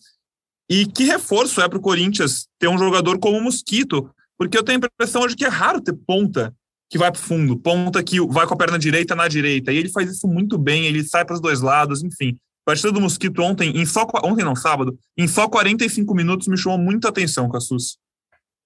E 0.69 0.85
que 0.85 1.03
reforço 1.03 1.61
é 1.61 1.67
para 1.67 1.77
o 1.77 1.81
Corinthians 1.81 2.47
ter 2.59 2.67
um 2.67 2.77
jogador 2.77 3.19
como 3.19 3.37
o 3.37 3.41
Mosquito, 3.41 4.09
porque 4.37 4.57
eu 4.57 4.63
tenho 4.63 4.79
a 4.81 4.87
impressão 4.87 5.21
hoje 5.21 5.35
que 5.35 5.45
é 5.45 5.49
raro 5.49 5.81
ter 5.81 5.93
ponta 5.93 6.53
que 6.89 6.97
vai 6.97 7.11
para 7.11 7.19
o 7.19 7.23
fundo, 7.23 7.57
ponta 7.57 8.03
que 8.03 8.19
vai 8.27 8.47
com 8.47 8.53
a 8.53 8.57
perna 8.57 8.79
direita 8.79 9.15
na 9.15 9.27
direita. 9.27 9.71
E 9.71 9.77
ele 9.77 9.89
faz 9.89 10.09
isso 10.09 10.27
muito 10.27 10.57
bem, 10.57 10.85
ele 10.85 11.03
sai 11.03 11.25
para 11.25 11.33
os 11.33 11.41
dois 11.41 11.61
lados, 11.61 12.03
enfim. 12.03 12.37
A 12.65 12.71
partida 12.71 12.91
do 12.91 13.01
Mosquito 13.01 13.41
ontem, 13.41 13.77
em 13.77 13.85
só, 13.85 14.07
ontem 14.23 14.43
não, 14.43 14.55
sábado, 14.55 14.97
em 15.17 15.27
só 15.27 15.47
45 15.47 16.15
minutos 16.15 16.47
me 16.47 16.57
chamou 16.57 16.77
muita 16.77 17.09
atenção, 17.09 17.49
Cassus 17.49 17.97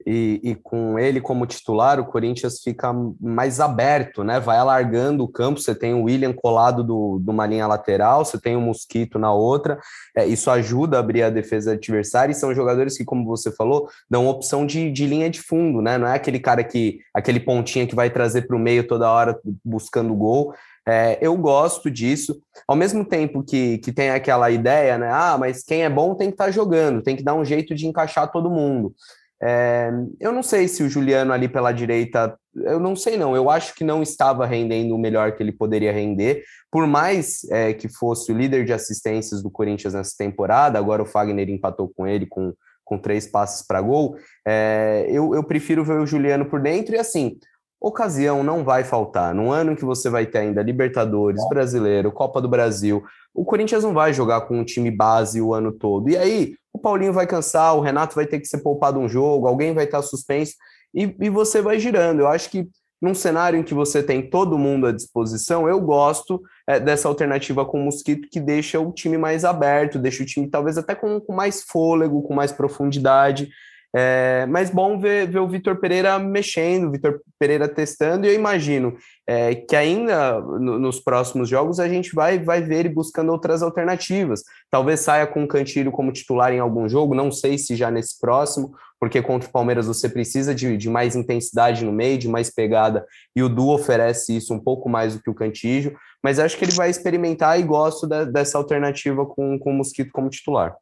e, 0.06 0.40
e, 0.44 0.56
com 0.56 0.98
ele 0.98 1.20
como 1.20 1.46
titular, 1.46 2.00
o 2.00 2.06
Corinthians 2.06 2.62
fica 2.64 2.94
mais 3.20 3.60
aberto, 3.60 4.24
né? 4.24 4.40
Vai 4.40 4.58
alargando 4.58 5.24
o 5.24 5.28
campo. 5.28 5.60
Você 5.60 5.76
tem 5.76 5.94
o 5.94 6.04
William 6.04 6.34
colado 6.34 6.84
do, 6.84 7.20
de 7.20 7.30
uma 7.30 7.46
linha 7.46 7.68
lateral, 7.68 8.24
você 8.24 8.40
tem 8.40 8.56
o 8.56 8.62
Mosquito 8.62 9.20
na 9.20 9.34
outra. 9.34 9.78
É, 10.16 10.26
isso 10.26 10.50
ajuda 10.50 10.98
a 10.98 11.00
abrir 11.02 11.24
a 11.24 11.30
defesa 11.30 11.74
adversária. 11.74 12.32
E 12.32 12.36
são 12.36 12.56
jogadores 12.56 12.98
que, 12.98 13.04
como 13.04 13.26
você 13.26 13.52
falou, 13.52 13.90
dão 14.10 14.28
opção 14.28 14.66
de, 14.66 14.90
de 14.90 15.06
linha 15.06 15.30
de 15.30 15.42
fundo, 15.42 15.82
né? 15.82 15.98
Não 15.98 16.08
é 16.08 16.16
aquele 16.16 16.40
cara 16.40 16.64
que, 16.64 17.00
aquele 17.14 17.40
pontinha 17.40 17.86
que 17.86 17.96
vai 17.96 18.10
trazer 18.10 18.48
para 18.48 18.56
o 18.56 18.60
meio 18.60 18.88
toda 18.88 19.12
hora 19.12 19.38
buscando 19.64 20.16
gol. 20.16 20.54
É, 20.88 21.20
eu 21.22 21.38
gosto 21.38 21.92
disso, 21.92 22.42
ao 22.68 22.76
mesmo 22.76 23.06
tempo 23.06 23.44
que, 23.44 23.78
que 23.78 23.92
tem 23.92 24.10
aquela 24.10 24.50
ideia, 24.50 24.98
né? 24.98 25.10
Ah, 25.12 25.38
mas 25.38 25.62
quem 25.62 25.84
é 25.84 25.90
bom 25.90 26.16
tem 26.16 26.30
que 26.30 26.34
estar 26.34 26.46
tá 26.46 26.52
jogando, 26.52 27.04
tem 27.04 27.16
que 27.16 27.22
dar 27.22 27.36
um 27.36 27.46
jeito 27.46 27.76
de 27.76 27.86
encaixar 27.86 28.32
todo 28.32 28.50
mundo. 28.50 28.96
É, 29.42 29.90
eu 30.20 30.32
não 30.32 30.44
sei 30.44 30.68
se 30.68 30.84
o 30.84 30.90
Juliano 30.90 31.32
ali 31.32 31.48
pela 31.48 31.72
direita 31.72 32.38
eu 32.56 32.80
não 32.80 32.96
sei 32.96 33.16
não, 33.16 33.36
eu 33.36 33.50
acho 33.50 33.74
que 33.74 33.84
não 33.84 34.02
estava 34.02 34.46
rendendo 34.46 34.96
o 34.96 34.98
melhor 34.98 35.34
que 35.34 35.44
ele 35.44 35.52
poderia 35.52 35.92
render, 35.92 36.44
por 36.72 36.86
mais 36.88 37.44
é, 37.50 37.74
que 37.74 37.88
fosse 37.88 38.32
o 38.32 38.38
líder 38.38 38.66
de 38.66 38.74
assistências 38.74 39.42
do 39.42 39.50
Corinthians 39.50 39.94
nessa 39.94 40.16
temporada, 40.18 40.78
agora 40.78 41.04
o 41.04 41.06
Fagner 41.06 41.50
empatou 41.50 41.92
com 41.96 42.08
ele 42.08 42.26
com, 42.26 42.54
com 42.84 42.98
três 42.98 43.28
passes 43.28 43.66
para 43.66 43.82
gol, 43.82 44.18
é, 44.46 45.06
eu, 45.10 45.34
eu 45.34 45.44
prefiro 45.44 45.84
ver 45.84 46.00
o 46.00 46.06
Juliano 46.06 46.46
por 46.46 46.60
dentro 46.60 46.96
e 46.96 47.00
assim, 47.00 47.38
ocasião 47.80 48.44
não 48.44 48.64
vai 48.64 48.84
faltar. 48.84 49.34
Num 49.34 49.52
ano 49.52 49.76
que 49.76 49.86
você 49.86 50.10
vai 50.10 50.26
ter 50.26 50.40
ainda 50.40 50.62
Libertadores, 50.62 51.42
Brasileiro, 51.48 52.12
Copa 52.12 52.42
do 52.42 52.50
Brasil, 52.50 53.04
o 53.34 53.46
Corinthians 53.46 53.84
não 53.84 53.94
vai 53.94 54.14
jogar 54.14 54.42
com 54.42 54.60
um 54.60 54.66
time 54.66 54.92
base 54.92 55.42
o 55.42 55.54
ano 55.54 55.72
todo. 55.72 56.10
E 56.10 56.18
aí, 56.18 56.56
o 56.74 56.80
Paulinho 56.80 57.14
vai 57.14 57.28
cansar, 57.28 57.76
o 57.76 57.82
Renato 57.82 58.16
vai 58.16 58.26
ter 58.26 58.40
que 58.40 58.48
ser 58.48 58.60
poupado 58.60 59.00
um 59.00 59.10
jogo, 59.10 59.48
alguém 59.48 59.74
vai 59.74 59.86
estar 59.86 60.02
suspenso 60.02 60.54
e, 60.94 61.16
e 61.20 61.30
você 61.30 61.62
vai 61.62 61.80
girando. 61.80 62.22
Eu 62.22 62.28
acho 62.28 62.50
que 62.50 62.68
num 63.02 63.16
cenário 63.16 63.58
em 63.58 63.64
que 63.64 63.74
você 63.74 64.04
tem 64.04 64.30
todo 64.30 64.58
mundo 64.58 64.86
à 64.86 64.92
disposição, 64.92 65.70
eu 65.70 65.80
gosto 65.80 66.42
é, 66.68 66.80
dessa 66.80 67.08
alternativa 67.08 67.66
com 67.66 67.80
o 67.80 67.86
Mosquito 67.86 68.28
que 68.30 68.40
deixa 68.40 68.80
o 68.80 68.92
time 68.92 69.18
mais 69.18 69.46
aberto, 69.46 69.98
deixa 69.98 70.22
o 70.22 70.26
time 70.26 70.50
talvez 70.50 70.78
até 70.78 70.94
com, 70.94 71.20
com 71.20 71.34
mais 71.34 71.64
fôlego, 71.64 72.22
com 72.22 72.34
mais 72.34 72.52
profundidade. 72.52 73.50
É, 73.96 74.46
mas 74.48 74.70
bom 74.70 75.00
ver, 75.00 75.28
ver 75.28 75.40
o 75.40 75.48
Vitor 75.48 75.78
Pereira 75.78 76.20
mexendo, 76.20 76.88
o 76.88 76.92
Vitor 76.92 77.22
Pereira 77.40 77.68
testando, 77.68 78.26
e 78.26 78.30
eu 78.30 78.36
imagino 78.36 78.96
é, 79.28 79.56
que 79.56 79.76
ainda 79.76 80.40
no, 80.40 80.78
nos 80.78 81.00
próximos 81.00 81.50
jogos 81.50 81.80
a 81.80 81.88
gente 81.88 82.14
vai, 82.14 82.38
vai 82.38 82.62
ver 82.62 82.82
ele 82.82 82.90
buscando 82.90 83.32
outras 83.32 83.64
alternativas. 83.64 84.44
Talvez 84.70 85.00
saia 85.00 85.26
com 85.26 85.44
o 85.44 85.48
Cantilho 85.48 85.92
como 85.92 86.12
titular 86.12 86.54
em 86.54 86.60
algum 86.60 86.88
jogo, 86.88 87.16
não 87.16 87.32
sei 87.32 87.58
se 87.58 87.76
já 87.76 87.90
nesse 87.90 88.20
próximo, 88.20 88.76
porque 89.00 89.24
contra 89.24 89.50
o 89.50 89.52
Palmeiras 89.52 89.88
você 89.88 90.08
precisa 90.08 90.54
de, 90.54 90.78
de 90.78 90.90
mais 90.90 91.16
intensidade 91.16 91.84
no 91.84 91.92
meio, 91.92 92.18
de 92.18 92.28
mais 92.28 92.54
pegada, 92.54 93.04
e 93.36 93.42
o 93.42 93.50
Du 93.50 93.70
oferece 93.70 94.38
isso 94.38 94.54
um 94.54 94.60
pouco 94.60 94.88
mais 94.88 95.16
do 95.16 95.24
que 95.24 95.30
o 95.32 95.36
Cantillo, 95.36 95.98
mas 96.24 96.38
acho 96.38 96.58
que 96.58 96.66
ele 96.66 96.74
vai 96.74 96.92
experimentar 96.92 97.60
e 97.60 97.64
gosto 97.64 98.06
da, 98.06 98.24
dessa 98.24 98.58
alternativa 98.58 99.26
com, 99.26 99.58
com 99.58 99.72
o 99.72 99.74
Mosquito 99.74 100.12
como 100.12 100.30
titular. 100.30 100.76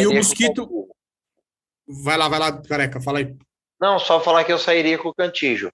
e 0.00 0.06
o 0.06 0.14
Mosquito. 0.14 0.85
Vai 1.88 2.16
lá, 2.16 2.28
vai 2.28 2.38
lá, 2.38 2.62
careca, 2.62 3.00
fala 3.00 3.18
aí. 3.18 3.34
Não, 3.80 3.98
só 3.98 4.20
falar 4.20 4.44
que 4.44 4.52
eu 4.52 4.58
sairia 4.58 4.98
com 4.98 5.08
o 5.08 5.14
Cantijo. 5.14 5.70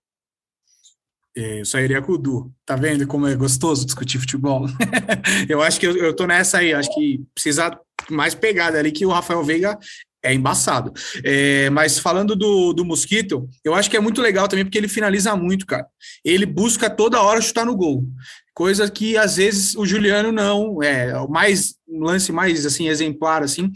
É, 1.36 1.60
eu 1.60 1.64
sairia 1.64 2.02
com 2.02 2.12
o 2.12 2.18
Du. 2.18 2.52
Tá 2.66 2.76
vendo 2.76 3.06
como 3.06 3.26
é 3.26 3.34
gostoso 3.34 3.86
discutir 3.86 4.18
futebol? 4.18 4.66
eu 5.48 5.62
acho 5.62 5.80
que 5.80 5.86
eu, 5.86 5.96
eu 5.96 6.14
tô 6.14 6.26
nessa 6.26 6.58
aí. 6.58 6.74
Acho 6.74 6.92
que 6.94 7.20
precisa 7.34 7.78
mais 8.10 8.34
pegada 8.34 8.78
ali 8.78 8.92
que 8.92 9.06
o 9.06 9.10
Rafael 9.10 9.42
Veiga 9.42 9.78
é 10.22 10.32
embaçado. 10.32 10.92
É, 11.24 11.70
mas 11.70 11.98
falando 11.98 12.36
do, 12.36 12.72
do 12.72 12.84
Mosquito, 12.84 13.48
eu 13.64 13.74
acho 13.74 13.90
que 13.90 13.96
é 13.96 14.00
muito 14.00 14.20
legal 14.20 14.46
também 14.46 14.64
porque 14.64 14.78
ele 14.78 14.88
finaliza 14.88 15.34
muito, 15.34 15.66
cara. 15.66 15.86
Ele 16.24 16.46
busca 16.46 16.88
toda 16.88 17.22
hora 17.22 17.40
chutar 17.40 17.64
no 17.64 17.76
gol. 17.76 18.04
Coisa 18.54 18.90
que 18.90 19.16
às 19.16 19.36
vezes 19.36 19.74
o 19.74 19.86
Juliano 19.86 20.30
não. 20.30 20.82
É 20.82 21.18
o 21.18 21.28
mais 21.28 21.74
um 21.88 22.04
lance 22.04 22.32
mais 22.32 22.64
assim 22.64 22.88
exemplar 22.88 23.42
assim 23.42 23.70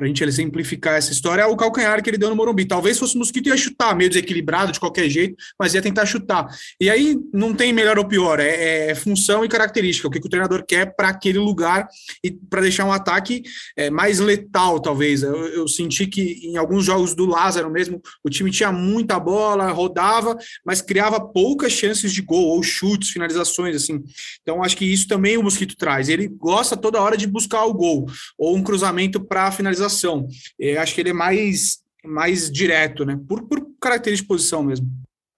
para 0.00 0.06
a 0.06 0.08
gente 0.08 0.24
exemplificar 0.24 0.94
essa 0.94 1.12
história, 1.12 1.42
é 1.42 1.46
o 1.46 1.54
calcanhar 1.54 2.02
que 2.02 2.08
ele 2.08 2.16
deu 2.16 2.30
no 2.30 2.34
Morumbi. 2.34 2.64
Talvez 2.64 2.98
fosse 2.98 3.16
o 3.16 3.18
Mosquito 3.18 3.50
ia 3.50 3.56
chutar, 3.56 3.94
meio 3.94 4.08
desequilibrado 4.08 4.72
de 4.72 4.80
qualquer 4.80 5.10
jeito, 5.10 5.36
mas 5.58 5.74
ia 5.74 5.82
tentar 5.82 6.06
chutar. 6.06 6.46
E 6.80 6.88
aí 6.88 7.18
não 7.34 7.52
tem 7.52 7.70
melhor 7.70 7.98
ou 7.98 8.08
pior, 8.08 8.40
é, 8.40 8.88
é 8.88 8.94
função 8.94 9.44
e 9.44 9.48
característica, 9.48 10.08
o 10.08 10.10
que, 10.10 10.18
que 10.18 10.26
o 10.26 10.30
treinador 10.30 10.64
quer 10.66 10.96
para 10.96 11.10
aquele 11.10 11.38
lugar 11.38 11.86
e 12.24 12.30
para 12.30 12.62
deixar 12.62 12.86
um 12.86 12.92
ataque 12.92 13.42
é, 13.76 13.90
mais 13.90 14.20
letal, 14.20 14.80
talvez. 14.80 15.22
Eu, 15.22 15.36
eu, 15.48 15.68
senti 15.68 16.06
que 16.06 16.40
em 16.44 16.56
alguns 16.56 16.86
jogos 16.86 17.14
do 17.14 17.26
Lázaro 17.26 17.70
mesmo, 17.70 18.00
o 18.24 18.30
time 18.30 18.50
tinha 18.50 18.72
muita 18.72 19.20
bola, 19.20 19.70
rodava, 19.70 20.34
mas 20.64 20.80
criava 20.80 21.20
poucas 21.20 21.72
chances 21.72 22.10
de 22.10 22.22
gol, 22.22 22.46
ou 22.46 22.62
chutes, 22.62 23.10
finalizações, 23.10 23.76
assim. 23.76 24.02
Então 24.42 24.62
acho 24.62 24.76
que 24.76 24.84
isso 24.84 25.08
também 25.08 25.36
o 25.36 25.42
Mosquito 25.42 25.76
traz. 25.76 26.08
Ele 26.08 26.28
gosta 26.28 26.76
toda 26.76 27.00
hora 27.00 27.16
de 27.16 27.26
buscar 27.26 27.64
o 27.64 27.74
gol, 27.74 28.06
ou 28.38 28.56
um 28.56 28.62
cruzamento 28.62 29.24
para 29.24 29.52
finalização. 29.52 30.26
Eu 30.58 30.80
acho 30.80 30.94
que 30.94 31.00
ele 31.00 31.10
é 31.10 31.14
mais, 31.14 31.78
mais 32.04 32.50
direto, 32.50 33.04
né? 33.04 33.18
Por, 33.28 33.46
por 33.48 33.66
característica 33.80 34.24
de 34.24 34.28
posição 34.28 34.62
mesmo. 34.62 34.86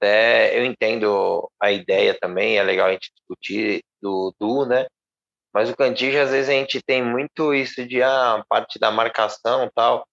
É, 0.02 0.58
eu 0.58 0.64
entendo 0.64 1.48
a 1.60 1.70
ideia 1.70 2.16
também, 2.20 2.58
é 2.58 2.62
legal 2.62 2.88
a 2.88 2.92
gente 2.92 3.12
discutir 3.14 3.84
do 4.00 4.34
Du, 4.38 4.66
né? 4.66 4.86
Mas 5.54 5.70
o 5.70 5.76
Cantijo, 5.76 6.18
às 6.18 6.30
vezes, 6.30 6.48
a 6.48 6.52
gente 6.52 6.82
tem 6.82 7.04
muito 7.04 7.54
isso 7.54 7.86
de 7.86 8.02
ah, 8.02 8.42
parte 8.48 8.78
da 8.78 8.90
marcação 8.90 9.70
tal. 9.74 10.06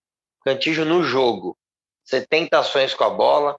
Cantijo 0.43 0.86
no 0.86 1.02
jogo, 1.02 1.58
70 2.06 2.60
ações 2.60 2.93
com 2.93 3.04
a 3.04 3.10
bola, 3.10 3.58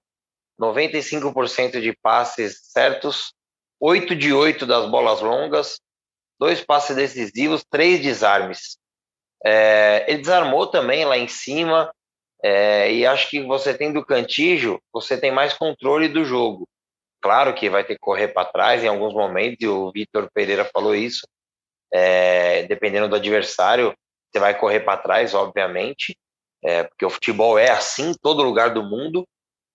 95% 0.60 1.80
de 1.80 1.96
passes 2.02 2.60
certos, 2.64 3.32
8 3.80 4.14
de 4.14 4.32
8 4.32 4.66
das 4.66 4.88
bolas 4.90 5.20
longas, 5.20 5.80
dois 6.38 6.62
passes 6.62 6.94
decisivos, 6.94 7.64
três 7.68 8.00
desarmes. 8.00 8.78
É, 9.44 10.04
ele 10.06 10.18
desarmou 10.18 10.66
também 10.66 11.04
lá 11.04 11.16
em 11.16 11.28
cima, 11.28 11.90
é, 12.42 12.92
e 12.92 13.06
acho 13.06 13.28
que 13.30 13.42
você 13.42 13.72
tem 13.72 13.92
do 13.92 14.04
Cantijo, 14.04 14.80
você 14.92 15.18
tem 15.18 15.32
mais 15.32 15.54
controle 15.54 16.08
do 16.08 16.24
jogo. 16.24 16.68
Claro 17.22 17.54
que 17.54 17.68
vai 17.68 17.84
ter 17.84 17.94
que 17.94 18.00
correr 18.00 18.28
para 18.28 18.50
trás 18.50 18.82
em 18.82 18.88
alguns 18.88 19.14
momentos, 19.14 19.58
e 19.60 19.66
o 19.66 19.90
Vitor 19.90 20.30
Pereira 20.32 20.64
falou 20.64 20.94
isso. 20.94 21.26
É, 21.92 22.62
dependendo 22.64 23.08
do 23.08 23.16
adversário, 23.16 23.94
você 24.30 24.38
vai 24.38 24.56
correr 24.56 24.80
para 24.80 24.96
trás, 25.00 25.34
obviamente, 25.34 26.16
é, 26.62 26.84
porque 26.84 27.04
o 27.04 27.10
futebol 27.10 27.58
é 27.58 27.70
assim 27.70 28.10
em 28.10 28.14
todo 28.14 28.42
lugar 28.42 28.72
do 28.72 28.82
mundo, 28.82 29.26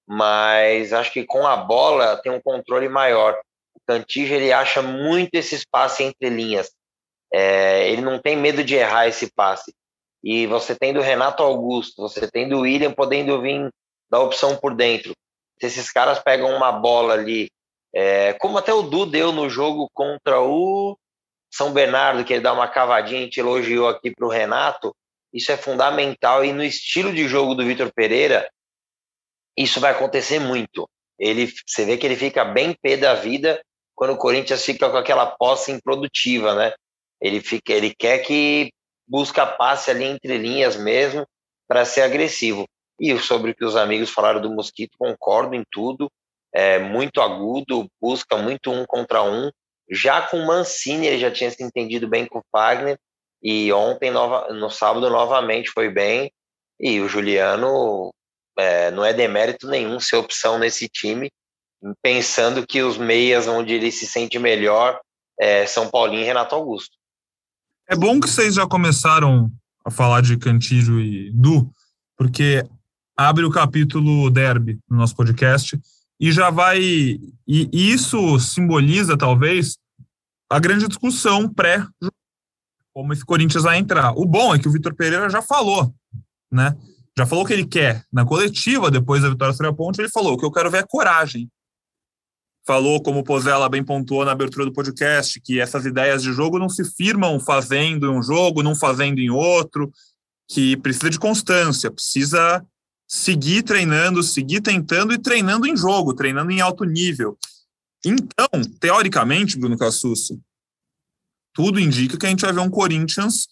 mas 0.07 0.93
acho 0.93 1.11
que 1.11 1.25
com 1.25 1.45
a 1.45 1.57
bola 1.57 2.17
tem 2.17 2.31
um 2.31 2.41
controle 2.41 2.87
maior. 2.87 3.39
O 3.87 3.93
Cantijo 3.93 4.33
ele 4.33 4.51
acha 4.51 4.81
muito 4.81 5.35
esse 5.35 5.55
espaço 5.55 6.01
entre 6.01 6.29
linhas. 6.29 6.71
É, 7.31 7.89
ele 7.91 8.01
não 8.01 8.19
tem 8.19 8.35
medo 8.35 8.63
de 8.63 8.75
errar 8.75 9.07
esse 9.07 9.31
passe. 9.31 9.73
E 10.23 10.47
você 10.47 10.75
tem 10.75 10.91
do 10.91 11.01
Renato 11.01 11.43
Augusto, 11.43 12.01
você 12.01 12.27
tem 12.29 12.49
do 12.49 12.61
William 12.61 12.91
podendo 12.91 13.39
vir 13.39 13.69
da 14.09 14.19
opção 14.19 14.57
por 14.57 14.75
dentro. 14.75 15.13
Se 15.59 15.67
esses 15.67 15.91
caras 15.91 16.19
pegam 16.19 16.49
uma 16.55 16.71
bola 16.71 17.13
ali, 17.13 17.49
é, 17.93 18.33
como 18.33 18.57
até 18.57 18.73
o 18.73 18.81
Du 18.81 19.05
deu 19.05 19.31
no 19.31 19.49
jogo 19.49 19.87
contra 19.93 20.41
o 20.41 20.97
São 21.53 21.71
Bernardo, 21.71 22.25
que 22.25 22.33
ele 22.33 22.41
dá 22.41 22.53
uma 22.53 22.67
cavadinha, 22.67 23.19
a 23.19 23.23
gente 23.23 23.39
elogiou 23.39 23.87
aqui 23.87 24.11
para 24.11 24.25
o 24.25 24.29
Renato, 24.29 24.95
isso 25.31 25.51
é 25.51 25.57
fundamental. 25.57 26.43
E 26.43 26.51
no 26.51 26.63
estilo 26.63 27.13
de 27.13 27.27
jogo 27.27 27.53
do 27.53 27.63
Vitor 27.63 27.91
Pereira, 27.93 28.49
isso 29.55 29.79
vai 29.79 29.91
acontecer 29.91 30.39
muito. 30.39 30.89
Ele, 31.19 31.53
você 31.65 31.85
vê 31.85 31.97
que 31.97 32.05
ele 32.05 32.15
fica 32.15 32.43
bem 32.43 32.75
pé 32.81 32.97
da 32.97 33.13
vida 33.13 33.61
quando 33.95 34.11
o 34.11 34.17
Corinthians 34.17 34.63
fica 34.63 34.89
com 34.89 34.97
aquela 34.97 35.25
posse 35.25 35.71
improdutiva, 35.71 36.53
né? 36.53 36.73
Ele, 37.21 37.41
fica, 37.41 37.73
ele 37.73 37.93
quer 37.95 38.19
que 38.19 38.71
busca 39.07 39.45
passe 39.45 39.89
ali 39.89 40.03
entre 40.03 40.37
linhas 40.37 40.75
mesmo 40.75 41.25
para 41.67 41.85
ser 41.85 42.01
agressivo. 42.01 42.67
E 42.99 43.17
sobre 43.19 43.51
o 43.51 43.55
que 43.55 43.65
os 43.65 43.75
amigos 43.75 44.09
falaram 44.09 44.41
do 44.41 44.51
Mosquito, 44.51 44.97
concordo 44.97 45.55
em 45.55 45.63
tudo. 45.71 46.09
É 46.53 46.79
muito 46.79 47.21
agudo, 47.21 47.89
busca 48.01 48.37
muito 48.37 48.71
um 48.71 48.85
contra 48.85 49.23
um. 49.23 49.49
Já 49.89 50.21
com 50.21 50.37
o 50.37 50.47
Mancini, 50.47 51.07
ele 51.07 51.19
já 51.19 51.31
tinha 51.31 51.51
se 51.51 51.63
entendido 51.63 52.07
bem 52.07 52.25
com 52.25 52.39
o 52.39 52.45
Fagner. 52.51 52.97
E 53.41 53.71
ontem, 53.73 54.11
nova, 54.11 54.53
no 54.53 54.69
sábado, 54.69 55.09
novamente 55.09 55.69
foi 55.71 55.89
bem. 55.89 56.31
E 56.79 56.99
o 57.01 57.07
Juliano 57.07 58.13
é, 58.57 58.91
não 58.91 59.03
é 59.03 59.13
demérito 59.13 59.67
nenhum 59.67 59.99
ser 59.99 60.17
opção 60.17 60.57
nesse 60.57 60.87
time, 60.87 61.29
pensando 62.01 62.65
que 62.65 62.81
os 62.81 62.97
meias 62.97 63.47
onde 63.47 63.73
ele 63.73 63.91
se 63.91 64.05
sente 64.07 64.39
melhor 64.39 64.99
é 65.39 65.65
São 65.67 65.89
Paulinho 65.89 66.21
e 66.21 66.25
Renato 66.25 66.55
Augusto. 66.55 66.95
É 67.87 67.95
bom 67.95 68.19
que 68.19 68.29
vocês 68.29 68.55
já 68.55 68.65
começaram 68.65 69.51
a 69.83 69.91
falar 69.91 70.21
de 70.21 70.37
Cantillo 70.37 70.99
e 70.99 71.31
Du, 71.31 71.71
porque 72.17 72.65
abre 73.15 73.45
o 73.45 73.51
capítulo 73.51 74.29
derby 74.31 74.79
no 74.89 74.97
nosso 74.97 75.15
podcast 75.15 75.79
e 76.19 76.31
já 76.31 76.49
vai. 76.49 76.79
E, 76.81 77.69
isso 77.71 78.39
simboliza, 78.39 79.17
talvez, 79.17 79.77
a 80.49 80.59
grande 80.59 80.87
discussão 80.87 81.47
pré 81.47 81.85
como 82.93 83.11
esse 83.11 83.25
Corinthians 83.25 83.63
vai 83.63 83.77
entrar. 83.77 84.13
O 84.17 84.25
bom 84.25 84.55
é 84.55 84.59
que 84.59 84.67
o 84.67 84.71
Vitor 84.71 84.95
Pereira 84.95 85.29
já 85.29 85.41
falou, 85.41 85.93
né? 86.49 86.75
Já 87.17 87.25
falou 87.25 87.43
o 87.43 87.47
que 87.47 87.53
ele 87.53 87.65
quer. 87.65 88.03
Na 88.11 88.25
coletiva, 88.25 88.89
depois 88.89 89.21
da 89.21 89.29
vitória 89.29 89.53
sobre 89.53 89.69
a 89.69 89.73
Ponte, 89.73 89.99
ele 89.99 90.09
falou: 90.09 90.37
que 90.37 90.45
eu 90.45 90.51
quero 90.51 90.71
ver 90.71 90.79
é 90.79 90.87
coragem 90.87 91.49
falou, 92.65 93.01
como 93.01 93.19
o 93.19 93.23
Pozella 93.23 93.69
bem 93.69 93.83
pontuou 93.83 94.25
na 94.25 94.31
abertura 94.31 94.65
do 94.65 94.73
podcast, 94.73 95.39
que 95.39 95.59
essas 95.59 95.85
ideias 95.85 96.23
de 96.23 96.33
jogo 96.33 96.57
não 96.57 96.67
se 96.67 96.83
firmam 96.83 97.39
fazendo 97.39 98.07
em 98.07 98.09
um 98.09 98.23
jogo, 98.23 98.63
não 98.63 98.75
fazendo 98.75 99.19
em 99.19 99.29
outro, 99.29 99.91
que 100.49 100.75
precisa 100.77 101.09
de 101.09 101.19
constância, 101.19 101.91
precisa 101.91 102.65
seguir 103.07 103.63
treinando, 103.63 104.23
seguir 104.23 104.61
tentando 104.61 105.13
e 105.13 105.17
treinando 105.17 105.67
em 105.67 105.77
jogo, 105.77 106.13
treinando 106.13 106.51
em 106.51 106.59
alto 106.59 106.83
nível. 106.83 107.37
Então, 108.03 108.47
teoricamente, 108.79 109.57
Bruno 109.57 109.77
Cassucci, 109.77 110.39
tudo 111.53 111.79
indica 111.79 112.17
que 112.17 112.25
a 112.25 112.29
gente 112.29 112.41
vai 112.41 112.53
ver 112.53 112.59
um 112.59 112.69
Corinthians 112.69 113.47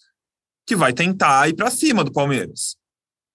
que 0.66 0.76
vai 0.76 0.92
tentar 0.92 1.48
ir 1.48 1.54
para 1.54 1.70
cima 1.70 2.02
do 2.02 2.12
Palmeiras. 2.12 2.76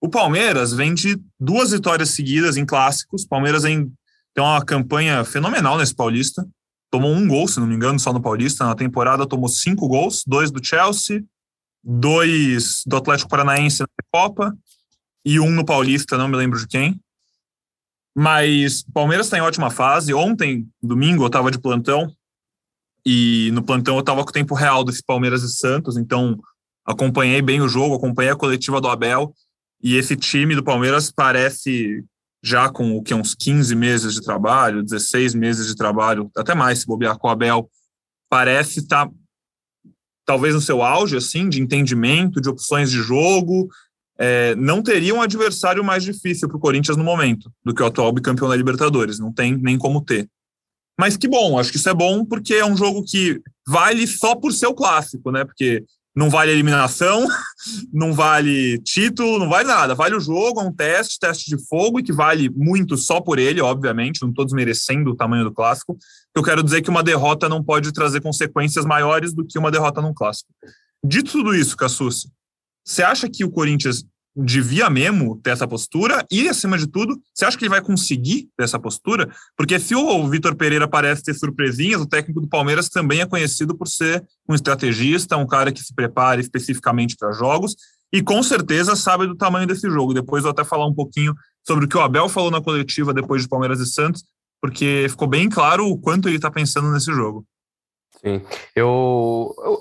O 0.01 0.09
Palmeiras 0.09 0.73
vem 0.73 0.93
de 0.93 1.19
duas 1.39 1.71
vitórias 1.71 2.11
seguidas 2.11 2.55
em 2.55 2.65
clássicos. 2.65 3.25
Palmeiras 3.25 3.65
em 3.65 3.91
tem 4.39 4.45
uma 4.45 4.63
campanha 4.63 5.25
fenomenal 5.25 5.77
nesse 5.77 5.93
Paulista. 5.93 6.47
Tomou 6.89 7.11
um 7.11 7.27
gol, 7.27 7.45
se 7.45 7.59
não 7.59 7.67
me 7.67 7.75
engano, 7.75 7.99
só 7.99 8.13
no 8.13 8.21
Paulista. 8.21 8.65
Na 8.65 8.73
temporada 8.73 9.27
tomou 9.27 9.49
cinco 9.49 9.85
gols, 9.85 10.23
dois 10.25 10.49
do 10.49 10.65
Chelsea, 10.65 11.25
dois 11.83 12.81
do 12.85 12.95
Atlético 12.95 13.29
Paranaense 13.29 13.81
na 13.81 13.87
Copa 14.13 14.57
e 15.25 15.41
um 15.41 15.51
no 15.51 15.65
Paulista, 15.65 16.17
não 16.17 16.29
me 16.29 16.37
lembro 16.37 16.57
de 16.57 16.67
quem. 16.67 16.97
Mas 18.15 18.81
o 18.81 18.93
Palmeiras 18.93 19.25
está 19.25 19.37
em 19.37 19.41
ótima 19.41 19.69
fase. 19.69 20.13
Ontem, 20.13 20.65
domingo, 20.81 21.23
eu 21.23 21.27
estava 21.27 21.51
de 21.51 21.59
plantão 21.59 22.09
e 23.05 23.51
no 23.51 23.61
plantão 23.61 23.95
eu 23.95 23.99
estava 23.99 24.23
com 24.23 24.29
o 24.29 24.33
tempo 24.33 24.55
real 24.55 24.85
desse 24.85 25.03
Palmeiras 25.03 25.43
e 25.43 25.49
Santos, 25.49 25.97
então 25.97 26.39
acompanhei 26.85 27.41
bem 27.41 27.59
o 27.59 27.67
jogo, 27.67 27.95
acompanhei 27.95 28.31
a 28.31 28.37
coletiva 28.37 28.79
do 28.79 28.87
Abel 28.87 29.33
e 29.83 29.97
esse 29.97 30.15
time 30.15 30.55
do 30.55 30.63
Palmeiras 30.63 31.11
parece 31.11 32.05
já 32.43 32.69
com 32.69 32.95
o 32.95 33.03
que 33.03 33.13
uns 33.13 33.35
15 33.35 33.75
meses 33.75 34.13
de 34.13 34.21
trabalho, 34.21 34.83
16 34.83 35.33
meses 35.33 35.67
de 35.67 35.75
trabalho, 35.75 36.31
até 36.35 36.55
mais 36.55 36.79
se 36.79 36.85
bobear 36.85 37.17
com 37.17 37.27
o 37.27 37.31
Abel, 37.31 37.69
parece 38.29 38.79
estar 38.79 39.07
tá, 39.07 39.13
talvez 40.25 40.53
no 40.53 40.61
seu 40.61 40.81
auge 40.81 41.17
assim 41.17 41.49
de 41.49 41.61
entendimento, 41.61 42.39
de 42.39 42.49
opções 42.49 42.91
de 42.91 42.97
jogo, 42.97 43.67
é, 44.17 44.53
não 44.55 44.83
teria 44.83 45.15
um 45.15 45.21
adversário 45.21 45.83
mais 45.83 46.03
difícil 46.03 46.47
para 46.47 46.57
o 46.57 46.59
Corinthians 46.59 46.97
no 46.97 47.03
momento 47.03 47.51
do 47.63 47.73
que 47.73 47.81
o 47.81 47.85
atual 47.85 48.11
bicampeão 48.11 48.49
da 48.49 48.55
Libertadores. 48.55 49.17
Não 49.17 49.31
tem 49.31 49.57
nem 49.57 49.77
como 49.77 50.03
ter. 50.03 50.29
Mas 50.99 51.15
que 51.15 51.29
bom, 51.29 51.57
acho 51.57 51.71
que 51.71 51.77
isso 51.77 51.87
é 51.87 51.93
bom 51.93 52.25
porque 52.25 52.55
é 52.55 52.65
um 52.65 52.75
jogo 52.75 53.05
que 53.05 53.41
vale 53.65 54.05
só 54.05 54.35
por 54.35 54.51
ser 54.51 54.67
o 54.67 54.73
clássico, 54.73 55.31
né? 55.31 55.45
Porque 55.45 55.85
não 56.19 56.29
vale 56.29 56.51
eliminação, 56.51 57.25
não 57.93 58.11
vale 58.11 58.77
título, 58.79 59.39
não 59.39 59.47
vale 59.47 59.65
nada. 59.65 59.95
Vale 59.95 60.15
o 60.15 60.19
jogo, 60.19 60.59
é 60.59 60.63
um 60.65 60.73
teste, 60.73 61.17
teste 61.17 61.49
de 61.49 61.65
fogo, 61.65 61.97
e 61.97 62.03
que 62.03 62.11
vale 62.11 62.49
muito 62.49 62.97
só 62.97 63.21
por 63.21 63.39
ele, 63.39 63.61
obviamente, 63.61 64.21
não 64.21 64.29
estou 64.29 64.43
desmerecendo 64.43 65.11
o 65.11 65.15
tamanho 65.15 65.45
do 65.45 65.53
clássico. 65.53 65.97
Eu 66.35 66.43
quero 66.43 66.61
dizer 66.61 66.81
que 66.81 66.89
uma 66.89 67.01
derrota 67.01 67.47
não 67.47 67.63
pode 67.63 67.93
trazer 67.93 68.19
consequências 68.19 68.85
maiores 68.85 69.33
do 69.33 69.45
que 69.45 69.57
uma 69.57 69.71
derrota 69.71 70.01
num 70.01 70.13
clássico. 70.13 70.51
Dito 71.01 71.31
tudo 71.31 71.55
isso, 71.55 71.77
Cassucci, 71.77 72.27
você 72.85 73.01
acha 73.01 73.29
que 73.29 73.45
o 73.45 73.49
Corinthians 73.49 74.03
devia 74.43 74.89
mesmo 74.89 75.39
ter 75.41 75.51
essa 75.51 75.67
postura? 75.67 76.25
E, 76.31 76.47
acima 76.47 76.77
de 76.77 76.87
tudo, 76.87 77.19
você 77.33 77.45
acha 77.45 77.57
que 77.57 77.63
ele 77.63 77.69
vai 77.69 77.81
conseguir 77.81 78.49
ter 78.57 78.63
essa 78.63 78.79
postura? 78.79 79.29
Porque 79.55 79.79
se 79.79 79.95
o 79.95 80.27
Vitor 80.27 80.55
Pereira 80.55 80.87
parece 80.87 81.23
ter 81.23 81.33
surpresinhas, 81.33 82.01
o 82.01 82.07
técnico 82.07 82.41
do 82.41 82.47
Palmeiras 82.47 82.89
também 82.89 83.21
é 83.21 83.25
conhecido 83.25 83.75
por 83.75 83.87
ser 83.87 84.23
um 84.47 84.55
estrategista, 84.55 85.37
um 85.37 85.47
cara 85.47 85.71
que 85.71 85.83
se 85.83 85.93
prepara 85.93 86.41
especificamente 86.41 87.15
para 87.17 87.31
jogos 87.31 87.75
e 88.11 88.21
com 88.21 88.41
certeza 88.41 88.95
sabe 88.95 89.27
do 89.27 89.35
tamanho 89.35 89.67
desse 89.67 89.89
jogo. 89.89 90.13
Depois 90.13 90.43
eu 90.43 90.51
até 90.51 90.63
falar 90.63 90.87
um 90.87 90.93
pouquinho 90.93 91.33
sobre 91.65 91.85
o 91.85 91.87
que 91.87 91.97
o 91.97 92.01
Abel 92.01 92.27
falou 92.27 92.51
na 92.51 92.61
coletiva 92.61 93.13
depois 93.13 93.43
de 93.43 93.47
Palmeiras 93.47 93.79
e 93.79 93.85
Santos, 93.85 94.23
porque 94.61 95.05
ficou 95.09 95.27
bem 95.27 95.49
claro 95.49 95.87
o 95.87 95.97
quanto 95.97 96.27
ele 96.27 96.37
está 96.37 96.49
pensando 96.49 96.91
nesse 96.91 97.13
jogo. 97.13 97.45
Sim, 98.11 98.41
eu, 98.75 99.55
eu, 99.63 99.79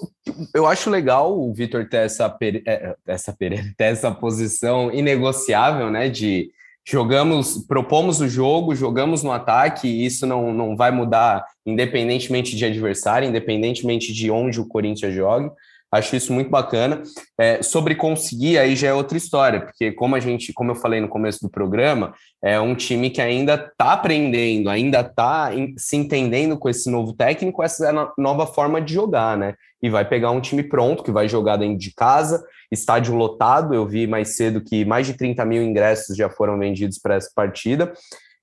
eu 0.55 0.67
acho 0.67 0.91
legal 0.91 1.37
o 1.37 1.53
Vitor 1.53 1.89
ter 1.89 1.99
essa, 1.99 2.37
é, 2.67 2.95
essa, 3.07 3.33
ter 3.37 3.75
essa 3.79 4.11
posição 4.13 4.93
inegociável, 4.93 5.91
né? 5.91 6.09
De 6.09 6.51
jogamos, 6.87 7.59
propomos 7.67 8.21
o 8.21 8.29
jogo, 8.29 8.75
jogamos 8.75 9.23
no 9.23 9.33
ataque, 9.33 9.89
e 9.89 10.07
isso 10.07 10.27
não, 10.27 10.55
não 10.55 10.77
vai 10.77 10.91
mudar 10.91 11.45
independentemente 11.67 12.57
de 12.57 12.65
adversário, 12.65 13.29
independentemente 13.29 14.13
de 14.13 14.31
onde 14.31 14.61
o 14.61 14.67
Corinthians 14.67 15.15
jogue. 15.15 15.51
Acho 15.91 16.17
isso 16.17 16.33
muito 16.33 16.51
bacana. 16.51 17.03
É, 17.39 17.63
sobre 17.63 17.95
conseguir, 17.95 18.59
aí 18.59 18.77
já 18.77 18.89
é 18.89 18.95
outra 18.95 19.17
história, 19.17 19.61
porque 19.63 19.91
como 19.93 20.15
a 20.15 20.21
gente, 20.21 20.53
como 20.53 20.71
eu 20.71 20.75
falei 20.75 21.01
no 21.01 21.09
começo 21.09 21.41
do 21.41 21.49
programa, 21.49 22.13
é 22.43 22.61
um 22.61 22.75
time 22.75 23.09
que 23.09 23.23
ainda 23.23 23.55
está 23.55 23.95
aprendendo, 23.95 24.69
ainda 24.69 25.01
está 25.01 25.51
se 25.79 25.97
entendendo 25.97 26.59
com 26.59 26.69
esse 26.69 26.91
novo 26.91 27.15
técnico, 27.15 27.63
essa 27.63 27.89
é 27.89 27.93
nova 28.19 28.47
forma 28.47 28.81
de 28.81 28.93
jogar, 28.93 29.37
né? 29.37 29.55
E 29.83 29.89
vai 29.89 30.05
pegar 30.05 30.31
um 30.31 30.41
time 30.41 30.63
pronto, 30.63 31.03
que 31.03 31.11
vai 31.11 31.29
jogar 31.29 31.57
dentro 31.57 31.79
de 31.79 31.95
casa, 31.95 32.45
estádio 32.71 33.15
lotado. 33.15 33.73
Eu 33.73 33.87
vi 33.87 34.07
mais 34.07 34.37
cedo 34.37 34.61
que 34.61 34.85
mais 34.85 35.07
de 35.07 35.15
30 35.15 35.45
mil 35.45 35.63
ingressos 35.63 36.17
já 36.17 36.29
foram 36.29 36.59
vendidos 36.59 36.99
para 36.99 37.15
essa 37.15 37.31
partida. 37.35 37.93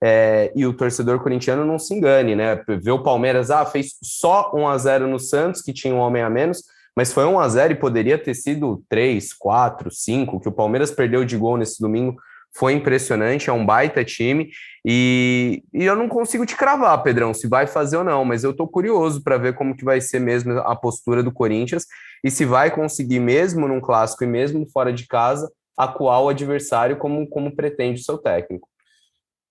É, 0.04 0.52
e 0.56 0.66
o 0.66 0.74
torcedor 0.74 1.20
corintiano 1.22 1.66
não 1.66 1.80
se 1.80 1.94
engane, 1.94 2.36
né? 2.36 2.62
Ver 2.68 2.92
o 2.92 3.04
Palmeiras, 3.04 3.52
ah, 3.52 3.66
fez 3.66 3.96
só 4.02 4.52
1 4.54 4.68
a 4.68 4.78
0 4.78 5.08
no 5.08 5.20
Santos, 5.20 5.62
que 5.62 5.74
tinha 5.74 5.94
um 5.94 6.00
homem 6.00 6.22
a 6.22 6.30
menos, 6.30 6.64
mas 6.96 7.12
foi 7.12 7.26
1 7.26 7.40
a 7.40 7.50
0 7.50 7.74
e 7.74 7.76
poderia 7.76 8.18
ter 8.18 8.34
sido 8.34 8.84
3, 8.90 9.34
4, 9.34 9.92
5, 9.92 10.40
que 10.40 10.48
o 10.48 10.52
Palmeiras 10.52 10.92
perdeu 10.92 11.26
de 11.26 11.36
gol 11.36 11.58
nesse 11.58 11.82
domingo. 11.82 12.16
Foi 12.58 12.72
impressionante, 12.72 13.50
é 13.50 13.54
um 13.54 13.66
baita 13.66 14.04
time. 14.06 14.50
E, 14.86 15.62
e 15.74 15.84
eu 15.84 15.96
não 15.96 16.08
consigo 16.08 16.46
te 16.46 16.56
cravar, 16.56 17.04
Pedrão, 17.04 17.34
se 17.34 17.48
vai 17.48 17.68
fazer 17.68 17.98
ou 17.98 18.04
não, 18.04 18.24
mas 18.24 18.46
eu 18.46 18.52
estou 18.52 18.66
curioso 18.66 19.22
para 19.22 19.38
ver 19.38 19.56
como 19.56 19.76
que 19.76 19.84
vai 19.84 20.00
ser 20.00 20.20
mesmo 20.20 20.58
a 20.60 20.74
postura 20.74 21.22
do 21.22 21.34
Corinthians 21.34 21.86
e 22.24 22.32
se 22.32 22.46
vai 22.46 22.72
conseguir, 22.72 23.20
mesmo 23.20 23.68
num 23.68 23.82
clássico 23.82 24.24
e 24.24 24.28
mesmo 24.28 24.66
fora 24.72 24.94
de 24.94 25.06
casa, 25.06 25.52
acuar 25.78 26.22
o 26.22 26.30
adversário 26.30 26.96
como, 26.96 27.28
como 27.28 27.54
pretende 27.54 28.00
o 28.00 28.04
seu 28.04 28.18
técnico. 28.18 28.70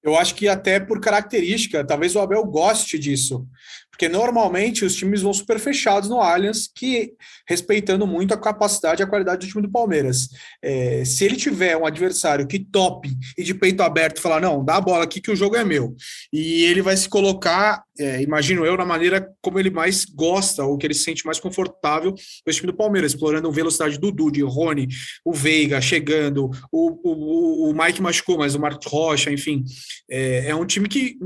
Eu 0.05 0.19
acho 0.19 0.35
que 0.35 0.47
até 0.47 0.79
por 0.79 1.01
característica, 1.01 1.83
talvez 1.83 2.15
o 2.15 2.21
Abel 2.21 2.45
goste 2.45 2.99
disso. 2.99 3.47
Porque 3.95 4.09
normalmente 4.09 4.85
os 4.85 4.97
times 4.97 5.23
vão 5.23 5.33
super 5.33 5.61
fechados 5.61 6.09
no 6.09 6.21
Allianz, 6.21 6.69
que 6.75 7.13
respeitando 7.49 8.05
muito 8.09 8.35
a 8.35 8.37
capacidade 8.37 9.01
e 9.01 9.05
a 9.05 9.07
qualidade 9.07 9.47
do 9.47 9.51
time 9.51 9.63
do 9.63 9.71
Palmeiras. 9.71 10.31
É, 10.61 11.05
se 11.05 11.25
ele 11.25 11.37
tiver 11.37 11.77
um 11.77 11.87
adversário 11.87 12.45
que 12.47 12.59
tope 12.59 13.17
e 13.39 13.45
de 13.45 13.55
peito 13.55 13.85
aberto 13.85 14.21
falar, 14.21 14.41
não, 14.41 14.65
dá 14.65 14.77
a 14.77 14.81
bola 14.81 15.05
aqui 15.05 15.21
que 15.21 15.31
o 15.31 15.37
jogo 15.37 15.55
é 15.55 15.65
meu. 15.65 15.95
E 16.33 16.65
ele 16.65 16.83
vai 16.83 16.97
se 16.97 17.09
colocar, 17.09 17.85
é, 17.97 18.21
imagino 18.21 18.67
eu, 18.67 18.77
na 18.77 18.85
maneira 18.85 19.33
como 19.41 19.61
ele 19.61 19.71
mais 19.71 20.05
gosta, 20.05 20.65
ou 20.65 20.77
que 20.77 20.89
ele 20.89 20.95
se 20.95 21.05
sente 21.05 21.25
mais 21.25 21.39
confortável 21.39 22.13
com 22.13 22.51
esse 22.51 22.59
time 22.59 22.73
do 22.73 22.77
Palmeiras, 22.77 23.13
explorando 23.13 23.47
a 23.47 23.53
velocidade 23.53 23.97
do 23.97 24.11
Dudu, 24.11 24.33
de 24.33 24.43
Rony, 24.43 24.89
o 25.25 25.33
Veiga 25.33 25.81
chegando, 25.81 26.51
o, 26.73 27.69
o, 27.69 27.71
o 27.71 27.75
Mike 27.75 28.03
machucou, 28.03 28.39
mas 28.39 28.57
o 28.57 28.61
Marcos 28.61 28.91
Rocha, 28.91 29.31
enfim. 29.31 29.63
É, 30.11 30.49
é 30.49 30.55
um 30.55 30.67
time 30.67 30.89
que 30.89 31.17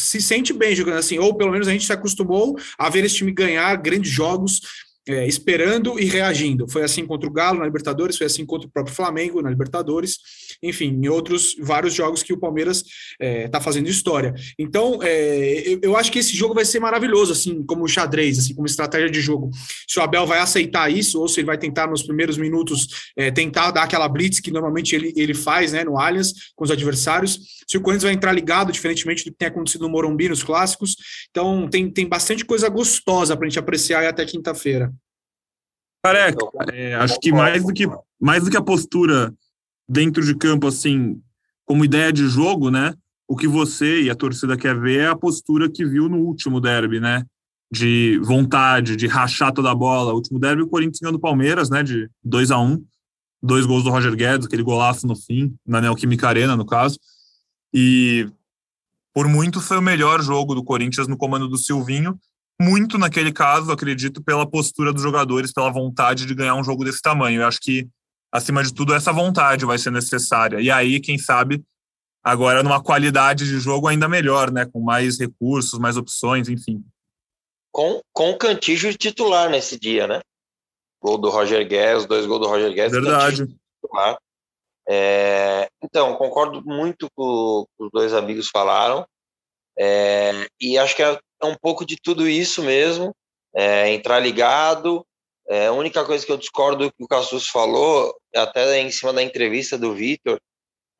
se 0.00 0.20
sente 0.20 0.52
bem 0.52 0.74
jogando 0.74 0.98
assim, 0.98 1.18
ou 1.18 1.34
pelo 1.36 1.52
menos 1.52 1.68
a 1.68 1.72
gente 1.72 1.86
se 1.86 1.92
acostumou 1.92 2.58
a 2.78 2.88
ver 2.88 3.04
esse 3.04 3.16
time 3.16 3.32
ganhar 3.32 3.74
grandes 3.76 4.10
jogos 4.10 4.60
é, 5.08 5.26
esperando 5.26 5.98
e 5.98 6.04
reagindo. 6.04 6.68
Foi 6.68 6.82
assim 6.82 7.06
contra 7.06 7.28
o 7.28 7.32
Galo 7.32 7.58
na 7.58 7.64
Libertadores, 7.64 8.16
foi 8.16 8.26
assim 8.26 8.44
contra 8.44 8.68
o 8.68 8.70
próprio 8.70 8.94
Flamengo 8.94 9.40
na 9.40 9.50
Libertadores, 9.50 10.18
enfim, 10.62 10.88
em 11.02 11.08
outros 11.08 11.56
vários 11.60 11.94
jogos 11.94 12.22
que 12.22 12.32
o 12.32 12.38
Palmeiras 12.38 12.78
está 12.78 12.86
é, 13.20 13.48
tá 13.48 13.60
fazendo 13.60 13.88
história. 13.88 14.34
Então, 14.58 15.00
é, 15.02 15.62
eu, 15.66 15.80
eu, 15.82 15.96
acho 15.96 16.12
que 16.12 16.18
esse 16.18 16.36
jogo 16.36 16.54
vai 16.54 16.64
ser 16.64 16.80
maravilhoso, 16.80 17.32
assim, 17.32 17.64
como 17.64 17.88
xadrez, 17.88 18.38
assim, 18.38 18.54
como 18.54 18.66
estratégia 18.66 19.10
de 19.10 19.20
jogo. 19.20 19.50
Se 19.88 19.98
o 19.98 20.02
Abel 20.02 20.26
vai 20.26 20.38
aceitar 20.38 20.90
isso, 20.90 21.20
ou 21.20 21.28
se 21.28 21.40
ele 21.40 21.46
vai 21.46 21.58
tentar 21.58 21.86
nos 21.86 22.02
primeiros 22.02 22.36
minutos 22.36 22.88
é, 23.16 23.30
tentar 23.30 23.70
dar 23.70 23.84
aquela 23.84 24.08
blitz 24.08 24.40
que 24.40 24.50
normalmente 24.50 24.94
ele, 24.94 25.12
ele 25.16 25.34
faz 25.34 25.72
né, 25.72 25.82
no 25.82 25.98
Allianz 25.98 26.32
com 26.54 26.64
os 26.64 26.70
adversários, 26.70 27.38
se 27.66 27.76
o 27.76 27.80
Corinthians 27.80 28.04
vai 28.04 28.12
entrar 28.12 28.32
ligado, 28.32 28.72
diferentemente 28.72 29.24
do 29.24 29.30
que 29.30 29.38
tem 29.38 29.48
acontecido 29.48 29.82
no 29.82 29.88
Morumbi, 29.88 30.28
nos 30.28 30.42
clássicos. 30.42 30.96
Então, 31.30 31.68
tem, 31.68 31.90
tem 31.90 32.06
bastante 32.06 32.44
coisa 32.44 32.68
gostosa 32.68 33.36
para 33.36 33.46
a 33.46 33.48
gente 33.48 33.58
apreciar 33.58 34.04
até 34.04 34.24
quinta-feira. 34.24 34.92
Careca, 36.02 36.46
é, 36.72 36.94
acho 36.94 37.18
que 37.20 37.30
mais 37.30 37.62
do 37.62 37.72
que 37.72 37.86
mais 38.18 38.44
do 38.44 38.50
que 38.50 38.56
a 38.56 38.62
postura 38.62 39.34
dentro 39.88 40.24
de 40.24 40.34
campo, 40.34 40.66
assim, 40.66 41.20
como 41.66 41.84
ideia 41.84 42.12
de 42.12 42.28
jogo, 42.28 42.70
né? 42.70 42.94
O 43.28 43.36
que 43.36 43.46
você 43.46 44.02
e 44.02 44.10
a 44.10 44.14
torcida 44.14 44.56
quer 44.56 44.78
ver 44.78 45.00
é 45.00 45.06
a 45.06 45.16
postura 45.16 45.70
que 45.70 45.84
viu 45.84 46.08
no 46.08 46.18
último 46.18 46.60
derby, 46.60 47.00
né? 47.00 47.24
De 47.72 48.18
vontade, 48.22 48.96
de 48.96 49.06
rachar 49.06 49.52
toda 49.52 49.70
a 49.70 49.74
bola. 49.74 50.12
O 50.12 50.16
último 50.16 50.38
derby, 50.38 50.62
o 50.62 50.68
Corinthians 50.68 51.00
ganhou 51.00 51.12
do 51.12 51.20
Palmeiras, 51.20 51.70
né? 51.70 51.82
De 51.82 52.08
2 52.24 52.50
a 52.50 52.58
1 52.58 52.64
um, 52.64 52.84
Dois 53.42 53.64
gols 53.64 53.84
do 53.84 53.90
Roger 53.90 54.14
Guedes, 54.14 54.46
aquele 54.46 54.62
golaço 54.62 55.06
no 55.06 55.16
fim, 55.16 55.54
na 55.66 55.80
Neoquímica 55.80 56.28
Arena, 56.28 56.56
no 56.56 56.66
caso. 56.66 56.98
E 57.72 58.28
por 59.14 59.26
muito 59.28 59.60
foi 59.60 59.78
o 59.78 59.82
melhor 59.82 60.22
jogo 60.22 60.54
do 60.54 60.62
Corinthians 60.62 61.08
no 61.08 61.16
comando 61.16 61.48
do 61.48 61.56
Silvinho 61.56 62.18
muito 62.60 62.98
naquele 62.98 63.32
caso, 63.32 63.72
acredito, 63.72 64.22
pela 64.22 64.48
postura 64.48 64.92
dos 64.92 65.02
jogadores, 65.02 65.50
pela 65.50 65.72
vontade 65.72 66.26
de 66.26 66.34
ganhar 66.34 66.54
um 66.54 66.62
jogo 66.62 66.84
desse 66.84 67.00
tamanho. 67.00 67.40
Eu 67.40 67.46
acho 67.46 67.58
que, 67.58 67.88
acima 68.30 68.62
de 68.62 68.74
tudo, 68.74 68.92
essa 68.92 69.12
vontade 69.12 69.64
vai 69.64 69.78
ser 69.78 69.90
necessária. 69.90 70.60
E 70.60 70.70
aí, 70.70 71.00
quem 71.00 71.16
sabe, 71.16 71.64
agora 72.22 72.62
numa 72.62 72.82
qualidade 72.82 73.46
de 73.46 73.58
jogo 73.58 73.88
ainda 73.88 74.06
melhor, 74.06 74.50
né? 74.52 74.66
Com 74.66 74.80
mais 74.80 75.18
recursos, 75.18 75.78
mais 75.78 75.96
opções, 75.96 76.50
enfim. 76.50 76.84
Com, 77.72 78.02
com 78.12 78.30
o 78.30 78.36
Cantígio 78.36 78.92
titular 78.94 79.48
nesse 79.48 79.80
dia, 79.80 80.06
né? 80.06 80.20
Gol 81.02 81.16
do 81.16 81.30
Roger 81.30 81.66
Guedes, 81.66 82.04
dois 82.04 82.26
gols 82.26 82.40
do 82.40 82.48
Roger 82.48 82.74
Guedes. 82.74 82.92
Verdade. 82.92 83.56
É, 84.86 85.66
então, 85.82 86.14
concordo 86.16 86.62
muito 86.62 87.08
com 87.14 87.22
o 87.22 87.66
que 87.66 87.84
os 87.84 87.90
dois 87.90 88.12
amigos 88.12 88.50
falaram. 88.52 89.06
É, 89.78 90.46
e 90.60 90.76
acho 90.76 90.94
que 90.94 91.02
é 91.02 91.18
é 91.42 91.46
um 91.46 91.56
pouco 91.56 91.84
de 91.84 91.96
tudo 91.96 92.28
isso 92.28 92.62
mesmo, 92.62 93.14
é, 93.54 93.90
entrar 93.90 94.18
ligado. 94.18 95.04
É, 95.48 95.66
a 95.66 95.72
única 95.72 96.04
coisa 96.04 96.24
que 96.24 96.30
eu 96.30 96.36
discordo 96.36 96.84
do 96.84 96.92
que 96.92 97.02
o 97.02 97.08
Cassus 97.08 97.48
falou, 97.48 98.14
até 98.34 98.78
em 98.78 98.90
cima 98.90 99.12
da 99.12 99.22
entrevista 99.22 99.76
do 99.76 99.94
Vitor, 99.94 100.40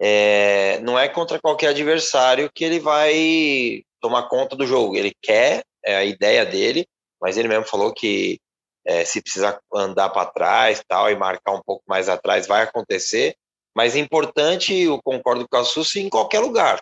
é, 0.00 0.80
não 0.80 0.98
é 0.98 1.08
contra 1.08 1.38
qualquer 1.38 1.68
adversário 1.68 2.50
que 2.52 2.64
ele 2.64 2.80
vai 2.80 3.82
tomar 4.00 4.28
conta 4.28 4.56
do 4.56 4.66
jogo. 4.66 4.96
Ele 4.96 5.12
quer, 5.22 5.62
é 5.84 5.96
a 5.96 6.04
ideia 6.04 6.44
dele, 6.44 6.86
mas 7.20 7.36
ele 7.36 7.48
mesmo 7.48 7.66
falou 7.66 7.92
que 7.92 8.40
é, 8.84 9.04
se 9.04 9.22
precisar 9.22 9.60
andar 9.72 10.08
para 10.08 10.30
trás 10.30 10.82
tal 10.88 11.10
e 11.10 11.16
marcar 11.16 11.52
um 11.52 11.62
pouco 11.64 11.84
mais 11.86 12.08
atrás, 12.08 12.46
vai 12.46 12.62
acontecer. 12.62 13.36
Mas 13.76 13.94
é 13.94 13.98
importante, 13.98 14.74
eu 14.74 15.00
concordo 15.02 15.46
com 15.48 15.56
a 15.56 15.64
Sussi, 15.64 16.00
em 16.00 16.08
qualquer 16.08 16.40
lugar. 16.40 16.80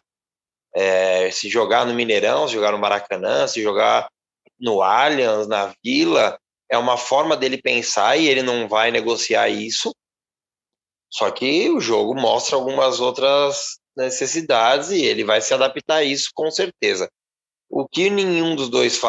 É, 0.74 1.30
se 1.30 1.48
jogar 1.48 1.86
no 1.86 1.94
Mineirão, 1.94 2.46
se 2.46 2.54
jogar 2.54 2.72
no 2.72 2.78
Maracanã, 2.78 3.46
se 3.46 3.62
jogar 3.62 4.08
no 4.58 4.82
Allianz, 4.82 5.46
na 5.46 5.72
Vila, 5.84 6.38
é 6.70 6.76
uma 6.76 6.96
forma 6.96 7.36
dele 7.36 7.60
pensar 7.60 8.16
e 8.16 8.28
ele 8.28 8.42
não 8.42 8.68
vai 8.68 8.90
negociar 8.90 9.48
isso 9.48 9.92
só 11.10 11.30
que 11.30 11.70
o 11.70 11.80
jogo 11.80 12.14
mostra 12.14 12.56
algumas 12.56 13.00
outras 13.00 13.78
necessidades 13.96 14.90
e 14.90 15.02
ele 15.02 15.24
vai 15.24 15.40
se 15.40 15.54
adaptar 15.54 15.96
a 15.96 16.04
isso 16.04 16.30
com 16.34 16.50
certeza. 16.50 17.10
O 17.68 17.88
que 17.88 18.10
nenhum 18.10 18.54
dos 18.54 18.68
dois 18.68 19.00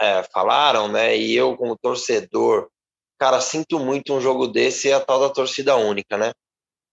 é, 0.00 0.22
falaram, 0.32 0.88
né? 0.88 1.16
E 1.16 1.34
eu, 1.34 1.56
como 1.56 1.76
torcedor, 1.76 2.68
cara, 3.18 3.40
sinto 3.40 3.78
muito 3.78 4.12
um 4.14 4.20
jogo 4.20 4.46
desse 4.46 4.88
e 4.88 4.92
a 4.92 5.00
tal 5.00 5.20
da 5.20 5.30
torcida 5.30 5.76
única, 5.76 6.16
né? 6.16 6.32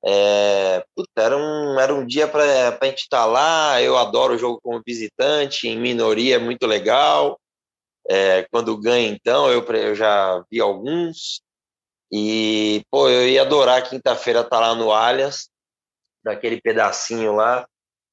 É, 0.06 0.86
era, 1.16 1.38
um, 1.38 1.80
era 1.80 1.94
um 1.94 2.06
dia 2.06 2.28
para 2.28 2.44
a 2.82 2.86
gente 2.86 3.04
estar 3.04 3.20
tá 3.20 3.26
lá. 3.26 3.82
Eu 3.82 3.98
adoro 3.98 4.36
o 4.36 4.38
jogo 4.38 4.60
como 4.62 4.82
visitante, 4.86 5.68
em 5.68 5.80
minoria 5.80 6.36
é 6.36 6.40
muito 6.40 6.66
legal. 6.68 7.40
É, 8.10 8.44
quando 8.52 8.78
ganha, 8.78 9.08
então, 9.08 9.50
eu, 9.50 9.64
eu 9.64 9.96
já 9.96 10.44
vi 10.52 10.60
alguns. 10.60 11.42
E, 12.12 12.84
pô, 12.92 13.10
eu 13.10 13.28
ia 13.28 13.42
adorar 13.42 13.90
quinta-feira 13.90 14.42
estar 14.42 14.50
tá 14.50 14.60
lá 14.60 14.76
no 14.76 14.92
Allianz, 14.92 15.50
naquele 16.24 16.62
pedacinho 16.62 17.34
lá, 17.34 17.68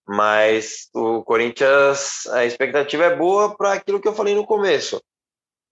mas 0.08 0.88
o 0.94 1.22
Corinthians, 1.22 2.26
a 2.28 2.44
expectativa 2.44 3.04
é 3.04 3.16
boa 3.16 3.56
para 3.56 3.74
aquilo 3.74 4.00
que 4.00 4.08
eu 4.08 4.14
falei 4.14 4.34
no 4.34 4.46
começo: 4.46 5.00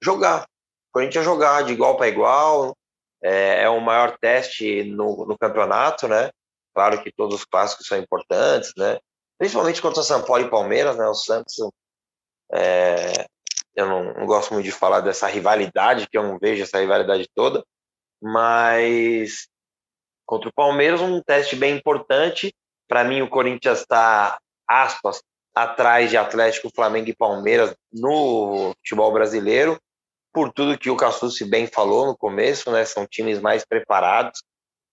jogar. 0.02 0.42
O 0.42 0.92
Corinthians 0.92 1.24
jogar 1.24 1.62
de 1.62 1.72
igual 1.72 1.96
para 1.96 2.08
igual, 2.08 2.76
é, 3.22 3.62
é, 3.62 3.68
o 3.68 3.80
maior 3.80 4.16
teste 4.18 4.84
no, 4.84 5.26
no 5.26 5.38
campeonato, 5.38 6.06
né? 6.06 6.30
Claro 6.74 7.02
que 7.02 7.12
todos 7.12 7.36
os 7.36 7.44
clássicos 7.44 7.86
são 7.86 7.98
importantes, 7.98 8.72
né? 8.76 8.98
Principalmente 9.38 9.82
contra 9.82 10.02
São 10.02 10.22
Paulo 10.24 10.44
e 10.44 10.50
Palmeiras, 10.50 10.96
né? 10.96 11.06
O 11.06 11.14
Santos, 11.14 11.54
é, 12.52 13.26
eu 13.74 13.86
não, 13.86 14.14
não 14.14 14.26
gosto 14.26 14.54
muito 14.54 14.64
de 14.64 14.72
falar 14.72 15.00
dessa 15.00 15.26
rivalidade, 15.26 16.08
que 16.08 16.16
eu 16.16 16.22
não 16.22 16.38
vejo 16.38 16.62
essa 16.62 16.78
rivalidade 16.78 17.28
toda, 17.34 17.64
mas 18.20 19.48
contra 20.26 20.50
o 20.50 20.52
Palmeiras, 20.52 21.00
um 21.00 21.22
teste 21.22 21.56
bem 21.56 21.76
importante. 21.76 22.54
Para 22.86 23.02
mim, 23.02 23.22
o 23.22 23.30
Corinthians 23.30 23.80
está, 23.80 24.38
aspas, 24.68 25.22
atrás 25.54 26.10
de 26.10 26.16
Atlético, 26.16 26.70
Flamengo 26.74 27.08
e 27.08 27.16
Palmeiras 27.16 27.74
no 27.92 28.74
futebol 28.76 29.12
brasileiro, 29.12 29.80
por 30.32 30.52
tudo 30.52 30.78
que 30.78 30.90
o 30.90 30.96
Cassucci 30.96 31.44
bem 31.44 31.66
falou 31.66 32.06
no 32.06 32.16
começo, 32.16 32.70
né? 32.70 32.84
São 32.84 33.06
times 33.06 33.40
mais 33.40 33.64
preparados 33.64 34.42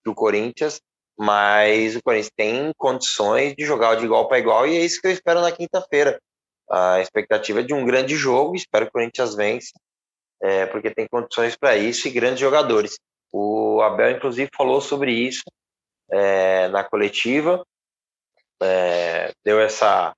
que 0.02 0.10
o 0.10 0.14
Corinthians, 0.14 0.80
mas 1.18 1.96
o 1.96 2.02
Corinthians 2.02 2.32
tem 2.36 2.72
condições 2.76 3.54
de 3.54 3.64
jogar 3.64 3.96
de 3.96 4.04
igual 4.04 4.28
para 4.28 4.38
igual 4.38 4.66
e 4.66 4.76
é 4.76 4.84
isso 4.84 5.00
que 5.00 5.06
eu 5.06 5.12
espero 5.12 5.40
na 5.40 5.52
quinta-feira. 5.52 6.20
A 6.70 7.00
expectativa 7.00 7.60
é 7.60 7.62
de 7.62 7.74
um 7.74 7.84
grande 7.84 8.16
jogo, 8.16 8.56
espero 8.56 8.86
que 8.86 8.90
o 8.90 8.92
Corinthians 8.92 9.34
vença, 9.34 9.72
é, 10.42 10.66
porque 10.66 10.90
tem 10.90 11.06
condições 11.08 11.56
para 11.56 11.76
isso 11.76 12.08
e 12.08 12.10
grandes 12.10 12.40
jogadores. 12.40 12.98
O 13.32 13.80
Abel, 13.82 14.12
inclusive, 14.12 14.50
falou 14.56 14.80
sobre 14.80 15.12
isso 15.12 15.42
é, 16.10 16.68
na 16.68 16.82
coletiva, 16.84 17.64
é, 18.62 19.32
deu 19.44 19.60
essa, 19.60 20.14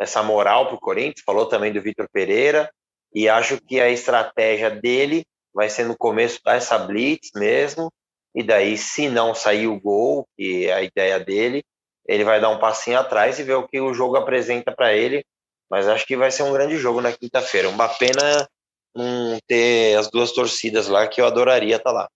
essa 0.00 0.22
moral 0.22 0.66
para 0.66 0.76
o 0.76 0.80
Corinthians, 0.80 1.24
falou 1.24 1.46
também 1.46 1.72
do 1.72 1.82
Vitor 1.82 2.08
Pereira, 2.12 2.70
e 3.14 3.28
acho 3.28 3.60
que 3.60 3.80
a 3.80 3.90
estratégia 3.90 4.70
dele 4.70 5.24
vai 5.54 5.68
ser 5.68 5.84
no 5.84 5.96
começo 5.96 6.40
dar 6.44 6.56
essa 6.56 6.78
blitz 6.78 7.30
mesmo, 7.34 7.92
e 8.34 8.42
daí, 8.42 8.78
se 8.78 9.08
não 9.08 9.34
sair 9.34 9.66
o 9.66 9.78
gol, 9.78 10.26
que 10.36 10.66
é 10.66 10.72
a 10.72 10.82
ideia 10.82 11.20
dele, 11.20 11.62
ele 12.06 12.24
vai 12.24 12.40
dar 12.40 12.48
um 12.48 12.58
passinho 12.58 12.98
atrás 12.98 13.38
e 13.38 13.42
ver 13.42 13.54
o 13.54 13.68
que 13.68 13.80
o 13.80 13.92
jogo 13.92 14.16
apresenta 14.16 14.72
para 14.72 14.94
ele. 14.94 15.22
Mas 15.70 15.86
acho 15.86 16.06
que 16.06 16.16
vai 16.16 16.30
ser 16.30 16.42
um 16.42 16.52
grande 16.52 16.76
jogo 16.78 17.00
na 17.00 17.12
quinta-feira. 17.12 17.68
Uma 17.68 17.88
pena 17.88 18.48
não 18.94 19.38
ter 19.46 19.96
as 19.96 20.10
duas 20.10 20.32
torcidas 20.32 20.88
lá, 20.88 21.06
que 21.06 21.20
eu 21.20 21.26
adoraria 21.26 21.76
estar 21.76 21.90
tá 21.90 21.92
lá. 21.92 22.08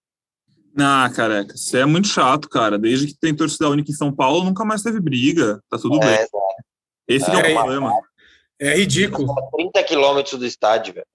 Ah, 0.78 1.10
careca, 1.14 1.54
isso 1.54 1.74
é 1.74 1.86
muito 1.86 2.08
chato, 2.08 2.48
cara. 2.50 2.78
Desde 2.78 3.06
que 3.06 3.16
tem 3.18 3.34
torcida 3.34 3.68
única 3.68 3.90
em 3.90 3.94
São 3.94 4.14
Paulo, 4.14 4.44
nunca 4.44 4.64
mais 4.64 4.82
teve 4.82 5.00
briga. 5.00 5.60
Tá 5.70 5.78
tudo 5.78 5.96
é, 5.96 6.00
bem. 6.00 6.14
É. 6.14 6.26
Esse 7.08 7.30
é, 7.30 7.34
é 7.34 7.38
o 7.38 7.54
problema. 7.54 7.92
É 8.58 8.74
ridículo. 8.74 9.34
30 9.54 9.82
quilômetros 9.84 10.38
do 10.38 10.46
estádio, 10.46 10.94
velho. 10.94 11.06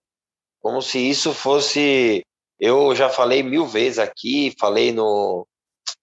Como 0.59 0.81
se 0.81 0.99
isso 0.99 1.33
fosse. 1.33 2.23
Eu 2.59 2.95
já 2.95 3.09
falei 3.09 3.41
mil 3.41 3.65
vezes 3.65 3.97
aqui, 3.97 4.53
falei 4.59 4.91
no, 4.91 5.47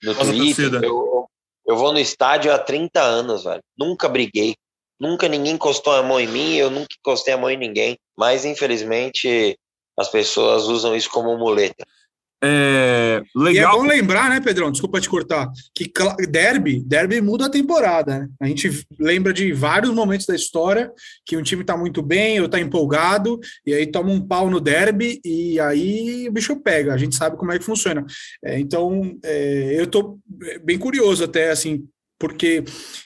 no 0.02 0.14
Twitter. 0.14 0.82
Eu, 0.82 1.28
eu 1.66 1.76
vou 1.76 1.92
no 1.92 1.98
estádio 2.00 2.52
há 2.52 2.58
30 2.58 3.00
anos, 3.00 3.44
velho. 3.44 3.62
Nunca 3.78 4.08
briguei. 4.08 4.56
Nunca 4.98 5.28
ninguém 5.28 5.54
encostou 5.54 5.92
a 5.92 6.02
mão 6.02 6.18
em 6.18 6.26
mim, 6.26 6.56
eu 6.56 6.70
nunca 6.70 6.88
encostei 6.98 7.32
a 7.32 7.36
mão 7.36 7.48
em 7.48 7.56
ninguém. 7.56 7.96
Mas, 8.16 8.44
infelizmente, 8.44 9.56
as 9.96 10.08
pessoas 10.08 10.64
usam 10.64 10.96
isso 10.96 11.08
como 11.08 11.38
muleta. 11.38 11.86
É, 12.42 13.20
legal. 13.34 13.54
E 13.54 13.58
é 13.58 13.80
bom 13.80 13.86
lembrar, 13.86 14.30
né, 14.30 14.40
Pedrão? 14.40 14.70
Desculpa 14.70 15.00
te 15.00 15.08
cortar, 15.08 15.50
que 15.74 15.90
derby, 16.28 16.80
derby 16.84 17.20
muda 17.20 17.46
a 17.46 17.50
temporada, 17.50 18.20
né? 18.20 18.28
A 18.40 18.46
gente 18.46 18.86
lembra 18.98 19.32
de 19.32 19.52
vários 19.52 19.92
momentos 19.92 20.26
da 20.26 20.36
história 20.36 20.90
que 21.26 21.36
um 21.36 21.42
time 21.42 21.64
tá 21.64 21.76
muito 21.76 22.00
bem 22.00 22.40
ou 22.40 22.48
tá 22.48 22.60
empolgado, 22.60 23.40
e 23.66 23.74
aí 23.74 23.86
toma 23.86 24.10
um 24.10 24.20
pau 24.20 24.48
no 24.48 24.60
derby 24.60 25.20
e 25.24 25.58
aí 25.58 26.28
o 26.28 26.32
bicho 26.32 26.54
pega. 26.62 26.94
A 26.94 26.96
gente 26.96 27.16
sabe 27.16 27.36
como 27.36 27.50
é 27.50 27.58
que 27.58 27.64
funciona. 27.64 28.06
É, 28.44 28.58
então, 28.58 29.18
é, 29.24 29.74
eu 29.76 29.86
tô 29.86 30.18
bem 30.62 30.78
curioso 30.78 31.24
até, 31.24 31.50
assim, 31.50 31.84
porque 32.18 32.64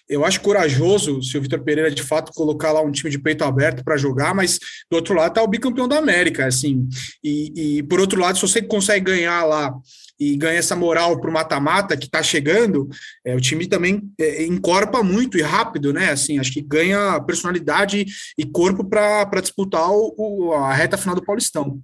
eu 0.08 0.24
acho 0.24 0.40
corajoso 0.40 1.22
se 1.22 1.36
o 1.36 1.42
Vitor 1.42 1.62
Pereira 1.62 1.90
de 1.90 2.02
fato 2.02 2.32
colocar 2.32 2.72
lá 2.72 2.80
um 2.80 2.90
time 2.90 3.10
de 3.10 3.18
peito 3.18 3.44
aberto 3.44 3.84
para 3.84 3.96
jogar, 3.96 4.34
mas 4.34 4.58
do 4.90 4.96
outro 4.96 5.14
lado 5.14 5.32
está 5.32 5.42
o 5.42 5.48
bicampeão 5.48 5.86
da 5.86 5.98
América, 5.98 6.46
assim. 6.46 6.88
E, 7.22 7.78
e, 7.78 7.82
por 7.82 8.00
outro 8.00 8.20
lado, 8.20 8.36
se 8.36 8.42
você 8.42 8.62
consegue 8.62 9.06
ganhar 9.06 9.44
lá 9.44 9.74
e 10.18 10.36
ganha 10.36 10.58
essa 10.58 10.76
moral 10.76 11.20
para 11.20 11.28
o 11.28 11.32
mata-mata 11.32 11.96
que 11.96 12.06
está 12.06 12.22
chegando, 12.22 12.88
é, 13.24 13.34
o 13.34 13.40
time 13.40 13.66
também 13.66 14.02
é, 14.18 14.44
encorpa 14.44 15.02
muito 15.02 15.36
e 15.36 15.42
rápido, 15.42 15.92
né? 15.92 16.10
Assim, 16.10 16.38
acho 16.38 16.52
que 16.52 16.62
ganha 16.62 17.20
personalidade 17.20 18.06
e 18.38 18.46
corpo 18.46 18.84
para 18.84 19.40
disputar 19.40 19.90
o, 19.90 20.52
a 20.54 20.72
reta 20.72 20.96
final 20.96 21.14
do 21.14 21.24
Paulistão. 21.24 21.80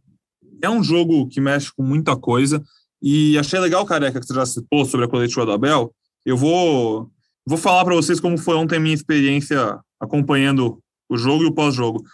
É 0.63 0.71
um 0.71 0.83
jogo 0.83 1.29
que 1.29 1.41
mexe 1.41 1.71
com 1.77 1.83
muita 1.83 2.17
coisa. 2.17 2.63
E 3.03 3.39
achei 3.39 3.61
legal, 3.61 3.87
Careca, 3.87 4.19
que 4.19 4.27
você 4.27 4.35
já 4.35 4.45
citou 4.45 4.85
sobre 4.85 5.07
a 5.07 5.09
coletiva 5.09 5.47
do 5.47 5.53
Abel. 5.53 5.95
Eu 6.27 6.37
vou 6.37 7.11
Vou 7.49 7.57
falar 7.57 7.83
para 7.83 7.95
vocês 7.95 8.21
como 8.21 8.37
foi 8.37 8.57
ontem 8.57 8.77
a 8.77 8.81
minha 8.81 8.95
experiência 8.95 9.81
acompanhando 9.99 10.83
o 11.09 11.17
jogo 11.17 11.45
e 11.45 11.47
o 11.47 11.55
pós-jogo. 11.55 12.05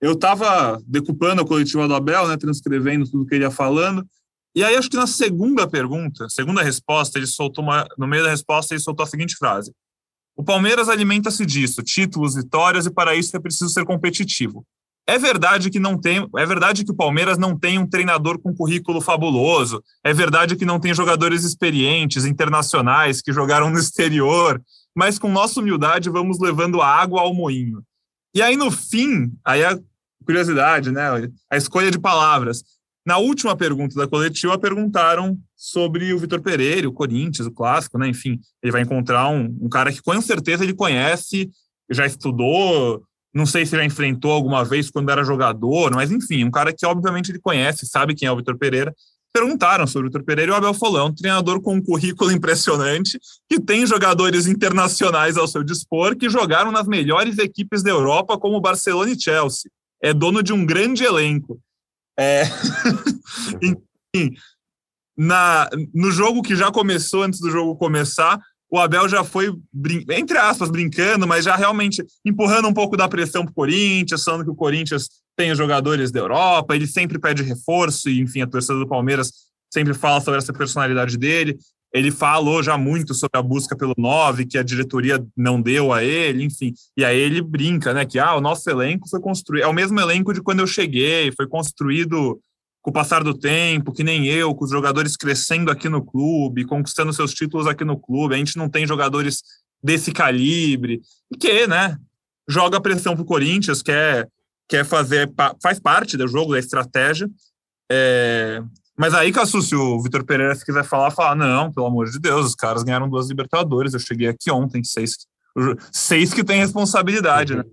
Eu 0.00 0.12
estava 0.12 0.80
decupando 0.86 1.42
a 1.42 1.46
coletiva 1.46 1.86
do 1.86 1.94
Abel, 1.94 2.26
né, 2.26 2.38
transcrevendo 2.38 3.06
tudo 3.06 3.26
que 3.26 3.34
ele 3.34 3.44
ia 3.44 3.50
falando, 3.50 4.02
e 4.56 4.64
aí 4.64 4.74
acho 4.74 4.88
que 4.88 4.96
na 4.96 5.06
segunda 5.06 5.68
pergunta, 5.68 6.30
segunda 6.30 6.62
resposta, 6.62 7.18
ele 7.18 7.26
soltou 7.26 7.62
uma, 7.62 7.86
no 7.98 8.06
meio 8.06 8.24
da 8.24 8.30
resposta 8.30 8.72
ele 8.72 8.80
soltou 8.80 9.04
a 9.04 9.06
seguinte 9.06 9.36
frase: 9.36 9.70
O 10.34 10.42
Palmeiras 10.42 10.88
alimenta-se 10.88 11.44
disso, 11.44 11.82
títulos, 11.82 12.34
vitórias 12.34 12.86
e 12.86 12.90
para 12.90 13.14
isso 13.14 13.36
é 13.36 13.40
preciso 13.40 13.68
ser 13.68 13.84
competitivo. 13.84 14.64
É 15.06 15.18
verdade 15.18 15.70
que 15.70 15.80
não 15.80 15.98
tem, 15.98 16.26
é 16.36 16.46
verdade 16.46 16.84
que 16.84 16.92
o 16.92 16.96
Palmeiras 16.96 17.36
não 17.36 17.58
tem 17.58 17.78
um 17.78 17.86
treinador 17.86 18.38
com 18.38 18.54
currículo 18.54 19.00
fabuloso. 19.00 19.82
É 20.04 20.12
verdade 20.12 20.56
que 20.56 20.64
não 20.64 20.78
tem 20.78 20.94
jogadores 20.94 21.42
experientes, 21.42 22.24
internacionais 22.24 23.20
que 23.20 23.32
jogaram 23.32 23.70
no 23.70 23.78
exterior, 23.78 24.62
mas 24.94 25.18
com 25.18 25.28
nossa 25.28 25.60
humildade 25.60 26.08
vamos 26.08 26.38
levando 26.38 26.80
a 26.80 26.86
água 26.86 27.22
ao 27.22 27.34
moinho. 27.34 27.82
E 28.34 28.40
aí 28.40 28.56
no 28.56 28.70
fim, 28.70 29.32
aí 29.44 29.64
a 29.64 29.76
curiosidade, 30.24 30.92
né, 30.92 31.08
a 31.50 31.56
escolha 31.56 31.90
de 31.90 31.98
palavras. 31.98 32.62
Na 33.04 33.16
última 33.18 33.56
pergunta 33.56 33.96
da 33.96 34.06
coletiva 34.06 34.58
perguntaram 34.58 35.36
sobre 35.56 36.12
o 36.12 36.18
Vitor 36.18 36.40
Pereira, 36.40 36.88
o 36.88 36.92
Corinthians, 36.92 37.46
o 37.46 37.50
clássico, 37.50 37.98
né? 37.98 38.06
Enfim, 38.08 38.38
ele 38.62 38.70
vai 38.70 38.82
encontrar 38.82 39.28
um, 39.28 39.56
um 39.60 39.68
cara 39.68 39.90
que 39.90 40.02
com 40.02 40.20
certeza 40.20 40.62
ele 40.62 40.74
conhece, 40.74 41.50
já 41.90 42.06
estudou, 42.06 43.02
não 43.32 43.46
sei 43.46 43.64
se 43.64 43.76
já 43.76 43.84
enfrentou 43.84 44.32
alguma 44.32 44.64
vez 44.64 44.90
quando 44.90 45.10
era 45.10 45.24
jogador, 45.24 45.92
mas 45.94 46.10
enfim, 46.10 46.44
um 46.44 46.50
cara 46.50 46.72
que 46.72 46.84
obviamente 46.84 47.30
ele 47.30 47.38
conhece, 47.38 47.86
sabe 47.86 48.14
quem 48.14 48.26
é 48.26 48.32
o 48.32 48.36
Vitor 48.36 48.58
Pereira. 48.58 48.94
Perguntaram 49.32 49.86
sobre 49.86 50.08
o 50.08 50.10
Vitor 50.10 50.24
Pereira 50.24 50.50
e 50.50 50.54
o 50.54 50.56
Abel 50.56 50.74
falou: 50.74 50.98
é 50.98 51.04
um 51.04 51.14
treinador 51.14 51.60
com 51.60 51.74
um 51.74 51.82
currículo 51.82 52.30
impressionante, 52.32 53.18
que 53.48 53.60
tem 53.60 53.86
jogadores 53.86 54.46
internacionais 54.46 55.36
ao 55.36 55.46
seu 55.46 55.62
dispor, 55.62 56.16
que 56.16 56.28
jogaram 56.28 56.72
nas 56.72 56.88
melhores 56.88 57.38
equipes 57.38 57.82
da 57.82 57.90
Europa, 57.90 58.36
como 58.36 58.60
Barcelona 58.60 59.12
e 59.12 59.20
Chelsea. 59.20 59.70
É 60.02 60.12
dono 60.12 60.42
de 60.42 60.52
um 60.52 60.66
grande 60.66 61.04
elenco. 61.04 61.60
É... 62.18 62.42
enfim, 63.62 64.34
na, 65.16 65.68
no 65.94 66.10
jogo 66.10 66.42
que 66.42 66.56
já 66.56 66.72
começou, 66.72 67.22
antes 67.22 67.40
do 67.40 67.50
jogo 67.50 67.76
começar, 67.76 68.40
o 68.70 68.78
Abel 68.78 69.08
já 69.08 69.24
foi, 69.24 69.52
entre 70.10 70.38
aspas, 70.38 70.70
brincando, 70.70 71.26
mas 71.26 71.44
já 71.44 71.56
realmente 71.56 72.04
empurrando 72.24 72.68
um 72.68 72.72
pouco 72.72 72.96
da 72.96 73.08
pressão 73.08 73.42
para 73.42 73.50
o 73.50 73.54
Corinthians, 73.54 74.22
falando 74.22 74.44
que 74.44 74.50
o 74.50 74.54
Corinthians 74.54 75.08
tem 75.36 75.50
os 75.50 75.58
jogadores 75.58 76.12
da 76.12 76.20
Europa, 76.20 76.76
ele 76.76 76.86
sempre 76.86 77.18
pede 77.18 77.42
reforço, 77.42 78.08
e 78.08 78.20
enfim, 78.20 78.42
a 78.42 78.46
torcida 78.46 78.78
do 78.78 78.86
Palmeiras 78.86 79.32
sempre 79.72 79.92
fala 79.92 80.20
sobre 80.20 80.38
essa 80.38 80.52
personalidade 80.52 81.18
dele. 81.18 81.58
Ele 81.92 82.12
falou 82.12 82.62
já 82.62 82.78
muito 82.78 83.12
sobre 83.14 83.36
a 83.38 83.42
busca 83.42 83.76
pelo 83.76 83.94
9, 83.98 84.46
que 84.46 84.56
a 84.56 84.62
diretoria 84.62 85.24
não 85.36 85.60
deu 85.60 85.92
a 85.92 86.04
ele, 86.04 86.44
enfim. 86.44 86.72
E 86.96 87.04
aí 87.04 87.18
ele 87.18 87.42
brinca, 87.42 87.92
né? 87.92 88.06
Que 88.06 88.18
ah, 88.18 88.36
o 88.36 88.40
nosso 88.40 88.70
elenco 88.70 89.08
foi 89.08 89.20
construído. 89.20 89.64
É 89.64 89.66
o 89.66 89.72
mesmo 89.72 89.98
elenco 89.98 90.32
de 90.32 90.40
quando 90.40 90.60
eu 90.60 90.68
cheguei, 90.68 91.32
foi 91.32 91.48
construído 91.48 92.40
com 92.82 92.90
o 92.90 92.92
passar 92.92 93.22
do 93.22 93.34
tempo, 93.34 93.92
que 93.92 94.02
nem 94.02 94.26
eu, 94.26 94.54
com 94.54 94.64
os 94.64 94.70
jogadores 94.70 95.16
crescendo 95.16 95.70
aqui 95.70 95.88
no 95.88 96.04
clube, 96.04 96.64
conquistando 96.64 97.12
seus 97.12 97.32
títulos 97.34 97.66
aqui 97.66 97.84
no 97.84 97.98
clube. 97.98 98.34
A 98.34 98.38
gente 98.38 98.56
não 98.56 98.68
tem 98.68 98.86
jogadores 98.86 99.42
desse 99.82 100.12
calibre. 100.12 101.00
E 101.30 101.36
que, 101.36 101.66
né? 101.66 101.96
Joga 102.48 102.80
pressão 102.80 103.14
pro 103.14 103.24
Corinthians, 103.24 103.82
quer, 103.82 104.28
quer 104.68 104.84
fazer, 104.84 105.30
faz 105.62 105.78
parte 105.78 106.16
do 106.16 106.26
jogo, 106.26 106.52
da 106.52 106.58
estratégia. 106.58 107.28
É, 107.90 108.62
mas 109.00 109.14
aí, 109.14 109.32
Cassu, 109.32 109.62
se 109.62 109.74
o 109.74 110.02
Vitor 110.02 110.24
Pereira 110.24 110.54
se 110.54 110.64
quiser 110.64 110.84
falar, 110.84 111.10
fala, 111.10 111.34
não, 111.34 111.72
pelo 111.72 111.86
amor 111.86 112.10
de 112.10 112.18
Deus, 112.18 112.46
os 112.46 112.54
caras 112.54 112.82
ganharam 112.82 113.08
duas 113.08 113.28
Libertadores, 113.28 113.94
eu 113.94 113.98
cheguei 113.98 114.28
aqui 114.28 114.50
ontem, 114.50 114.84
seis, 114.84 115.16
seis 115.90 116.34
que 116.34 116.44
tem 116.44 116.60
responsabilidade, 116.60 117.56
né? 117.56 117.64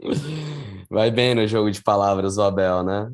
Vai 0.90 1.10
bem 1.10 1.34
no 1.34 1.46
jogo 1.46 1.70
de 1.70 1.82
palavras 1.82 2.38
o 2.38 2.42
Abel, 2.42 2.82
né? 2.82 3.10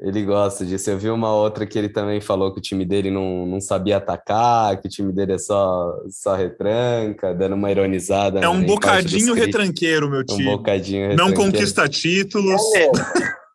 Ele 0.00 0.24
gosta 0.24 0.66
disso. 0.66 0.90
Eu 0.90 0.98
vi 0.98 1.08
uma 1.08 1.32
outra 1.32 1.64
que 1.64 1.78
ele 1.78 1.88
também 1.88 2.20
falou 2.20 2.52
que 2.52 2.58
o 2.58 2.62
time 2.62 2.84
dele 2.84 3.10
não, 3.10 3.46
não 3.46 3.60
sabia 3.60 3.98
atacar, 3.98 4.80
que 4.80 4.88
o 4.88 4.90
time 4.90 5.12
dele 5.12 5.34
é 5.34 5.38
só, 5.38 5.94
só 6.10 6.34
retranca, 6.34 7.32
dando 7.32 7.54
uma 7.54 7.70
ironizada. 7.70 8.40
É 8.40 8.48
um 8.48 8.64
bocadinho 8.64 9.32
retranqueiro, 9.32 10.10
meu 10.10 10.24
time. 10.24 10.48
Um 10.48 10.56
bocadinho 10.56 11.08
retranqueiro. 11.08 11.30
Não 11.30 11.44
conquista 11.44 11.88
títulos. 11.88 12.60
É 12.74 12.90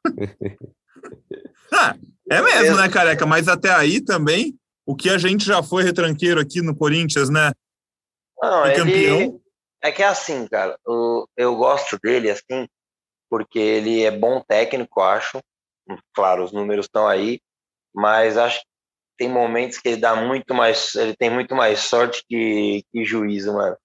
ah, 1.74 1.96
é 2.32 2.42
mesmo, 2.42 2.78
né, 2.78 2.88
careca? 2.88 3.26
Mas 3.26 3.48
até 3.48 3.72
aí 3.72 4.00
também, 4.00 4.56
o 4.86 4.96
que 4.96 5.10
a 5.10 5.18
gente 5.18 5.46
já 5.46 5.62
foi 5.62 5.84
retranqueiro 5.84 6.40
aqui 6.40 6.62
no 6.62 6.76
Corinthians, 6.76 7.30
né? 7.30 7.52
Não, 8.42 8.66
ele... 8.66 8.76
campeão. 8.76 9.42
É 9.82 9.92
que 9.92 10.02
é 10.02 10.08
assim, 10.08 10.48
cara. 10.48 10.78
Eu, 10.86 11.28
eu 11.38 11.56
gosto 11.56 11.98
dele, 12.02 12.30
assim, 12.30 12.68
porque 13.30 13.60
ele 13.60 14.04
é 14.04 14.12
bom 14.12 14.42
técnico, 14.46 15.02
acho. 15.02 15.40
Claro, 16.14 16.44
os 16.44 16.52
números 16.52 16.86
estão 16.86 17.08
aí, 17.08 17.40
mas 17.94 18.38
acho 18.38 18.60
que 18.60 18.66
tem 19.18 19.30
momentos 19.30 19.78
que 19.80 19.90
ele 19.90 19.98
dá 19.98 20.16
muito 20.16 20.54
mais. 20.54 20.96
Ele 20.96 21.16
tem 21.16 21.30
muito 21.30 21.56
mais 21.56 21.80
sorte 21.82 22.24
que, 22.28 22.84
que 22.92 23.04
juízo, 23.04 23.54
mano. 23.54 23.78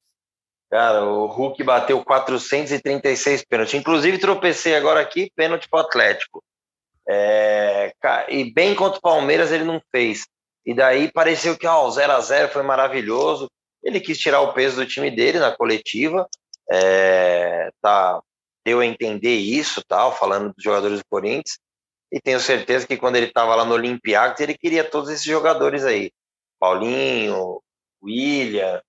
Cara, 0.70 1.04
o 1.04 1.26
Hulk 1.26 1.62
bateu 1.62 2.02
436 2.04 3.44
pênaltis. 3.44 3.74
Inclusive, 3.74 4.18
tropecei 4.18 4.74
agora 4.74 5.00
aqui, 5.00 5.30
pênalti 5.36 5.68
pro 5.68 5.80
Atlético. 5.80 6.42
É, 7.08 7.92
e 8.28 8.52
bem 8.52 8.74
contra 8.74 8.98
o 8.98 9.02
Palmeiras 9.02 9.52
ele 9.52 9.64
não 9.64 9.80
fez. 9.94 10.26
E 10.64 10.74
daí 10.74 11.12
pareceu 11.12 11.56
que 11.56 11.66
o 11.66 11.90
0 11.90 12.12
a 12.12 12.20
0 12.20 12.48
foi 12.48 12.62
maravilhoso. 12.62 13.48
Ele 13.82 14.00
quis 14.00 14.18
tirar 14.18 14.40
o 14.40 14.52
peso 14.52 14.76
do 14.76 14.86
time 14.86 15.10
dele 15.10 15.38
na 15.38 15.54
coletiva. 15.54 16.26
É, 16.72 17.70
tá, 17.82 18.20
deu 18.64 18.80
a 18.80 18.86
entender 18.86 19.36
isso, 19.36 19.82
tal, 19.86 20.16
falando 20.16 20.54
dos 20.54 20.64
jogadores 20.64 20.98
do 20.98 21.04
Corinthians. 21.08 21.58
E 22.14 22.20
tenho 22.20 22.38
certeza 22.38 22.86
que 22.86 22.96
quando 22.96 23.16
ele 23.16 23.26
estava 23.26 23.56
lá 23.56 23.64
no 23.64 23.74
Olympiacos, 23.74 24.40
ele 24.40 24.56
queria 24.56 24.88
todos 24.88 25.10
esses 25.10 25.24
jogadores 25.24 25.84
aí. 25.84 26.12
Paulinho, 26.60 27.60
William, 28.00 28.80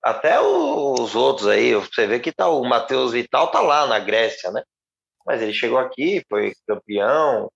até 0.00 0.40
os 0.40 1.16
outros 1.16 1.48
aí. 1.48 1.74
Você 1.74 2.06
vê 2.06 2.20
que 2.20 2.30
tá, 2.30 2.48
o 2.48 2.64
Matheus 2.64 3.10
Vital 3.10 3.50
tá 3.50 3.60
lá 3.60 3.88
na 3.88 3.98
Grécia, 3.98 4.52
né? 4.52 4.62
Mas 5.26 5.42
ele 5.42 5.52
chegou 5.52 5.78
aqui, 5.78 6.24
foi 6.28 6.54
campeão, 6.64 7.50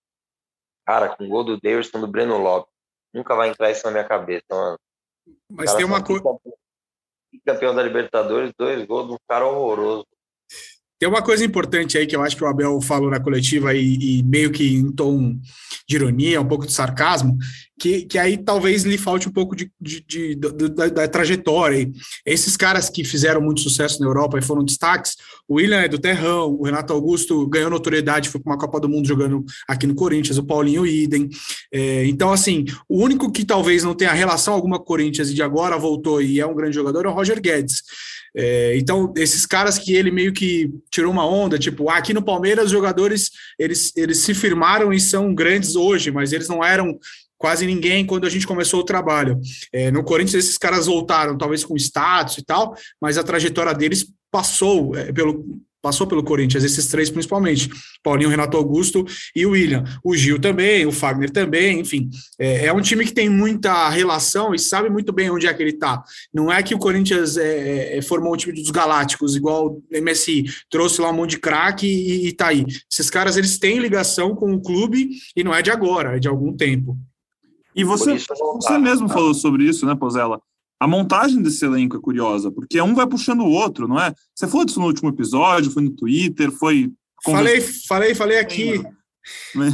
cara, 0.84 1.14
com 1.14 1.28
gol 1.28 1.44
do 1.44 1.60
Davidson 1.60 2.00
do 2.00 2.08
Breno 2.08 2.36
Lopes. 2.36 2.74
Nunca 3.12 3.36
vai 3.36 3.50
entrar 3.50 3.70
isso 3.70 3.86
na 3.86 3.92
minha 3.92 4.04
cabeça, 4.04 4.44
mano. 4.50 4.80
Mas 5.48 5.76
tem 5.76 5.84
uma 5.84 6.02
coisa. 6.02 6.24
Campeão 7.46 7.72
da 7.72 7.84
Libertadores, 7.84 8.52
dois 8.58 8.84
gols 8.84 9.06
de 9.06 9.12
um 9.12 9.18
cara 9.28 9.46
horroroso. 9.46 10.08
Tem 11.04 11.10
uma 11.10 11.20
coisa 11.20 11.44
importante 11.44 11.98
aí 11.98 12.06
que 12.06 12.16
eu 12.16 12.22
acho 12.22 12.34
que 12.34 12.42
o 12.42 12.46
Abel 12.46 12.80
falou 12.80 13.10
na 13.10 13.20
coletiva 13.20 13.74
e, 13.74 14.20
e 14.20 14.22
meio 14.22 14.50
que 14.50 14.74
em 14.74 14.90
tom 14.90 15.36
de 15.86 15.96
ironia, 15.96 16.40
um 16.40 16.48
pouco 16.48 16.66
de 16.66 16.72
sarcasmo, 16.72 17.36
que, 17.78 18.02
que 18.02 18.18
aí 18.18 18.36
talvez 18.36 18.84
lhe 18.84 18.96
falte 18.96 19.28
um 19.28 19.32
pouco 19.32 19.56
de, 19.56 19.70
de, 19.80 20.04
de, 20.06 20.34
de 20.34 20.68
da, 20.68 20.86
da, 20.88 21.08
trajetória. 21.08 21.90
Esses 22.24 22.56
caras 22.56 22.88
que 22.88 23.04
fizeram 23.04 23.40
muito 23.40 23.60
sucesso 23.60 24.00
na 24.00 24.06
Europa 24.06 24.38
e 24.38 24.42
foram 24.42 24.64
destaques, 24.64 25.16
o 25.48 25.56
William 25.56 25.80
é 25.80 25.88
do 25.88 25.98
Terrão, 25.98 26.56
o 26.58 26.64
Renato 26.64 26.92
Augusto 26.92 27.46
ganhou 27.48 27.70
notoriedade, 27.70 28.28
foi 28.28 28.40
para 28.40 28.52
uma 28.52 28.58
Copa 28.58 28.80
do 28.80 28.88
Mundo 28.88 29.08
jogando 29.08 29.44
aqui 29.68 29.86
no 29.86 29.94
Corinthians, 29.94 30.38
o 30.38 30.44
Paulinho 30.44 30.86
Idem. 30.86 31.28
É, 31.72 32.06
então, 32.06 32.32
assim, 32.32 32.64
o 32.88 33.02
único 33.02 33.30
que 33.30 33.44
talvez 33.44 33.82
não 33.82 33.94
tenha 33.94 34.12
relação 34.12 34.54
alguma 34.54 34.78
com 34.78 34.84
o 34.84 34.86
Corinthians 34.86 35.30
e 35.30 35.34
de 35.34 35.42
agora 35.42 35.76
voltou 35.76 36.22
e 36.22 36.40
é 36.40 36.46
um 36.46 36.54
grande 36.54 36.74
jogador 36.74 37.04
é 37.06 37.08
o 37.08 37.12
Roger 37.12 37.40
Guedes. 37.40 37.82
É, 38.36 38.76
então, 38.76 39.12
esses 39.16 39.46
caras 39.46 39.78
que 39.78 39.94
ele 39.94 40.10
meio 40.10 40.32
que 40.32 40.68
tirou 40.90 41.12
uma 41.12 41.26
onda, 41.26 41.56
tipo, 41.56 41.88
aqui 41.88 42.12
no 42.12 42.22
Palmeiras 42.22 42.66
os 42.66 42.70
jogadores 42.72 43.30
eles, 43.56 43.92
eles 43.96 44.18
se 44.18 44.34
firmaram 44.34 44.92
e 44.92 45.00
são 45.00 45.32
grandes 45.32 45.76
hoje, 45.76 46.10
mas 46.10 46.32
eles 46.32 46.48
não 46.48 46.64
eram 46.64 46.98
quase 47.38 47.66
ninguém 47.66 48.06
quando 48.06 48.26
a 48.26 48.30
gente 48.30 48.46
começou 48.46 48.80
o 48.80 48.84
trabalho. 48.84 49.40
É, 49.72 49.90
no 49.90 50.04
Corinthians, 50.04 50.44
esses 50.44 50.58
caras 50.58 50.86
voltaram, 50.86 51.36
talvez 51.36 51.64
com 51.64 51.76
status 51.76 52.38
e 52.38 52.44
tal, 52.44 52.74
mas 53.00 53.18
a 53.18 53.24
trajetória 53.24 53.74
deles 53.74 54.06
passou 54.30 54.96
é, 54.96 55.12
pelo, 55.12 55.44
passou 55.84 56.06
pelo 56.06 56.24
Corinthians, 56.24 56.64
esses 56.64 56.86
três 56.86 57.10
principalmente, 57.10 57.68
Paulinho, 58.02 58.30
Renato 58.30 58.56
Augusto 58.56 59.04
e 59.36 59.44
o 59.44 59.50
William. 59.50 59.84
O 60.02 60.16
Gil 60.16 60.40
também, 60.40 60.86
o 60.86 60.90
Fagner 60.90 61.28
também, 61.28 61.78
enfim. 61.78 62.08
É, 62.38 62.66
é 62.66 62.72
um 62.72 62.80
time 62.80 63.04
que 63.04 63.12
tem 63.12 63.28
muita 63.28 63.90
relação 63.90 64.54
e 64.54 64.58
sabe 64.58 64.88
muito 64.88 65.12
bem 65.12 65.30
onde 65.30 65.46
é 65.46 65.52
que 65.52 65.62
ele 65.62 65.72
está. 65.72 66.02
Não 66.32 66.50
é 66.50 66.62
que 66.62 66.74
o 66.74 66.78
Corinthians 66.78 67.36
é, 67.36 67.98
é, 67.98 68.02
formou 68.02 68.32
um 68.32 68.36
time 68.36 68.54
dos 68.54 68.70
Galácticos, 68.70 69.36
igual 69.36 69.74
o 69.74 69.82
MSI, 69.92 70.44
trouxe 70.70 71.02
lá 71.02 71.10
um 71.10 71.14
monte 71.14 71.32
de 71.32 71.38
craque 71.38 71.86
e, 71.86 72.28
e 72.28 72.32
tá 72.32 72.46
aí. 72.46 72.64
Esses 72.90 73.10
caras, 73.10 73.36
eles 73.36 73.58
têm 73.58 73.78
ligação 73.78 74.34
com 74.34 74.54
o 74.54 74.62
clube 74.62 75.10
e 75.36 75.44
não 75.44 75.54
é 75.54 75.60
de 75.60 75.70
agora, 75.70 76.16
é 76.16 76.18
de 76.18 76.28
algum 76.28 76.56
tempo. 76.56 76.96
E 77.74 77.82
você, 77.84 78.16
você 78.16 78.78
mesmo 78.78 79.08
falou 79.08 79.34
sobre 79.34 79.64
isso, 79.64 79.84
né, 79.84 79.94
Pozella? 79.94 80.40
A 80.78 80.86
montagem 80.86 81.42
desse 81.42 81.64
elenco 81.64 81.96
é 81.96 82.00
curiosa, 82.00 82.50
porque 82.50 82.80
um 82.80 82.94
vai 82.94 83.06
puxando 83.06 83.40
o 83.40 83.50
outro, 83.50 83.88
não 83.88 83.98
é? 83.98 84.12
Você 84.34 84.46
falou 84.46 84.64
disso 84.64 84.80
no 84.80 84.86
último 84.86 85.08
episódio, 85.08 85.70
foi 85.70 85.82
no 85.82 85.90
Twitter, 85.90 86.50
foi. 86.50 86.92
Falei, 87.24 87.60
falei, 87.60 88.14
falei 88.14 88.38
aqui. 88.38 88.84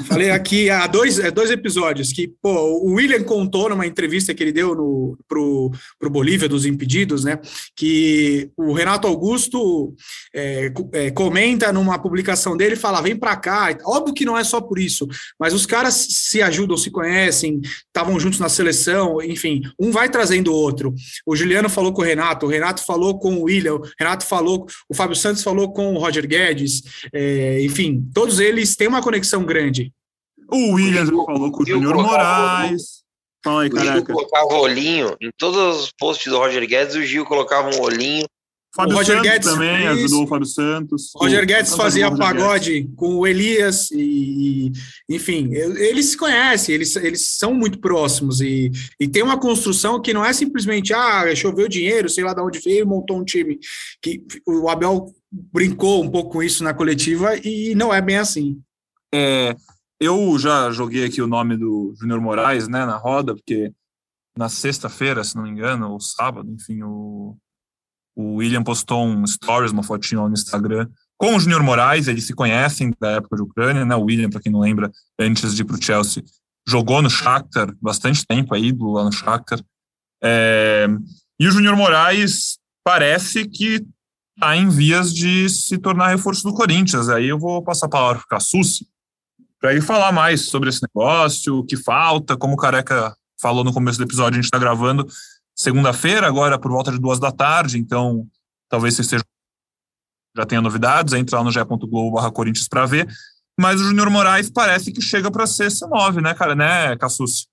Falei 0.06 0.30
aqui 0.30 0.70
há 0.70 0.86
dois, 0.86 1.18
é, 1.18 1.30
dois 1.30 1.50
episódios 1.50 2.12
que 2.12 2.28
pô, 2.40 2.52
o 2.84 2.92
William 2.94 3.22
contou 3.24 3.68
numa 3.68 3.86
entrevista 3.86 4.32
que 4.32 4.42
ele 4.42 4.52
deu 4.52 4.74
no, 4.74 5.18
pro, 5.28 5.72
pro 5.98 6.10
Bolívia 6.10 6.48
dos 6.48 6.64
Impedidos, 6.64 7.24
né? 7.24 7.38
Que 7.74 8.50
o 8.56 8.72
Renato 8.72 9.08
Augusto 9.08 9.94
é, 10.34 10.72
é, 10.92 11.10
comenta 11.10 11.72
numa 11.72 11.98
publicação 11.98 12.56
dele 12.56 12.76
fala: 12.76 13.00
vem 13.00 13.16
para 13.16 13.36
cá. 13.36 13.76
Óbvio 13.84 14.14
que 14.14 14.24
não 14.24 14.38
é 14.38 14.44
só 14.44 14.60
por 14.60 14.78
isso, 14.78 15.08
mas 15.38 15.52
os 15.52 15.66
caras 15.66 15.94
se 15.94 16.40
ajudam, 16.42 16.76
se 16.76 16.90
conhecem, 16.90 17.60
estavam 17.86 18.18
juntos 18.20 18.38
na 18.38 18.48
seleção, 18.48 19.20
enfim, 19.22 19.62
um 19.78 19.90
vai 19.90 20.08
trazendo 20.08 20.52
o 20.52 20.56
outro. 20.56 20.94
O 21.26 21.34
Juliano 21.34 21.68
falou 21.68 21.92
com 21.92 22.02
o 22.02 22.04
Renato, 22.04 22.46
o 22.46 22.48
Renato 22.48 22.84
falou 22.84 23.18
com 23.18 23.34
o 23.36 23.42
William, 23.42 23.74
o 23.76 23.82
Renato 23.98 24.24
falou, 24.24 24.66
o 24.88 24.94
Fábio 24.94 25.16
Santos 25.16 25.42
falou 25.42 25.72
com 25.72 25.94
o 25.94 25.98
Roger 25.98 26.26
Guedes, 26.26 26.82
é, 27.12 27.62
enfim, 27.62 28.08
todos 28.14 28.38
eles 28.38 28.76
têm 28.76 28.88
uma 28.88 29.02
conexão 29.02 29.39
tão 29.40 29.44
grande. 29.44 29.92
O 30.50 30.74
Williams 30.74 31.08
o 31.08 31.24
falou 31.24 31.50
com 31.50 31.62
o 31.62 31.66
Júnior 31.66 31.94
Moraes. 31.94 33.00
Fala 33.42 33.62
aí, 33.62 33.70
o 33.70 33.78
Gil 33.78 34.04
colocava 34.04 34.46
o 34.52 34.60
olhinho, 34.60 35.16
em 35.20 35.30
todos 35.38 35.84
os 35.84 35.92
posts 35.98 36.30
do 36.30 36.38
Roger 36.38 36.66
Guedes, 36.66 36.94
o 36.94 37.02
Gil 37.02 37.24
colocava 37.24 37.74
um 37.74 37.80
olhinho. 37.80 38.26
Fábio 38.72 38.94
o 38.94 38.98
Roger 38.98 39.16
Santos 39.16 39.30
Guedes 39.30 39.48
também 39.48 39.78
isso. 39.78 39.88
ajudou 39.88 40.24
o 40.24 40.26
Fábio 40.28 40.46
Santos. 40.46 41.10
Roger 41.16 41.46
Guedes 41.46 41.74
fazia 41.74 42.14
pagode 42.14 42.82
Guedes. 42.82 42.94
com 42.96 43.16
o 43.16 43.26
Elias 43.26 43.90
e, 43.90 44.70
enfim, 45.08 45.52
eles 45.54 46.10
se 46.10 46.16
conhecem, 46.16 46.74
eles, 46.74 46.94
eles 46.96 47.26
são 47.36 47.52
muito 47.52 47.80
próximos 47.80 48.40
e, 48.40 48.70
e 49.00 49.08
tem 49.08 49.22
uma 49.22 49.40
construção 49.40 50.00
que 50.00 50.12
não 50.12 50.24
é 50.24 50.32
simplesmente, 50.32 50.92
ah, 50.92 51.34
choveu 51.34 51.66
dinheiro, 51.66 52.08
sei 52.08 52.22
lá 52.22 52.32
de 52.32 52.42
onde 52.42 52.60
veio 52.60 52.86
montou 52.86 53.18
um 53.18 53.24
time. 53.24 53.58
Que 54.00 54.22
o 54.46 54.68
Abel 54.68 55.06
brincou 55.32 56.04
um 56.04 56.10
pouco 56.10 56.30
com 56.30 56.42
isso 56.42 56.62
na 56.62 56.74
coletiva 56.74 57.36
e 57.42 57.74
não 57.74 57.92
é 57.92 58.00
bem 58.00 58.18
assim. 58.18 58.60
É, 59.12 59.56
eu 60.00 60.38
já 60.38 60.70
joguei 60.70 61.04
aqui 61.04 61.20
o 61.20 61.26
nome 61.26 61.56
do 61.56 61.94
Júnior 61.98 62.20
Moraes 62.20 62.68
né, 62.68 62.86
na 62.86 62.96
roda, 62.96 63.34
porque 63.34 63.72
na 64.36 64.48
sexta-feira, 64.48 65.22
se 65.22 65.36
não 65.36 65.42
me 65.42 65.50
engano, 65.50 65.90
ou 65.90 66.00
sábado, 66.00 66.50
enfim, 66.50 66.82
o, 66.82 67.36
o 68.16 68.36
William 68.36 68.62
postou 68.62 69.04
um 69.04 69.26
stories, 69.26 69.72
uma 69.72 69.82
fotinho 69.82 70.26
no 70.26 70.32
Instagram, 70.32 70.88
com 71.18 71.36
o 71.36 71.40
Júnior 71.40 71.62
Moraes, 71.62 72.08
eles 72.08 72.26
se 72.26 72.32
conhecem 72.32 72.94
da 72.98 73.10
época 73.10 73.36
de 73.36 73.42
Ucrânia, 73.42 73.84
né? 73.84 73.94
O 73.94 74.04
William, 74.04 74.30
para 74.30 74.40
quem 74.40 74.50
não 74.50 74.60
lembra, 74.60 74.90
antes 75.18 75.54
de 75.54 75.60
ir 75.60 75.64
para 75.66 75.76
o 75.76 75.82
Chelsea, 75.82 76.24
jogou 76.66 77.02
no 77.02 77.10
Shakhtar 77.10 77.74
bastante 77.78 78.26
tempo, 78.26 78.54
aí, 78.54 78.74
lá 78.80 79.04
no 79.04 79.12
Shakhtar. 79.12 79.60
É, 80.22 80.86
E 81.38 81.46
o 81.46 81.50
Júnior 81.50 81.76
Moraes 81.76 82.58
parece 82.82 83.46
que 83.46 83.86
está 84.34 84.56
em 84.56 84.70
vias 84.70 85.12
de 85.12 85.46
se 85.50 85.76
tornar 85.76 86.08
reforço 86.08 86.42
do 86.42 86.54
Corinthians. 86.54 87.10
Aí 87.10 87.28
eu 87.28 87.38
vou 87.38 87.62
passar 87.62 87.84
a 87.84 87.90
palavra 87.90 88.16
para 88.16 88.24
o 88.24 88.28
Cassucci 88.28 88.86
para 89.60 89.72
ele 89.72 89.82
falar 89.82 90.10
mais 90.10 90.46
sobre 90.46 90.70
esse 90.70 90.80
negócio, 90.82 91.58
o 91.58 91.64
que 91.64 91.76
falta, 91.76 92.36
como 92.36 92.54
o 92.54 92.56
Careca 92.56 93.14
falou 93.40 93.62
no 93.62 93.72
começo 93.72 93.98
do 93.98 94.04
episódio, 94.04 94.38
a 94.38 94.42
gente 94.42 94.46
está 94.46 94.58
gravando 94.58 95.06
segunda-feira, 95.54 96.26
agora 96.26 96.58
por 96.58 96.70
volta 96.70 96.90
de 96.90 96.98
duas 96.98 97.20
da 97.20 97.30
tarde, 97.30 97.78
então 97.78 98.26
talvez 98.68 98.94
você 98.94 99.02
esteja, 99.02 99.24
já 100.34 100.46
tenha 100.46 100.62
novidades, 100.62 101.12
entre 101.12 101.36
lá 101.36 101.44
no 101.44 101.52
ge.globo 101.52 102.12
barra 102.12 102.32
Corinthians 102.32 102.68
para 102.68 102.86
ver, 102.86 103.06
mas 103.58 103.80
o 103.80 103.84
Júnior 103.84 104.08
Moraes 104.08 104.50
parece 104.50 104.90
que 104.90 105.02
chega 105.02 105.30
para 105.30 105.46
ser 105.46 105.66
C9, 105.66 106.22
né, 106.22 106.32
cara, 106.32 106.54
né, 106.54 106.96
Cassucci? 106.96 107.46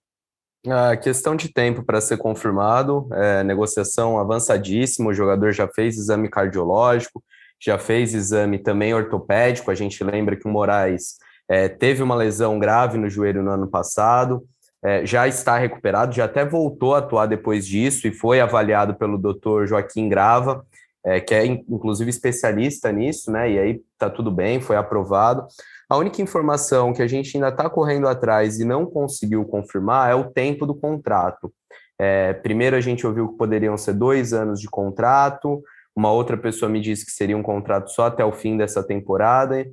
A 0.65 0.95
questão 0.95 1.35
de 1.35 1.49
tempo 1.49 1.83
para 1.83 1.99
ser 1.99 2.17
confirmado, 2.17 3.07
é, 3.13 3.43
negociação 3.43 4.17
avançadíssima, 4.17 5.09
o 5.09 5.13
jogador 5.13 5.51
já 5.51 5.67
fez 5.67 5.97
exame 5.97 6.29
cardiológico, 6.29 7.23
já 7.61 7.77
fez 7.77 8.13
exame 8.13 8.59
também 8.59 8.93
ortopédico, 8.93 9.71
a 9.71 9.75
gente 9.75 10.01
lembra 10.03 10.35
que 10.35 10.47
o 10.47 10.51
Moraes 10.51 11.15
é, 11.49 11.67
teve 11.67 12.03
uma 12.03 12.15
lesão 12.15 12.59
grave 12.59 12.97
no 12.97 13.09
joelho 13.09 13.41
no 13.41 13.51
ano 13.51 13.67
passado, 13.67 14.43
é, 14.83 15.05
já 15.05 15.27
está 15.27 15.57
recuperado, 15.57 16.13
já 16.13 16.25
até 16.25 16.45
voltou 16.45 16.93
a 16.93 16.99
atuar 16.99 17.25
depois 17.25 17.65
disso 17.65 18.07
e 18.07 18.11
foi 18.11 18.39
avaliado 18.39 18.95
pelo 18.95 19.17
doutor 19.17 19.67
Joaquim 19.67 20.07
Grava, 20.07 20.65
é, 21.03 21.19
que 21.19 21.33
é 21.33 21.45
inclusive 21.45 22.09
especialista 22.09 22.91
nisso, 22.91 23.31
né? 23.31 23.51
E 23.51 23.59
aí 23.59 23.81
tá 23.97 24.09
tudo 24.09 24.29
bem, 24.29 24.59
foi 24.59 24.75
aprovado. 24.75 25.47
A 25.89 25.95
única 25.95 26.21
informação 26.21 26.93
que 26.93 27.01
a 27.01 27.07
gente 27.07 27.35
ainda 27.37 27.47
está 27.47 27.69
correndo 27.69 28.07
atrás 28.07 28.59
e 28.59 28.65
não 28.65 28.85
conseguiu 28.85 29.45
confirmar 29.45 30.11
é 30.11 30.15
o 30.15 30.29
tempo 30.29 30.65
do 30.65 30.75
contrato. 30.75 31.51
É, 31.99 32.33
primeiro 32.33 32.75
a 32.75 32.81
gente 32.81 33.07
ouviu 33.07 33.29
que 33.29 33.37
poderiam 33.37 33.77
ser 33.77 33.93
dois 33.93 34.33
anos 34.33 34.59
de 34.59 34.69
contrato, 34.69 35.63
uma 35.95 36.11
outra 36.11 36.37
pessoa 36.37 36.69
me 36.69 36.79
disse 36.79 37.05
que 37.05 37.11
seria 37.11 37.37
um 37.37 37.41
contrato 37.41 37.89
só 37.89 38.05
até 38.05 38.23
o 38.23 38.31
fim 38.31 38.55
dessa 38.55 38.83
temporada. 38.83 39.65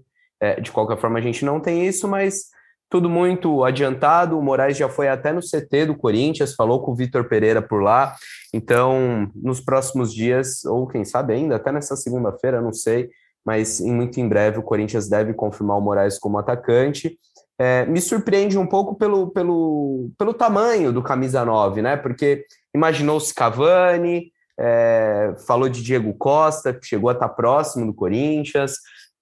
É, 0.44 0.60
de 0.60 0.70
qualquer 0.70 0.98
forma, 0.98 1.18
a 1.18 1.22
gente 1.22 1.42
não 1.42 1.58
tem 1.58 1.86
isso, 1.86 2.06
mas 2.06 2.50
tudo 2.90 3.08
muito 3.08 3.64
adiantado. 3.64 4.38
O 4.38 4.42
Moraes 4.42 4.76
já 4.76 4.90
foi 4.90 5.08
até 5.08 5.32
no 5.32 5.40
CT 5.40 5.86
do 5.86 5.96
Corinthians, 5.96 6.54
falou 6.54 6.82
com 6.82 6.92
o 6.92 6.94
Vitor 6.94 7.24
Pereira 7.24 7.62
por 7.62 7.82
lá. 7.82 8.14
Então, 8.52 9.30
nos 9.34 9.58
próximos 9.58 10.12
dias, 10.12 10.64
ou 10.66 10.86
quem 10.86 11.02
sabe 11.02 11.32
ainda, 11.32 11.56
até 11.56 11.72
nessa 11.72 11.96
segunda-feira, 11.96 12.60
não 12.60 12.74
sei, 12.74 13.08
mas 13.44 13.80
muito 13.80 14.20
em 14.20 14.28
breve 14.28 14.58
o 14.58 14.62
Corinthians 14.62 15.08
deve 15.08 15.32
confirmar 15.32 15.78
o 15.78 15.80
Moraes 15.80 16.18
como 16.18 16.38
atacante. 16.38 17.18
É, 17.58 17.86
me 17.86 18.00
surpreende 18.00 18.58
um 18.58 18.66
pouco 18.66 18.96
pelo, 18.96 19.30
pelo, 19.30 20.10
pelo 20.18 20.34
tamanho 20.34 20.92
do 20.92 21.02
camisa 21.02 21.42
9, 21.42 21.80
né? 21.80 21.96
Porque 21.96 22.44
imaginou-se 22.74 23.32
Cavani, 23.32 24.30
é, 24.58 25.34
falou 25.46 25.70
de 25.70 25.82
Diego 25.82 26.12
Costa, 26.14 26.74
que 26.74 26.86
chegou 26.86 27.08
a 27.08 27.14
estar 27.14 27.28
próximo 27.30 27.86
do 27.86 27.94
Corinthians. 27.94 28.74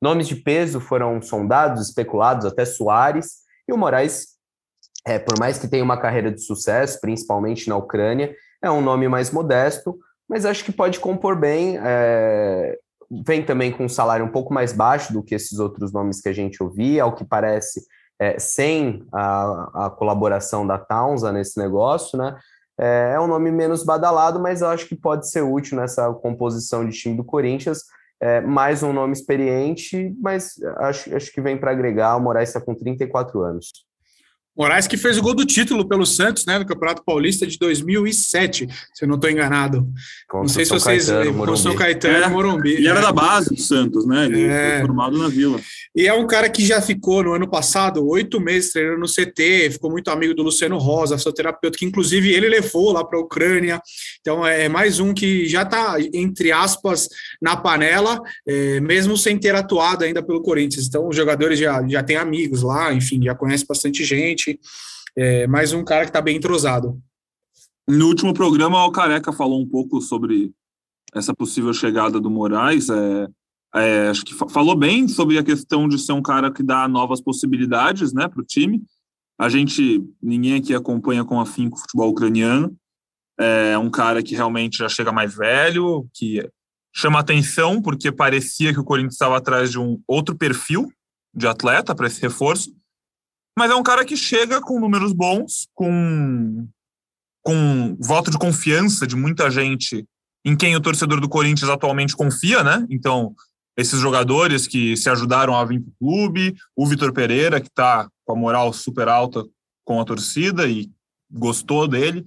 Nomes 0.02 0.26
de 0.26 0.34
peso 0.34 0.80
foram 0.80 1.22
sondados, 1.22 1.86
especulados, 1.86 2.44
até 2.44 2.64
Soares. 2.64 3.42
E 3.68 3.72
o 3.72 3.78
Moraes, 3.78 4.30
é, 5.06 5.16
por 5.16 5.38
mais 5.38 5.58
que 5.58 5.68
tenha 5.68 5.84
uma 5.84 5.96
carreira 5.96 6.32
de 6.32 6.42
sucesso, 6.42 7.00
principalmente 7.00 7.68
na 7.68 7.76
Ucrânia, 7.76 8.34
é 8.60 8.68
um 8.68 8.80
nome 8.80 9.06
mais 9.06 9.30
modesto, 9.30 9.96
mas 10.28 10.44
acho 10.44 10.64
que 10.64 10.72
pode 10.72 10.98
compor 10.98 11.36
bem. 11.36 11.78
É, 11.80 12.76
vem 13.24 13.44
também 13.44 13.70
com 13.70 13.84
um 13.84 13.88
salário 13.88 14.26
um 14.26 14.32
pouco 14.32 14.52
mais 14.52 14.72
baixo 14.72 15.12
do 15.12 15.22
que 15.22 15.36
esses 15.36 15.60
outros 15.60 15.92
nomes 15.92 16.20
que 16.20 16.28
a 16.28 16.32
gente 16.32 16.60
ouvia, 16.60 17.04
ao 17.04 17.14
que 17.14 17.24
parece, 17.24 17.86
é, 18.18 18.40
sem 18.40 19.06
a, 19.12 19.86
a, 19.86 19.90
colaboração 19.90 20.66
da 20.66 20.78
Taunsa 20.78 21.30
nesse 21.30 21.60
negócio, 21.60 22.18
né? 22.18 22.36
É, 22.76 23.12
é 23.14 23.20
um 23.20 23.28
nome 23.28 23.52
menos 23.52 23.84
badalado, 23.84 24.40
mas 24.40 24.62
eu 24.62 24.68
acho 24.68 24.88
que 24.88 24.96
pode 24.96 25.30
ser 25.30 25.42
útil 25.42 25.76
nessa 25.76 26.12
composição 26.14 26.84
de 26.84 26.96
time 26.96 27.16
do 27.16 27.22
Corinthians 27.22 27.84
é, 28.22 28.40
mais 28.40 28.84
um 28.84 28.92
nome 28.92 29.12
experiente, 29.12 30.14
mas 30.20 30.54
acho, 30.78 31.12
acho 31.16 31.32
que 31.32 31.40
vem 31.40 31.58
para 31.58 31.72
agregar. 31.72 32.16
O 32.16 32.20
Moraes 32.20 32.50
está 32.50 32.60
com 32.60 32.72
34 32.72 33.42
anos. 33.42 33.72
Moraes 34.56 34.86
que 34.86 34.98
fez 34.98 35.16
o 35.16 35.22
gol 35.22 35.34
do 35.34 35.46
título 35.46 35.88
pelo 35.88 36.04
Santos, 36.04 36.44
né, 36.44 36.58
no 36.58 36.66
Campeonato 36.66 37.02
Paulista 37.04 37.46
de 37.46 37.58
2007, 37.58 38.68
se 38.92 39.04
eu 39.04 39.08
não 39.08 39.14
estou 39.14 39.30
enganado. 39.30 39.88
não 40.32 40.46
sei 40.46 40.66
se 40.66 40.70
vocês 40.70 41.08
com 41.08 41.56
São 41.56 41.74
Caetano, 41.74 42.24
é, 42.24 42.28
Morumbi. 42.28 42.80
E 42.80 42.86
era 42.86 43.00
da 43.00 43.12
base 43.12 43.54
do 43.54 43.60
Santos, 43.60 44.06
né? 44.06 44.26
Ele 44.26 44.44
é. 44.44 44.78
foi 44.78 44.86
formado 44.86 45.16
na 45.16 45.28
Vila. 45.28 45.58
E 45.96 46.06
é 46.06 46.12
um 46.12 46.26
cara 46.26 46.50
que 46.50 46.64
já 46.64 46.82
ficou 46.82 47.22
no 47.22 47.32
ano 47.32 47.48
passado 47.48 48.06
oito 48.06 48.40
meses 48.40 48.72
treinando 48.72 49.00
no 49.00 49.06
CT, 49.06 49.70
ficou 49.72 49.90
muito 49.90 50.10
amigo 50.10 50.34
do 50.34 50.42
Luciano 50.42 50.76
Rosa, 50.76 51.16
fisioterapeuta, 51.16 51.78
que 51.78 51.86
inclusive 51.86 52.30
ele 52.30 52.48
levou 52.48 52.92
lá 52.92 53.02
para 53.04 53.18
a 53.18 53.22
Ucrânia. 53.22 53.80
Então 54.20 54.46
é, 54.46 54.64
é 54.64 54.68
mais 54.68 55.00
um 55.00 55.14
que 55.14 55.46
já 55.46 55.62
está, 55.62 55.96
entre 56.12 56.52
aspas, 56.52 57.08
na 57.40 57.56
panela, 57.56 58.20
é, 58.46 58.80
mesmo 58.80 59.16
sem 59.16 59.38
ter 59.38 59.54
atuado 59.54 60.04
ainda 60.04 60.22
pelo 60.22 60.42
Corinthians. 60.42 60.86
Então 60.86 61.08
os 61.08 61.16
jogadores 61.16 61.58
já, 61.58 61.82
já 61.88 62.02
têm 62.02 62.16
amigos 62.16 62.62
lá, 62.62 62.92
enfim, 62.92 63.22
já 63.22 63.34
conhecem 63.34 63.66
bastante 63.66 64.04
gente 64.04 64.51
É, 65.16 65.46
mais 65.46 65.72
um 65.72 65.84
cara 65.84 66.04
que 66.04 66.10
está 66.10 66.20
bem 66.20 66.36
entrosado. 66.36 67.00
No 67.88 68.06
último 68.06 68.32
programa, 68.32 68.84
o 68.84 68.92
Careca 68.92 69.32
falou 69.32 69.60
um 69.60 69.68
pouco 69.68 70.00
sobre 70.00 70.52
essa 71.14 71.34
possível 71.34 71.72
chegada 71.74 72.20
do 72.20 72.30
Moraes. 72.30 72.88
É, 72.88 73.28
é, 73.74 74.08
acho 74.08 74.24
que 74.24 74.34
falou 74.34 74.76
bem 74.76 75.08
sobre 75.08 75.38
a 75.38 75.42
questão 75.42 75.88
de 75.88 75.98
ser 75.98 76.12
um 76.12 76.22
cara 76.22 76.52
que 76.52 76.62
dá 76.62 76.86
novas 76.86 77.20
possibilidades 77.20 78.12
né, 78.12 78.28
para 78.28 78.40
o 78.40 78.44
time. 78.44 78.82
A 79.38 79.48
gente, 79.48 80.04
ninguém 80.22 80.54
aqui 80.54 80.74
acompanha 80.74 81.24
com 81.24 81.40
afinco 81.40 81.76
o 81.76 81.80
futebol 81.80 82.10
ucraniano. 82.10 82.76
É 83.38 83.76
um 83.76 83.90
cara 83.90 84.22
que 84.22 84.34
realmente 84.34 84.78
já 84.78 84.88
chega 84.88 85.10
mais 85.10 85.34
velho, 85.34 86.06
que 86.14 86.46
chama 86.94 87.18
atenção 87.18 87.80
porque 87.80 88.12
parecia 88.12 88.72
que 88.72 88.78
o 88.78 88.84
Corinthians 88.84 89.14
estava 89.14 89.36
atrás 89.36 89.70
de 89.70 89.78
um 89.78 90.00
outro 90.06 90.36
perfil 90.36 90.92
de 91.34 91.46
atleta 91.46 91.94
para 91.94 92.06
esse 92.06 92.20
reforço. 92.20 92.70
Mas 93.58 93.70
é 93.70 93.74
um 93.74 93.82
cara 93.82 94.04
que 94.04 94.16
chega 94.16 94.60
com 94.60 94.80
números 94.80 95.12
bons, 95.12 95.68
com, 95.74 96.66
com 97.42 97.96
voto 98.00 98.30
de 98.30 98.38
confiança 98.38 99.06
de 99.06 99.16
muita 99.16 99.50
gente 99.50 100.06
em 100.44 100.56
quem 100.56 100.74
o 100.74 100.80
torcedor 100.80 101.20
do 101.20 101.28
Corinthians 101.28 101.70
atualmente 101.70 102.16
confia, 102.16 102.64
né? 102.64 102.84
Então, 102.90 103.34
esses 103.76 104.00
jogadores 104.00 104.66
que 104.66 104.96
se 104.96 105.08
ajudaram 105.08 105.54
a 105.54 105.64
vir 105.64 105.80
para 105.80 105.90
o 105.90 105.94
clube, 105.98 106.56
o 106.76 106.86
Vitor 106.86 107.12
Pereira, 107.12 107.60
que 107.60 107.68
está 107.68 108.08
com 108.24 108.32
a 108.32 108.36
moral 108.36 108.72
super 108.72 109.08
alta 109.08 109.44
com 109.84 110.00
a 110.00 110.04
torcida 110.04 110.68
e 110.68 110.90
gostou 111.30 111.86
dele. 111.88 112.26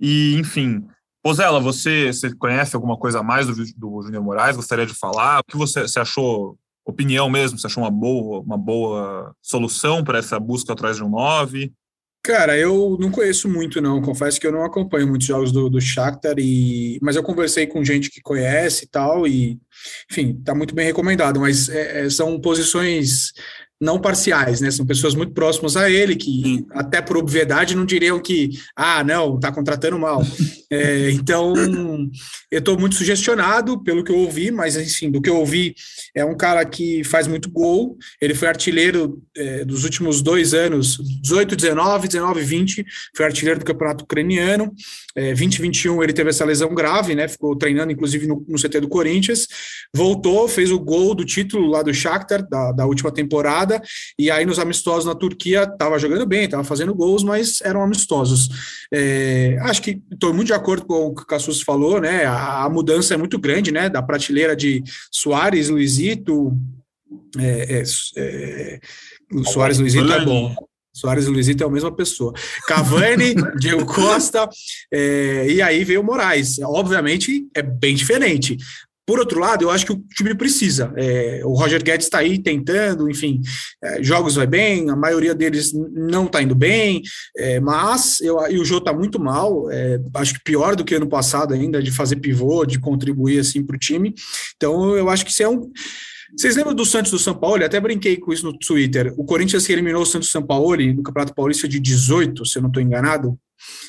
E, 0.00 0.36
enfim, 0.38 0.86
Pozela, 1.22 1.60
você, 1.60 2.12
você 2.12 2.34
conhece 2.34 2.74
alguma 2.74 2.96
coisa 2.96 3.20
a 3.20 3.22
mais 3.22 3.46
do, 3.46 3.54
do 3.76 4.02
Júnior 4.02 4.22
Moraes? 4.22 4.56
Gostaria 4.56 4.84
de 4.84 4.94
falar? 4.94 5.40
O 5.40 5.44
que 5.44 5.56
você, 5.56 5.82
você 5.82 6.00
achou 6.00 6.58
opinião 6.84 7.28
mesmo? 7.28 7.58
Você 7.58 7.66
achou 7.66 7.82
uma 7.82 7.90
boa, 7.90 8.40
uma 8.40 8.58
boa 8.58 9.34
solução 9.40 10.02
para 10.02 10.18
essa 10.18 10.38
busca 10.38 10.72
atrás 10.72 10.96
de 10.96 11.04
um 11.04 11.08
9? 11.08 11.72
Cara, 12.24 12.56
eu 12.56 12.96
não 13.00 13.10
conheço 13.10 13.48
muito, 13.48 13.80
não. 13.80 14.00
Confesso 14.00 14.40
que 14.40 14.46
eu 14.46 14.52
não 14.52 14.64
acompanho 14.64 15.08
muitos 15.08 15.26
jogos 15.26 15.50
do, 15.50 15.68
do 15.68 15.80
Shakhtar, 15.80 16.36
e... 16.38 16.96
mas 17.02 17.16
eu 17.16 17.22
conversei 17.22 17.66
com 17.66 17.84
gente 17.84 18.08
que 18.10 18.20
conhece 18.20 18.84
e 18.84 18.88
tal, 18.88 19.26
e, 19.26 19.58
enfim, 20.08 20.40
tá 20.44 20.54
muito 20.54 20.72
bem 20.72 20.86
recomendado. 20.86 21.40
Mas 21.40 21.68
é, 21.68 22.04
é 22.04 22.10
são 22.10 22.40
posições 22.40 23.32
não 23.82 24.00
parciais, 24.00 24.60
né? 24.60 24.70
São 24.70 24.86
pessoas 24.86 25.12
muito 25.12 25.32
próximas 25.32 25.76
a 25.76 25.90
ele, 25.90 26.14
que 26.14 26.30
Sim. 26.30 26.66
até 26.70 27.02
por 27.02 27.16
obviedade 27.16 27.74
não 27.74 27.84
diriam 27.84 28.20
que, 28.20 28.50
ah, 28.76 29.02
não, 29.02 29.40
tá 29.40 29.50
contratando 29.50 29.98
mal. 29.98 30.22
é, 30.70 31.10
então, 31.10 31.52
eu 32.48 32.60
estou 32.60 32.78
muito 32.78 32.94
sugestionado 32.94 33.82
pelo 33.82 34.04
que 34.04 34.12
eu 34.12 34.18
ouvi, 34.18 34.52
mas 34.52 34.76
enfim, 34.76 35.10
do 35.10 35.20
que 35.20 35.28
eu 35.28 35.36
ouvi, 35.36 35.74
é 36.14 36.24
um 36.24 36.36
cara 36.36 36.64
que 36.64 37.02
faz 37.02 37.26
muito 37.26 37.50
gol. 37.50 37.98
Ele 38.20 38.36
foi 38.36 38.46
artilheiro 38.46 39.20
é, 39.36 39.64
dos 39.64 39.82
últimos 39.82 40.22
dois 40.22 40.54
anos, 40.54 40.98
18, 41.20 41.56
19, 41.56 42.06
19, 42.06 42.40
20, 42.40 42.86
foi 43.16 43.26
artilheiro 43.26 43.58
do 43.58 43.66
campeonato 43.66 44.04
ucraniano. 44.04 44.72
É, 45.16 45.34
20, 45.34 45.60
21 45.60 46.04
ele 46.04 46.12
teve 46.12 46.30
essa 46.30 46.44
lesão 46.44 46.72
grave, 46.72 47.16
né? 47.16 47.26
Ficou 47.26 47.56
treinando, 47.56 47.90
inclusive, 47.90 48.28
no, 48.28 48.44
no 48.48 48.56
CT 48.56 48.80
do 48.80 48.88
Corinthians. 48.88 49.48
Voltou, 49.92 50.46
fez 50.46 50.70
o 50.70 50.78
gol 50.78 51.16
do 51.16 51.24
título 51.24 51.66
lá 51.66 51.82
do 51.82 51.92
Shakhtar, 51.92 52.48
da, 52.48 52.70
da 52.70 52.86
última 52.86 53.10
temporada 53.10 53.71
temporada, 53.72 53.82
e 54.18 54.30
aí 54.30 54.44
nos 54.44 54.58
amistosos 54.58 55.04
na 55.04 55.14
Turquia 55.14 55.62
estava 55.62 55.98
jogando 55.98 56.26
bem, 56.26 56.44
estava 56.44 56.64
fazendo 56.64 56.94
gols, 56.94 57.22
mas 57.22 57.60
eram 57.62 57.82
amistosos. 57.82 58.48
É, 58.92 59.56
acho 59.62 59.82
que 59.82 60.02
estou 60.12 60.34
muito 60.34 60.48
de 60.48 60.54
acordo 60.54 60.84
com 60.84 61.06
o 61.06 61.14
que 61.14 61.22
o 61.22 61.26
Cassus 61.26 61.62
falou, 61.62 62.00
né? 62.00 62.24
A, 62.24 62.64
a, 62.64 62.68
mudança 62.68 63.14
é 63.14 63.16
muito 63.16 63.38
grande, 63.38 63.72
né? 63.72 63.88
Da 63.88 64.02
prateleira 64.02 64.54
de 64.54 64.82
Soares, 65.10 65.68
Luizito. 65.68 66.56
É, 67.38 67.78
é, 67.78 67.82
é 68.16 68.80
o 69.32 69.44
Soares 69.44 69.78
Luizito 69.78 70.12
é 70.12 70.24
bom. 70.24 70.54
Soares 70.94 71.24
e 71.24 71.30
Luizito 71.30 71.64
é 71.64 71.66
a 71.66 71.70
mesma 71.70 71.90
pessoa. 71.90 72.34
Cavani, 72.68 73.34
Diego 73.58 73.86
Costa, 73.86 74.46
é, 74.92 75.46
e 75.48 75.62
aí 75.62 75.84
veio 75.84 76.02
o 76.02 76.04
Moraes. 76.04 76.58
Obviamente 76.58 77.48
é 77.54 77.62
bem 77.62 77.94
diferente. 77.94 78.58
Por 79.12 79.18
outro 79.18 79.38
lado, 79.38 79.62
eu 79.62 79.70
acho 79.70 79.84
que 79.84 79.92
o 79.92 80.02
time 80.16 80.34
precisa. 80.34 80.90
É, 80.96 81.42
o 81.44 81.52
Roger 81.52 81.84
Guedes 81.84 82.06
está 82.06 82.20
aí 82.20 82.38
tentando, 82.38 83.10
enfim, 83.10 83.42
é, 83.84 84.02
jogos 84.02 84.36
vai 84.36 84.46
bem, 84.46 84.88
a 84.88 84.96
maioria 84.96 85.34
deles 85.34 85.70
não 85.92 86.24
está 86.24 86.40
indo 86.40 86.54
bem, 86.54 87.02
é, 87.36 87.60
mas 87.60 88.22
eu, 88.22 88.40
e 88.50 88.58
o 88.58 88.64
Jô 88.64 88.78
está 88.78 88.90
muito 88.90 89.20
mal, 89.20 89.70
é, 89.70 90.00
acho 90.14 90.32
que 90.32 90.40
pior 90.42 90.74
do 90.74 90.82
que 90.82 90.94
ano 90.94 91.06
passado 91.06 91.52
ainda, 91.52 91.82
de 91.82 91.90
fazer 91.90 92.16
pivô, 92.16 92.64
de 92.64 92.80
contribuir 92.80 93.40
assim 93.40 93.62
para 93.62 93.76
o 93.76 93.78
time. 93.78 94.14
Então, 94.56 94.96
eu 94.96 95.10
acho 95.10 95.26
que 95.26 95.30
isso 95.30 95.42
é 95.42 95.48
um. 95.50 95.70
Vocês 96.34 96.56
lembram 96.56 96.74
do 96.74 96.86
Santos 96.86 97.10
do 97.10 97.18
São 97.18 97.34
Paulo? 97.34 97.60
Eu 97.60 97.66
até 97.66 97.78
brinquei 97.78 98.16
com 98.16 98.32
isso 98.32 98.46
no 98.46 98.58
Twitter. 98.58 99.12
O 99.18 99.26
Corinthians 99.26 99.66
que 99.66 99.74
eliminou 99.74 100.00
o 100.00 100.06
Santos 100.06 100.28
do 100.28 100.32
São 100.32 100.42
Paulo 100.42 100.74
no 100.74 101.02
Campeonato 101.02 101.34
Paulista 101.34 101.68
de 101.68 101.78
18, 101.78 102.46
se 102.46 102.56
eu 102.56 102.62
não 102.62 102.70
estou 102.70 102.82
enganado. 102.82 103.38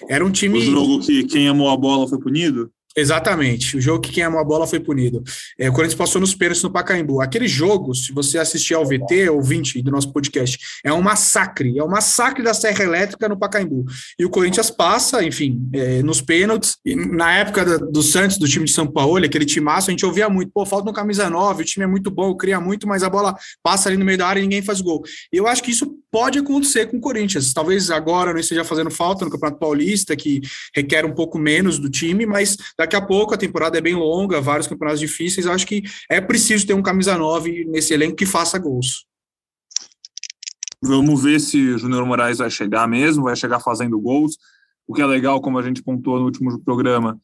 Era 0.09 0.25
um 0.25 0.29
time. 0.29 0.59
O 0.59 0.61
jogo 0.61 0.99
que 0.99 1.23
quem 1.23 1.47
amou 1.47 1.69
a 1.69 1.77
bola 1.77 2.09
foi 2.09 2.19
punido? 2.19 2.69
Exatamente. 2.95 3.75
O 3.77 3.81
jogo 3.81 4.01
que 4.01 4.11
quem 4.11 4.23
amou 4.23 4.39
a 4.39 4.43
bola 4.43 4.67
foi 4.67 4.79
punido. 4.79 5.23
É, 5.57 5.69
o 5.69 5.73
Corinthians 5.73 5.97
passou 5.97 6.21
nos 6.21 6.35
pênaltis 6.35 6.61
no 6.61 6.71
Pacaembu. 6.71 7.21
Aquele 7.21 7.47
jogo, 7.47 7.95
se 7.95 8.13
você 8.13 8.37
assistir 8.37 8.75
ao 8.75 8.85
VT 8.85 9.29
ou 9.29 9.41
20 9.41 9.81
do 9.81 9.91
nosso 9.91 10.13
podcast, 10.13 10.59
é 10.83 10.93
um 10.93 11.01
massacre. 11.01 11.77
É 11.77 11.83
um 11.83 11.89
massacre 11.89 12.43
da 12.43 12.53
Serra 12.53 12.83
Elétrica 12.83 13.27
no 13.27 13.37
Pacaembu. 13.37 13.85
E 14.17 14.25
o 14.25 14.29
Corinthians 14.29 14.69
passa, 14.69 15.23
enfim, 15.23 15.67
é, 15.73 16.03
nos 16.03 16.21
pênaltis. 16.21 16.77
E 16.85 16.95
na 16.95 17.33
época 17.33 17.79
do, 17.79 18.03
Santos, 18.03 18.37
do 18.37 18.47
time 18.47 18.65
de 18.65 18.71
São 18.71 18.85
Paulo, 18.85 19.25
aquele 19.25 19.45
timaço, 19.45 19.89
a 19.89 19.91
gente 19.91 20.05
ouvia 20.05 20.29
muito. 20.29 20.51
Pô, 20.51 20.65
falta 20.65 20.85
no 20.85 20.93
camisa 20.93 21.29
9, 21.29 21.63
o 21.63 21.65
time 21.65 21.85
é 21.85 21.87
muito 21.87 22.11
bom, 22.11 22.35
cria 22.35 22.59
muito, 22.59 22.87
mas 22.87 23.01
a 23.01 23.09
bola 23.09 23.35
passa 23.63 23.89
ali 23.89 23.97
no 23.97 24.05
meio 24.05 24.17
da 24.17 24.27
área 24.27 24.39
e 24.39 24.43
ninguém 24.43 24.61
faz 24.61 24.81
gol. 24.81 25.01
Eu 25.31 25.47
acho 25.47 25.63
que 25.63 25.71
isso 25.71 25.97
pode 26.13 26.37
acontecer 26.37 26.85
com 26.85 26.97
o 26.97 27.01
Corinthians. 27.01 27.51
Talvez 27.51 27.89
agora 27.89 28.31
não 28.31 28.39
esteja 28.39 28.63
fazendo 28.63 28.91
falta 28.91 29.25
no 29.25 29.31
Campeonato 29.31 29.59
Paulista, 29.59 30.15
que 30.15 30.39
requer 30.75 31.05
um 31.05 31.13
pouco 31.13 31.39
menos 31.39 31.79
do 31.79 31.89
time, 31.89 32.25
mas 32.25 32.55
Daqui 32.77 32.95
a 32.95 33.01
pouco 33.01 33.33
a 33.33 33.37
temporada 33.37 33.77
é 33.77 33.81
bem 33.81 33.95
longa, 33.95 34.41
vários 34.41 34.67
campeonatos 34.67 34.99
difíceis. 34.99 35.47
Acho 35.47 35.65
que 35.65 35.83
é 36.09 36.19
preciso 36.19 36.65
ter 36.67 36.73
um 36.73 36.81
camisa 36.81 37.17
9 37.17 37.65
nesse 37.65 37.93
elenco 37.93 38.15
que 38.15 38.25
faça 38.25 38.57
gols. 38.57 39.05
Vamos 40.81 41.23
ver 41.23 41.39
se 41.39 41.57
o 41.69 41.77
Júnior 41.77 42.05
Moraes 42.05 42.39
vai 42.39 42.49
chegar 42.49 42.87
mesmo, 42.87 43.23
vai 43.23 43.35
chegar 43.35 43.59
fazendo 43.59 43.99
gols. 43.99 44.37
O 44.85 44.93
que 44.93 45.01
é 45.01 45.05
legal, 45.05 45.39
como 45.39 45.57
a 45.57 45.61
gente 45.61 45.81
pontuou 45.81 46.19
no 46.19 46.25
último 46.25 46.59
programa, 46.59 47.17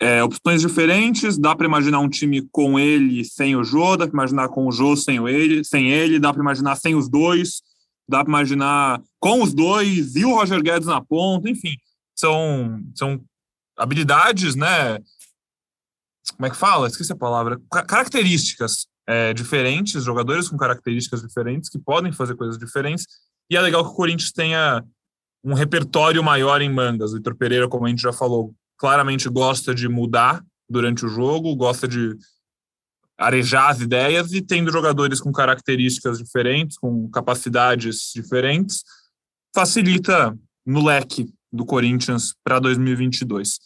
é, 0.00 0.22
opções 0.22 0.62
diferentes. 0.62 1.36
Dá 1.36 1.54
para 1.54 1.66
imaginar 1.66 1.98
um 1.98 2.08
time 2.08 2.48
com 2.50 2.78
ele 2.78 3.24
sem 3.24 3.54
o 3.54 3.62
Jô, 3.62 3.96
dá 3.96 4.06
para 4.06 4.14
imaginar 4.14 4.48
com 4.48 4.66
o 4.66 4.72
Jô 4.72 4.96
sem, 4.96 5.18
ele, 5.28 5.62
sem 5.62 5.90
ele, 5.90 6.18
dá 6.18 6.32
para 6.32 6.42
imaginar 6.42 6.76
sem 6.76 6.94
os 6.94 7.08
dois, 7.08 7.60
dá 8.12 8.22
para 8.22 8.30
imaginar 8.30 9.02
com 9.18 9.42
os 9.42 9.54
dois 9.54 10.14
e 10.14 10.24
o 10.24 10.34
Roger 10.34 10.62
Guedes 10.62 10.86
na 10.86 11.00
ponta, 11.00 11.48
enfim. 11.48 11.74
São, 12.14 12.80
são 12.94 13.20
habilidades, 13.76 14.54
né? 14.54 14.98
Como 16.36 16.46
é 16.46 16.50
que 16.50 16.56
fala? 16.56 16.86
Esqueci 16.86 17.12
a 17.12 17.16
palavra. 17.16 17.60
Características 17.70 18.86
é, 19.06 19.32
diferentes, 19.32 20.04
jogadores 20.04 20.48
com 20.48 20.56
características 20.56 21.22
diferentes 21.22 21.70
que 21.70 21.78
podem 21.78 22.12
fazer 22.12 22.36
coisas 22.36 22.58
diferentes. 22.58 23.06
E 23.50 23.56
é 23.56 23.60
legal 23.60 23.82
que 23.82 23.90
o 23.90 23.94
Corinthians 23.94 24.30
tenha 24.30 24.84
um 25.42 25.54
repertório 25.54 26.22
maior 26.22 26.60
em 26.60 26.72
mangas. 26.72 27.12
O 27.12 27.16
Vitor 27.16 27.34
Pereira, 27.34 27.68
como 27.68 27.86
a 27.86 27.88
gente 27.88 28.02
já 28.02 28.12
falou, 28.12 28.54
claramente 28.76 29.28
gosta 29.28 29.74
de 29.74 29.88
mudar 29.88 30.44
durante 30.68 31.04
o 31.04 31.08
jogo, 31.08 31.56
gosta 31.56 31.88
de 31.88 32.16
arejar 33.22 33.68
as 33.68 33.80
ideias 33.80 34.32
e 34.32 34.42
tendo 34.42 34.72
jogadores 34.72 35.20
com 35.20 35.32
características 35.32 36.18
diferentes, 36.18 36.76
com 36.76 37.08
capacidades 37.10 38.10
diferentes, 38.14 38.82
facilita 39.54 40.36
no 40.66 40.84
leque 40.84 41.32
do 41.52 41.64
Corinthians 41.64 42.34
para 42.42 42.58
2022. 42.58 43.58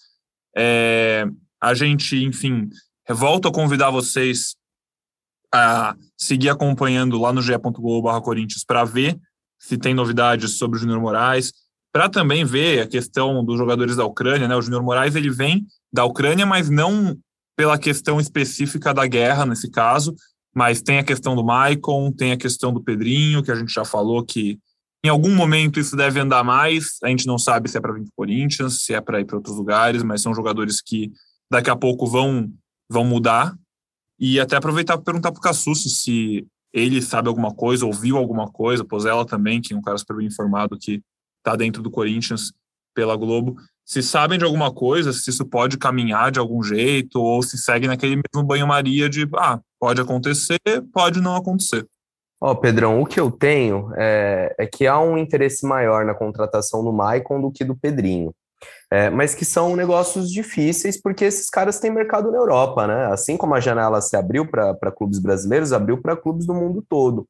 É, 0.57 1.27
a 1.63 1.75
gente, 1.75 2.17
enfim, 2.25 2.69
volto 3.09 3.49
a 3.49 3.53
convidar 3.53 3.91
vocês 3.91 4.57
a 5.55 5.97
seguir 6.17 6.51
acompanhando 6.51 7.19
lá 7.19 7.33
no 7.33 7.41
ge.globo 7.41 8.21
Corinthians 8.21 8.65
para 8.65 8.85
ver 8.85 9.19
se 9.59 9.79
tem 9.79 9.95
novidades 9.95 10.59
sobre 10.59 10.77
o 10.77 10.81
Júnior 10.81 11.01
Moraes, 11.01 11.53
para 11.93 12.09
também 12.09 12.45
ver 12.45 12.83
a 12.83 12.87
questão 12.87 13.43
dos 13.45 13.57
jogadores 13.57 13.97
da 13.97 14.05
Ucrânia, 14.05 14.47
né? 14.47 14.55
O 14.55 14.61
Júnior 14.61 14.83
Moraes 14.83 15.15
ele 15.15 15.31
vem 15.31 15.67
da 15.93 16.05
Ucrânia, 16.05 16.45
mas 16.45 16.69
não 16.69 17.17
pela 17.57 17.79
questão 17.79 18.21
específica 18.21 18.93
da 18.93 19.07
guerra 19.07 19.47
nesse 19.47 19.71
caso, 19.71 20.15
mas 20.55 20.83
tem 20.83 20.99
a 20.99 21.05
questão 21.05 21.35
do 21.35 21.45
Maicon, 21.45 22.13
tem 22.13 22.33
a 22.33 22.37
questão 22.37 22.73
do 22.73 22.83
Pedrinho, 22.83 23.43
que 23.43 23.51
a 23.51 23.55
gente 23.55 23.73
já 23.73 23.85
falou 23.85 24.25
que 24.25 24.59
em 25.05 25.09
algum 25.09 25.35
momento 25.35 25.81
isso 25.81 25.97
deve 25.97 26.21
andar 26.21 26.43
mais. 26.45 26.99
A 27.03 27.09
gente 27.09 27.27
não 27.27 27.39
sabe 27.39 27.69
se 27.69 27.79
é 27.79 27.81
para 27.81 27.93
vir 27.93 28.03
para 28.03 28.09
o 28.09 28.17
Corinthians, 28.17 28.83
se 28.83 28.93
é 28.93 29.01
para 29.01 29.21
ir 29.21 29.25
para 29.25 29.37
outros 29.37 29.57
lugares, 29.57 30.03
mas 30.03 30.21
são 30.21 30.35
jogadores 30.35 30.81
que 30.81 31.11
daqui 31.51 31.71
a 31.71 31.77
pouco 31.77 32.07
vão, 32.07 32.53
vão 32.89 33.05
mudar. 33.05 33.57
E 34.19 34.41
até 34.41 34.57
aproveitar 34.57 34.95
para 34.97 35.05
perguntar 35.05 35.31
para 35.31 35.39
o 35.39 35.43
Cassucci 35.43 35.89
se 35.89 36.47
ele 36.73 37.01
sabe 37.01 37.29
alguma 37.29 37.55
coisa, 37.55 37.87
ouviu 37.87 38.17
alguma 38.17 38.51
coisa, 38.51 38.85
Pozella 38.85 39.25
também, 39.25 39.61
que 39.61 39.73
é 39.73 39.77
um 39.77 39.83
cara 39.83 39.97
super 39.99 40.17
bem 40.17 40.27
informado 40.27 40.79
que 40.79 41.03
está 41.39 41.55
dentro 41.55 41.83
do 41.83 41.91
Corinthians 41.91 42.53
pela 42.95 43.17
Globo. 43.17 43.57
Se 43.87 44.03
sabem 44.03 44.37
de 44.37 44.45
alguma 44.45 44.73
coisa, 44.73 45.13
se 45.13 45.31
isso 45.31 45.47
pode 45.47 45.79
caminhar 45.79 46.33
de 46.33 46.41
algum 46.41 46.61
jeito, 46.61 47.21
ou 47.21 47.41
se 47.41 47.57
segue 47.57 47.87
naquele 47.87 48.17
mesmo 48.17 48.45
banho-maria 48.45 49.09
de, 49.09 49.29
ah, 49.37 49.61
pode 49.79 50.01
acontecer, 50.01 50.59
pode 50.93 51.21
não 51.21 51.37
acontecer. 51.37 51.87
Ó, 52.41 52.51
oh, 52.51 52.57
Pedrão, 52.57 53.01
o 53.01 53.07
que 53.07 53.21
eu 53.21 53.31
tenho 53.31 53.93
é, 53.97 54.53
é, 54.59 54.67
que 54.67 54.89
há 54.89 54.99
um 54.99 55.17
interesse 55.17 55.65
maior 55.65 56.05
na 56.05 56.15
contratação 56.15 56.83
do 56.83 56.93
Maicon 56.93 57.41
do 57.41 57.53
que 57.53 57.65
do 57.65 57.77
Pedrinho. 57.77 58.35
É, 58.91 59.09
mas 59.09 59.35
que 59.35 59.45
são 59.45 59.77
negócios 59.77 60.31
difíceis 60.31 61.01
porque 61.01 61.25
esses 61.25 61.49
caras 61.49 61.79
têm 61.79 61.91
mercado 61.91 62.31
na 62.31 62.39
Europa, 62.39 62.87
né? 62.87 63.07
Assim 63.07 63.37
como 63.37 63.55
a 63.55 63.61
janela 63.61 64.01
se 64.01 64.17
abriu 64.17 64.47
para 64.47 64.93
clubes 64.93 65.19
brasileiros, 65.19 65.73
abriu 65.73 66.01
para 66.01 66.17
clubes 66.17 66.47
do 66.47 66.55
mundo 66.55 66.85
todo. 66.89 67.27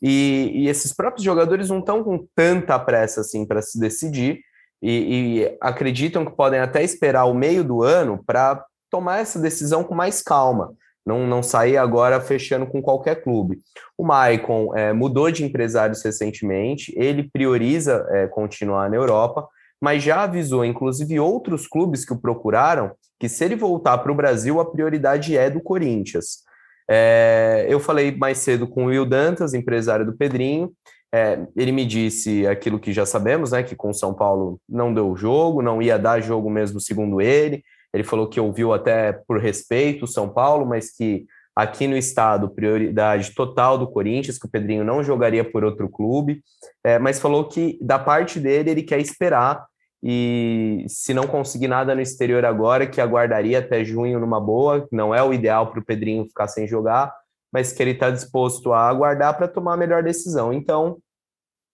E, 0.00 0.52
e, 0.54 0.68
esses 0.68 0.92
próprios 0.92 1.24
jogadores 1.24 1.68
não 1.68 1.78
estão 1.78 2.04
com 2.04 2.26
tanta 2.34 2.78
pressa 2.78 3.22
assim 3.22 3.46
para 3.46 3.62
se 3.62 3.78
decidir 3.78 4.40
e, 4.88 5.40
e 5.40 5.56
acreditam 5.60 6.24
que 6.24 6.36
podem 6.36 6.60
até 6.60 6.82
esperar 6.82 7.24
o 7.24 7.34
meio 7.34 7.64
do 7.64 7.82
ano 7.82 8.22
para 8.26 8.64
tomar 8.90 9.18
essa 9.18 9.38
decisão 9.40 9.82
com 9.82 9.94
mais 9.94 10.22
calma 10.22 10.74
não, 11.06 11.24
não 11.24 11.42
sair 11.42 11.76
agora 11.76 12.20
fechando 12.20 12.66
com 12.66 12.82
qualquer 12.82 13.22
clube. 13.22 13.60
O 13.96 14.04
Maicon 14.04 14.76
é, 14.76 14.92
mudou 14.92 15.30
de 15.30 15.44
empresários 15.44 16.02
recentemente, 16.02 16.92
ele 16.96 17.30
prioriza 17.32 18.04
é, 18.10 18.26
continuar 18.26 18.90
na 18.90 18.96
Europa, 18.96 19.46
mas 19.80 20.02
já 20.02 20.24
avisou, 20.24 20.64
inclusive, 20.64 21.20
outros 21.20 21.68
clubes 21.68 22.04
que 22.04 22.12
o 22.12 22.20
procuraram, 22.20 22.90
que 23.20 23.28
se 23.28 23.44
ele 23.44 23.54
voltar 23.54 23.98
para 23.98 24.10
o 24.10 24.14
Brasil, 24.14 24.58
a 24.58 24.68
prioridade 24.68 25.36
é 25.36 25.48
do 25.48 25.60
Corinthians. 25.60 26.44
É, 26.90 27.66
eu 27.68 27.78
falei 27.78 28.14
mais 28.16 28.38
cedo 28.38 28.66
com 28.66 28.84
o 28.84 28.88
Will 28.88 29.06
Dantas, 29.06 29.54
empresário 29.54 30.04
do 30.04 30.16
Pedrinho, 30.16 30.72
é, 31.16 31.46
ele 31.56 31.72
me 31.72 31.86
disse 31.86 32.46
aquilo 32.46 32.78
que 32.78 32.92
já 32.92 33.06
sabemos, 33.06 33.52
né, 33.52 33.62
que 33.62 33.74
com 33.74 33.88
o 33.88 33.94
São 33.94 34.12
Paulo 34.12 34.60
não 34.68 34.92
deu 34.92 35.16
jogo, 35.16 35.62
não 35.62 35.80
ia 35.80 35.98
dar 35.98 36.20
jogo 36.20 36.50
mesmo, 36.50 36.78
segundo 36.78 37.22
ele, 37.22 37.64
ele 37.94 38.04
falou 38.04 38.28
que 38.28 38.38
ouviu 38.38 38.74
até 38.74 39.12
por 39.12 39.40
respeito 39.40 40.04
o 40.04 40.08
São 40.08 40.28
Paulo, 40.28 40.66
mas 40.66 40.90
que 40.90 41.24
aqui 41.54 41.86
no 41.86 41.96
estado, 41.96 42.50
prioridade 42.50 43.34
total 43.34 43.78
do 43.78 43.86
Corinthians, 43.86 44.38
que 44.38 44.44
o 44.44 44.50
Pedrinho 44.50 44.84
não 44.84 45.02
jogaria 45.02 45.42
por 45.42 45.64
outro 45.64 45.88
clube, 45.88 46.42
é, 46.84 46.98
mas 46.98 47.18
falou 47.18 47.48
que 47.48 47.78
da 47.80 47.98
parte 47.98 48.38
dele 48.38 48.70
ele 48.70 48.82
quer 48.82 49.00
esperar 49.00 49.64
e 50.02 50.84
se 50.86 51.14
não 51.14 51.26
conseguir 51.26 51.68
nada 51.68 51.94
no 51.94 52.02
exterior 52.02 52.44
agora, 52.44 52.86
que 52.86 53.00
aguardaria 53.00 53.60
até 53.60 53.82
junho 53.82 54.20
numa 54.20 54.38
boa, 54.38 54.86
não 54.92 55.14
é 55.14 55.22
o 55.22 55.32
ideal 55.32 55.70
para 55.70 55.80
o 55.80 55.84
Pedrinho 55.84 56.26
ficar 56.26 56.46
sem 56.46 56.68
jogar, 56.68 57.10
mas 57.50 57.72
que 57.72 57.82
ele 57.82 57.92
está 57.92 58.10
disposto 58.10 58.74
a 58.74 58.86
aguardar 58.86 59.34
para 59.34 59.48
tomar 59.48 59.72
a 59.72 59.78
melhor 59.78 60.02
decisão. 60.02 60.52
Então, 60.52 60.98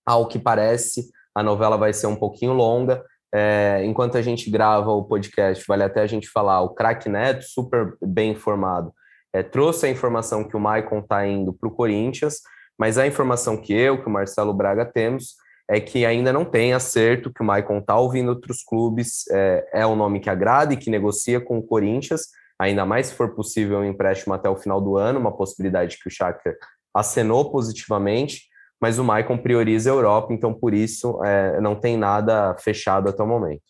ao 0.06 0.26
que 0.26 0.38
parece, 0.38 1.10
a 1.34 1.42
novela 1.42 1.76
vai 1.76 1.92
ser 1.92 2.06
um 2.06 2.16
pouquinho 2.16 2.52
longa, 2.52 3.04
é, 3.34 3.82
enquanto 3.84 4.18
a 4.18 4.22
gente 4.22 4.50
grava 4.50 4.90
o 4.90 5.04
podcast, 5.04 5.64
vale 5.66 5.82
até 5.82 6.02
a 6.02 6.06
gente 6.06 6.28
falar, 6.28 6.60
o 6.60 6.70
Crack 6.70 7.08
Neto, 7.08 7.44
super 7.44 7.96
bem 8.02 8.32
informado, 8.32 8.92
é, 9.32 9.42
trouxe 9.42 9.86
a 9.86 9.90
informação 9.90 10.44
que 10.44 10.56
o 10.56 10.60
Maicon 10.60 10.98
está 10.98 11.26
indo 11.26 11.52
para 11.52 11.68
o 11.68 11.72
Corinthians, 11.72 12.40
mas 12.78 12.98
a 12.98 13.06
informação 13.06 13.56
que 13.56 13.72
eu, 13.72 14.02
que 14.02 14.06
o 14.06 14.10
Marcelo 14.10 14.52
Braga 14.52 14.84
temos, 14.84 15.36
é 15.68 15.80
que 15.80 16.04
ainda 16.04 16.32
não 16.32 16.44
tem 16.44 16.74
acerto, 16.74 17.32
que 17.32 17.40
o 17.40 17.44
Maicon 17.44 17.78
está 17.78 17.96
ouvindo 17.96 18.28
outros 18.28 18.62
clubes, 18.62 19.26
é, 19.30 19.68
é 19.72 19.86
um 19.86 19.96
nome 19.96 20.20
que 20.20 20.28
agrada 20.28 20.74
e 20.74 20.76
que 20.76 20.90
negocia 20.90 21.40
com 21.40 21.58
o 21.58 21.62
Corinthians, 21.62 22.26
ainda 22.58 22.84
mais 22.84 23.06
se 23.06 23.14
for 23.14 23.34
possível 23.34 23.78
um 23.78 23.84
empréstimo 23.84 24.34
até 24.34 24.48
o 24.50 24.56
final 24.56 24.80
do 24.80 24.98
ano, 24.98 25.18
uma 25.18 25.34
possibilidade 25.34 25.98
que 25.98 26.08
o 26.08 26.10
Shakhtar 26.10 26.54
acenou 26.94 27.50
positivamente, 27.50 28.51
mas 28.82 28.98
o 28.98 29.04
Maicon 29.04 29.38
prioriza 29.38 29.88
a 29.88 29.94
Europa, 29.94 30.34
então 30.34 30.52
por 30.52 30.74
isso 30.74 31.22
é, 31.22 31.60
não 31.60 31.76
tem 31.76 31.96
nada 31.96 32.56
fechado 32.56 33.08
até 33.08 33.22
o 33.22 33.26
momento. 33.28 33.62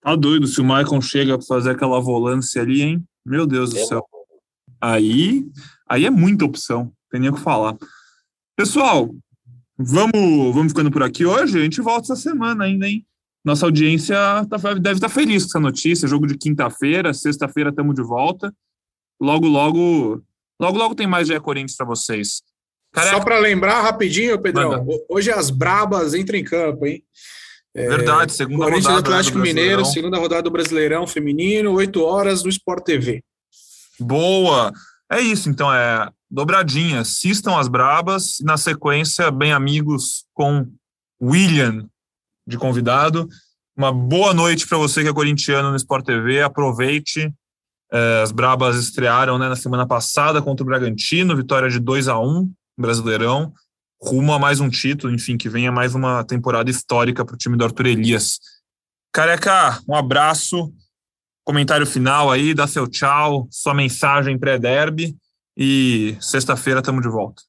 Tá 0.00 0.16
doido, 0.16 0.46
se 0.46 0.62
o 0.62 0.64
Maicon 0.64 0.98
chega 1.02 1.36
para 1.36 1.46
fazer 1.46 1.72
aquela 1.72 2.00
volância 2.00 2.62
ali, 2.62 2.80
hein? 2.80 3.04
Meu 3.22 3.46
Deus 3.46 3.68
do 3.68 3.78
é 3.78 3.84
céu. 3.84 4.02
Aí, 4.80 5.44
aí 5.86 6.06
é 6.06 6.10
muita 6.10 6.46
opção, 6.46 6.90
tem 7.10 7.20
nem 7.20 7.28
o 7.28 7.34
que 7.34 7.40
falar. 7.40 7.76
Pessoal, 8.56 9.14
vamos, 9.76 10.54
vamos 10.54 10.72
ficando 10.72 10.90
por 10.90 11.02
aqui 11.02 11.26
hoje. 11.26 11.58
A 11.58 11.62
gente 11.62 11.82
volta 11.82 12.06
essa 12.06 12.16
semana 12.16 12.64
ainda, 12.64 12.88
hein? 12.88 13.06
Nossa 13.44 13.66
audiência 13.66 14.16
tá, 14.48 14.56
deve 14.72 14.96
estar 14.96 15.08
tá 15.08 15.14
feliz 15.14 15.42
com 15.42 15.50
essa 15.50 15.60
notícia. 15.60 16.08
Jogo 16.08 16.26
de 16.26 16.38
quinta-feira, 16.38 17.12
sexta-feira 17.12 17.68
estamos 17.68 17.94
de 17.94 18.02
volta. 18.02 18.50
logo, 19.20 19.46
logo, 19.46 20.22
logo, 20.58 20.78
logo 20.78 20.94
tem 20.94 21.06
mais 21.06 21.28
GE 21.28 21.38
Corinthians 21.40 21.76
para 21.76 21.84
vocês. 21.84 22.42
Careca. 22.92 23.16
Só 23.16 23.24
para 23.24 23.38
lembrar 23.38 23.82
rapidinho, 23.82 24.40
Pedrão, 24.40 24.70
Manda. 24.70 24.92
hoje 25.08 25.30
as 25.30 25.50
brabas 25.50 26.12
entram 26.14 26.38
em 26.38 26.44
campo, 26.44 26.86
hein? 26.86 27.02
É, 27.74 27.88
Verdade, 27.88 28.32
segunda 28.32 28.64
Corinthians 28.64 28.94
rodada. 28.94 29.08
Atlético 29.08 29.38
Mineiro, 29.38 29.84
segunda 29.84 30.18
rodada 30.18 30.42
do 30.42 30.50
Brasileirão 30.50 31.06
Feminino, 31.06 31.72
8 31.72 32.02
horas 32.02 32.42
no 32.42 32.50
Sport 32.50 32.84
TV. 32.84 33.22
Boa! 33.98 34.72
É 35.10 35.20
isso, 35.20 35.48
então, 35.48 35.72
é 35.72 36.08
dobradinha. 36.28 37.00
Assistam 37.00 37.58
as 37.58 37.68
brabas, 37.68 38.38
na 38.42 38.56
sequência, 38.56 39.30
bem 39.30 39.52
amigos 39.52 40.24
com 40.34 40.66
William 41.22 41.86
de 42.46 42.58
convidado. 42.58 43.28
Uma 43.76 43.92
boa 43.92 44.34
noite 44.34 44.66
para 44.66 44.78
você 44.78 45.02
que 45.02 45.08
é 45.08 45.12
corintiano 45.12 45.70
no 45.70 45.76
Sport 45.76 46.04
TV. 46.04 46.42
Aproveite. 46.42 47.32
É, 47.92 48.22
as 48.22 48.32
brabas 48.32 48.76
estrearam 48.76 49.38
né, 49.38 49.48
na 49.48 49.56
semana 49.56 49.86
passada 49.86 50.42
contra 50.42 50.62
o 50.62 50.66
Bragantino, 50.66 51.36
vitória 51.36 51.68
de 51.68 51.78
2 51.78 52.08
a 52.08 52.18
1 52.18 52.50
Brasileirão 52.78 53.52
rumo 54.02 54.32
a 54.32 54.38
mais 54.38 54.60
um 54.60 54.70
título, 54.70 55.12
enfim, 55.12 55.36
que 55.36 55.48
venha 55.48 55.70
mais 55.70 55.94
uma 55.94 56.24
temporada 56.24 56.70
histórica 56.70 57.24
para 57.24 57.34
o 57.34 57.38
time 57.38 57.56
do 57.56 57.64
Arthur 57.64 57.86
Elias. 57.86 58.40
Careca, 59.12 59.80
um 59.86 59.94
abraço, 59.94 60.72
comentário 61.44 61.86
final 61.86 62.30
aí, 62.30 62.54
dá 62.54 62.66
seu 62.66 62.88
tchau, 62.88 63.46
sua 63.50 63.74
mensagem 63.74 64.38
pré-derby 64.38 65.14
e 65.56 66.16
sexta-feira 66.20 66.80
estamos 66.80 67.02
de 67.02 67.08
volta. 67.08 67.42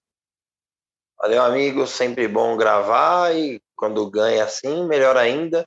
Valeu, 1.17 1.41
amigo, 1.43 1.87
sempre 1.87 2.27
bom 2.27 2.57
gravar 2.57 3.33
e 3.33 3.61
quando 3.75 4.09
ganha 4.09 4.43
assim, 4.43 4.85
melhor 4.87 5.15
ainda. 5.15 5.65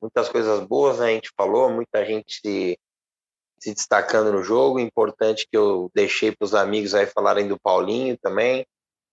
Muitas 0.00 0.28
coisas 0.28 0.64
boas, 0.66 1.00
né? 1.00 1.06
a 1.06 1.10
gente 1.10 1.30
falou, 1.36 1.70
muita 1.70 2.04
gente 2.04 2.40
se, 2.40 2.78
se 3.58 3.74
destacando 3.74 4.32
no 4.32 4.42
jogo. 4.42 4.78
Importante 4.78 5.46
que 5.50 5.56
eu 5.56 5.90
deixei 5.94 6.30
para 6.30 6.44
os 6.44 6.54
amigos 6.54 6.94
aí 6.94 7.06
falarem 7.06 7.48
do 7.48 7.58
Paulinho 7.58 8.16
também 8.18 8.64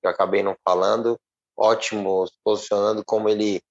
que 0.01 0.07
eu 0.07 0.11
acabei 0.11 0.43
não 0.43 0.55
falando. 0.65 1.17
Ótimo 1.55 2.25
posicionando 2.43 3.03
como 3.05 3.29
ele 3.29 3.61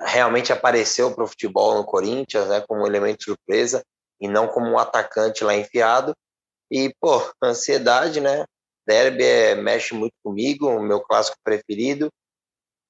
realmente 0.00 0.52
apareceu 0.52 1.14
para 1.14 1.24
o 1.24 1.28
futebol 1.28 1.74
no 1.74 1.84
Corinthians, 1.84 2.48
né, 2.48 2.60
como 2.66 2.82
um 2.82 2.86
elemento 2.86 3.24
surpresa 3.24 3.84
e 4.20 4.26
não 4.26 4.48
como 4.48 4.66
um 4.70 4.78
atacante 4.78 5.44
lá 5.44 5.54
enfiado. 5.54 6.14
E, 6.70 6.92
pô, 7.00 7.20
ansiedade, 7.42 8.20
né? 8.20 8.44
Derby 8.86 9.24
é, 9.24 9.54
mexe 9.54 9.94
muito 9.94 10.14
comigo, 10.22 10.68
o 10.68 10.82
meu 10.82 11.00
clássico 11.00 11.36
preferido. 11.42 12.10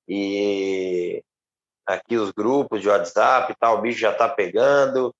E 0.08 1.22
aqui 1.86 2.16
os 2.16 2.30
grupos 2.30 2.80
de 2.80 2.88
WhatsApp 2.88 3.52
e 3.52 3.56
tal, 3.56 3.78
o 3.78 3.80
bicho 3.80 3.98
já 3.98 4.14
tá 4.14 4.28
pegando. 4.28 5.14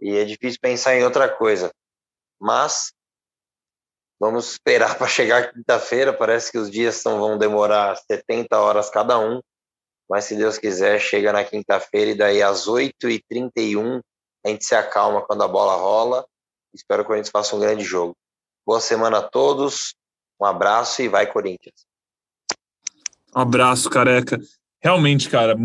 E 0.00 0.16
é 0.16 0.24
difícil 0.24 0.58
pensar 0.60 0.94
em 0.94 1.04
outra 1.04 1.28
coisa. 1.28 1.70
Mas 2.40 2.92
Vamos 4.18 4.52
esperar 4.52 4.96
para 4.96 5.06
chegar 5.06 5.52
quinta-feira. 5.52 6.12
Parece 6.12 6.50
que 6.50 6.58
os 6.58 6.70
dias 6.70 6.96
são, 6.96 7.18
vão 7.18 7.36
demorar 7.36 7.96
70 7.96 8.58
horas 8.58 8.90
cada 8.90 9.18
um. 9.18 9.40
Mas 10.08 10.24
se 10.24 10.36
Deus 10.36 10.56
quiser, 10.56 11.00
chega 11.00 11.32
na 11.32 11.44
quinta-feira 11.44 12.10
e 12.12 12.14
daí 12.14 12.42
às 12.42 12.66
8h31 12.66 14.00
a 14.44 14.48
gente 14.48 14.64
se 14.64 14.74
acalma 14.74 15.22
quando 15.22 15.42
a 15.42 15.48
bola 15.48 15.74
rola. 15.74 16.24
Espero 16.72 17.04
que 17.04 17.12
a 17.12 17.16
gente 17.16 17.30
faça 17.30 17.56
um 17.56 17.60
grande 17.60 17.82
jogo. 17.82 18.16
Boa 18.64 18.80
semana 18.80 19.18
a 19.18 19.22
todos. 19.22 19.94
Um 20.40 20.44
abraço 20.44 21.02
e 21.02 21.08
vai, 21.08 21.26
Corinthians. 21.26 21.86
Um 23.34 23.40
abraço, 23.40 23.90
careca. 23.90 24.38
Realmente, 24.86 25.28
cara, 25.28 25.56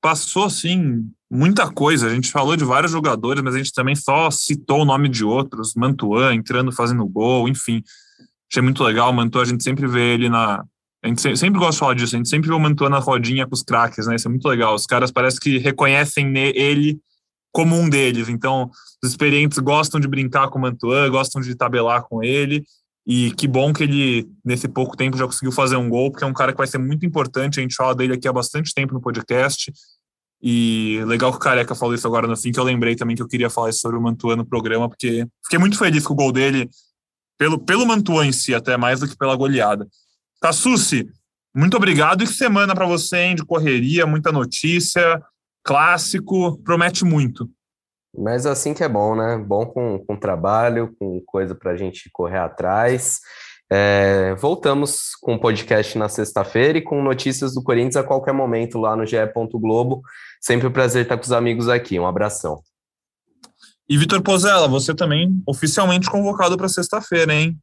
passou 0.00 0.42
assim 0.42 1.08
muita 1.30 1.70
coisa. 1.70 2.08
A 2.08 2.10
gente 2.12 2.32
falou 2.32 2.56
de 2.56 2.64
vários 2.64 2.90
jogadores, 2.90 3.40
mas 3.40 3.54
a 3.54 3.58
gente 3.58 3.72
também 3.72 3.94
só 3.94 4.28
citou 4.28 4.82
o 4.82 4.84
nome 4.84 5.08
de 5.08 5.24
outros. 5.24 5.74
Mantuan 5.76 6.34
entrando, 6.34 6.72
fazendo 6.72 7.06
gol, 7.06 7.48
enfim. 7.48 7.80
Achei 8.50 8.60
muito 8.60 8.82
legal. 8.82 9.10
O 9.10 9.14
Mantuan, 9.14 9.42
a 9.42 9.44
gente 9.44 9.62
sempre 9.62 9.86
vê 9.86 10.14
ele 10.14 10.28
na. 10.28 10.64
A 11.00 11.06
gente 11.06 11.22
sempre 11.38 11.60
gosta 11.60 11.74
de 11.74 11.78
falar 11.78 11.94
disso, 11.94 12.16
a 12.16 12.18
gente 12.18 12.28
sempre 12.28 12.48
vê 12.48 12.54
o 12.56 12.58
Mantuan 12.58 12.88
na 12.88 12.98
rodinha 12.98 13.46
com 13.46 13.54
os 13.54 13.62
craques, 13.62 14.08
né? 14.08 14.16
Isso 14.16 14.26
é 14.26 14.30
muito 14.32 14.48
legal. 14.48 14.74
Os 14.74 14.84
caras 14.84 15.12
parece 15.12 15.38
que 15.38 15.58
reconhecem 15.58 16.36
ele 16.36 16.98
como 17.52 17.78
um 17.78 17.88
deles. 17.88 18.28
Então, 18.28 18.68
os 19.00 19.10
experientes 19.10 19.60
gostam 19.60 20.00
de 20.00 20.08
brincar 20.08 20.48
com 20.48 20.58
o 20.58 20.62
Mantuan, 20.62 21.08
gostam 21.08 21.40
de 21.40 21.54
tabelar 21.54 22.02
com 22.02 22.20
ele. 22.20 22.64
E 23.06 23.30
que 23.32 23.46
bom 23.46 23.72
que 23.72 23.84
ele, 23.84 24.28
nesse 24.44 24.66
pouco 24.66 24.96
tempo, 24.96 25.16
já 25.16 25.26
conseguiu 25.26 25.52
fazer 25.52 25.76
um 25.76 25.88
gol, 25.88 26.10
porque 26.10 26.24
é 26.24 26.26
um 26.26 26.32
cara 26.32 26.52
que 26.52 26.58
vai 26.58 26.66
ser 26.66 26.78
muito 26.78 27.06
importante. 27.06 27.60
A 27.60 27.62
gente 27.62 27.76
fala 27.76 27.94
dele 27.94 28.14
aqui 28.14 28.26
há 28.26 28.32
bastante 28.32 28.74
tempo 28.74 28.92
no 28.92 29.00
podcast. 29.00 29.72
E 30.42 31.00
legal 31.06 31.30
que 31.30 31.36
o 31.36 31.40
Careca 31.40 31.74
falou 31.74 31.94
isso 31.94 32.06
agora 32.06 32.26
no 32.26 32.36
fim, 32.36 32.52
que 32.52 32.58
eu 32.58 32.64
lembrei 32.64 32.96
também 32.96 33.16
que 33.16 33.22
eu 33.22 33.28
queria 33.28 33.48
falar 33.48 33.72
sobre 33.72 33.96
o 33.96 34.00
Mantua 34.00 34.36
no 34.36 34.44
programa, 34.44 34.88
porque 34.88 35.26
fiquei 35.44 35.58
muito 35.58 35.78
feliz 35.78 36.04
com 36.04 36.12
o 36.12 36.16
gol 36.16 36.30
dele, 36.30 36.68
pelo, 37.38 37.58
pelo 37.58 37.86
Mantua 37.86 38.26
em 38.26 38.32
si, 38.32 38.54
até 38.54 38.76
mais 38.76 39.00
do 39.00 39.08
que 39.08 39.16
pela 39.16 39.34
goleada. 39.34 39.86
Cassucci, 40.40 41.08
muito 41.54 41.76
obrigado 41.76 42.22
e 42.22 42.26
que 42.26 42.34
semana 42.34 42.74
para 42.74 42.86
você, 42.86 43.16
hein, 43.18 43.34
de 43.34 43.44
correria, 43.44 44.06
muita 44.06 44.30
notícia, 44.30 45.22
clássico, 45.64 46.58
promete 46.62 47.04
muito. 47.04 47.50
Mas 48.18 48.46
assim 48.46 48.72
que 48.72 48.82
é 48.82 48.88
bom, 48.88 49.14
né? 49.14 49.36
Bom 49.38 49.66
com, 49.66 49.98
com 49.98 50.16
trabalho, 50.16 50.94
com 50.98 51.20
coisa 51.26 51.54
para 51.54 51.72
a 51.72 51.76
gente 51.76 52.10
correr 52.12 52.38
atrás. 52.38 53.20
É, 53.70 54.34
voltamos 54.36 55.16
com 55.20 55.34
o 55.34 55.40
podcast 55.40 55.98
na 55.98 56.08
sexta-feira 56.08 56.78
e 56.78 56.82
com 56.82 57.02
notícias 57.02 57.52
do 57.52 57.62
Corinthians 57.62 57.96
a 57.96 58.04
qualquer 58.04 58.32
momento 58.32 58.78
lá 58.78 58.94
no 58.94 59.04
GE. 59.04 59.16
Globo. 59.54 60.02
Sempre 60.40 60.68
um 60.68 60.72
prazer 60.72 61.02
estar 61.02 61.16
com 61.16 61.24
os 61.24 61.32
amigos 61.32 61.68
aqui. 61.68 61.98
Um 61.98 62.06
abração. 62.06 62.60
E 63.88 63.96
Vitor 63.96 64.22
Pozella, 64.22 64.66
você 64.66 64.94
também 64.94 65.40
oficialmente 65.46 66.10
convocado 66.10 66.56
para 66.56 66.68
sexta-feira, 66.68 67.32
hein? 67.32 67.56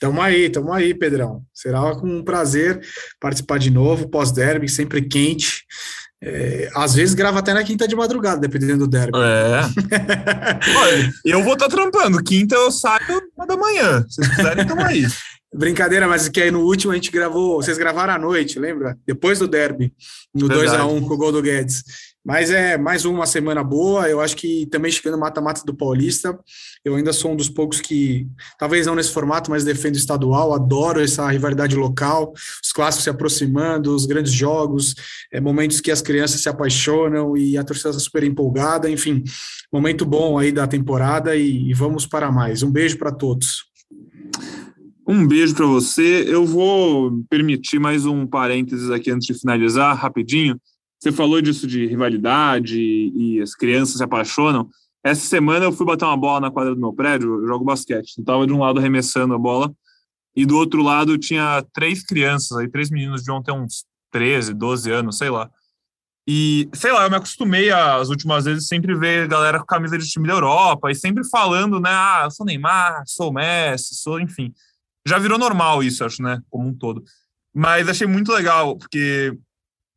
Tamo 0.00 0.20
aí, 0.20 0.50
tamo 0.50 0.72
aí, 0.72 0.94
Pedrão. 0.94 1.42
Será 1.52 1.96
com 1.96 2.06
um 2.06 2.22
prazer 2.22 2.80
participar 3.18 3.58
de 3.58 3.70
novo, 3.70 4.08
pós-derby, 4.08 4.68
sempre 4.68 5.02
quente. 5.02 5.64
É, 6.22 6.70
às 6.74 6.94
vezes 6.94 7.14
grava 7.14 7.38
até 7.38 7.52
na 7.52 7.62
quinta 7.62 7.86
de 7.86 7.94
madrugada, 7.94 8.40
dependendo 8.40 8.86
do 8.86 8.90
derby. 8.90 9.18
É. 9.18 9.60
Olha, 10.78 11.12
eu 11.24 11.42
vou 11.42 11.52
estar 11.52 11.68
tá 11.68 11.76
trampando. 11.76 12.22
Quinta 12.22 12.54
eu 12.54 12.70
saio 12.70 13.20
uma 13.36 13.46
da 13.46 13.56
manhã. 13.56 14.04
Se 14.08 14.16
vocês 14.16 14.36
quiserem, 14.36 14.66
tamo 14.66 14.82
aí. 14.82 15.06
Brincadeira, 15.54 16.06
mas 16.06 16.28
que 16.28 16.40
aí 16.40 16.50
no 16.50 16.60
último 16.60 16.92
a 16.92 16.94
gente 16.96 17.10
gravou, 17.10 17.62
vocês 17.62 17.78
gravaram 17.78 18.12
à 18.12 18.18
noite, 18.18 18.58
lembra? 18.58 18.98
Depois 19.06 19.38
do 19.38 19.48
derby, 19.48 19.92
no 20.34 20.48
2x1 20.48 21.06
com 21.06 21.14
o 21.14 21.16
gol 21.16 21.32
do 21.32 21.40
Guedes. 21.40 21.82
Mas 22.26 22.50
é 22.50 22.76
mais 22.76 23.04
uma 23.04 23.24
semana 23.24 23.62
boa. 23.62 24.08
Eu 24.08 24.20
acho 24.20 24.36
que 24.36 24.66
também 24.66 24.90
chegando 24.90 25.16
mata-mata 25.16 25.62
do 25.64 25.72
Paulista. 25.72 26.36
Eu 26.84 26.96
ainda 26.96 27.12
sou 27.12 27.30
um 27.30 27.36
dos 27.36 27.48
poucos 27.48 27.80
que, 27.80 28.26
talvez 28.58 28.84
não 28.84 28.96
nesse 28.96 29.12
formato, 29.12 29.48
mas 29.48 29.62
defendo 29.62 29.94
estadual. 29.94 30.52
Adoro 30.52 31.00
essa 31.00 31.30
rivalidade 31.30 31.76
local, 31.76 32.32
os 32.34 32.72
clássicos 32.72 33.04
se 33.04 33.10
aproximando, 33.10 33.94
os 33.94 34.06
grandes 34.06 34.32
jogos, 34.32 34.96
é, 35.32 35.40
momentos 35.40 35.80
que 35.80 35.88
as 35.88 36.02
crianças 36.02 36.40
se 36.40 36.48
apaixonam 36.48 37.36
e 37.36 37.56
a 37.56 37.62
torcida 37.62 37.90
está 37.90 38.00
super 38.00 38.24
empolgada. 38.24 38.90
Enfim, 38.90 39.22
momento 39.72 40.04
bom 40.04 40.36
aí 40.36 40.50
da 40.50 40.66
temporada 40.66 41.36
e, 41.36 41.70
e 41.70 41.74
vamos 41.74 42.06
para 42.06 42.32
mais. 42.32 42.60
Um 42.60 42.72
beijo 42.72 42.98
para 42.98 43.12
todos. 43.12 43.66
Um 45.06 45.24
beijo 45.24 45.54
para 45.54 45.66
você. 45.66 46.24
Eu 46.26 46.44
vou 46.44 47.22
permitir 47.30 47.78
mais 47.78 48.04
um 48.04 48.26
parênteses 48.26 48.90
aqui 48.90 49.12
antes 49.12 49.28
de 49.28 49.38
finalizar, 49.38 49.96
rapidinho. 49.96 50.60
Você 50.98 51.12
falou 51.12 51.40
disso 51.40 51.66
de 51.66 51.86
rivalidade 51.86 52.78
e 52.78 53.40
as 53.40 53.54
crianças 53.54 53.96
se 53.96 54.02
apaixonam. 54.02 54.68
Essa 55.04 55.26
semana 55.26 55.64
eu 55.64 55.72
fui 55.72 55.86
bater 55.86 56.04
uma 56.04 56.16
bola 56.16 56.40
na 56.40 56.50
quadra 56.50 56.74
do 56.74 56.80
meu 56.80 56.92
prédio, 56.92 57.42
eu 57.42 57.46
jogo 57.46 57.64
basquete. 57.64 58.16
Eu 58.18 58.22
estava 58.22 58.46
de 58.46 58.52
um 58.52 58.58
lado 58.58 58.78
arremessando 58.78 59.34
a 59.34 59.38
bola 59.38 59.72
e 60.34 60.44
do 60.44 60.56
outro 60.56 60.82
lado 60.82 61.16
tinha 61.16 61.64
três 61.72 62.02
crianças, 62.02 62.56
aí 62.58 62.68
três 62.68 62.90
meninos 62.90 63.22
de 63.22 63.30
ontem 63.30 63.52
uns 63.52 63.84
13, 64.10 64.54
12 64.54 64.90
anos, 64.90 65.18
sei 65.18 65.30
lá. 65.30 65.50
E, 66.28 66.68
sei 66.74 66.92
lá, 66.92 67.04
eu 67.04 67.10
me 67.10 67.16
acostumei 67.16 67.70
as 67.70 68.08
últimas 68.08 68.46
vezes 68.46 68.66
sempre 68.66 68.96
ver 68.96 69.28
galera 69.28 69.60
com 69.60 69.66
camisa 69.66 69.96
de 69.96 70.08
time 70.08 70.26
da 70.26 70.34
Europa 70.34 70.90
e 70.90 70.94
sempre 70.94 71.22
falando, 71.28 71.78
né? 71.78 71.90
Ah, 71.90 72.22
eu 72.24 72.30
sou 72.32 72.44
Neymar, 72.44 73.04
sou 73.06 73.32
Messi, 73.32 73.94
sou, 73.94 74.18
enfim 74.18 74.52
já 75.06 75.18
virou 75.18 75.38
normal 75.38 75.84
isso, 75.84 76.04
acho, 76.04 76.20
né? 76.20 76.42
Como 76.50 76.68
um 76.68 76.74
todo. 76.74 77.04
Mas 77.54 77.88
achei 77.88 78.06
muito 78.06 78.32
legal, 78.32 78.76
porque 78.76 79.32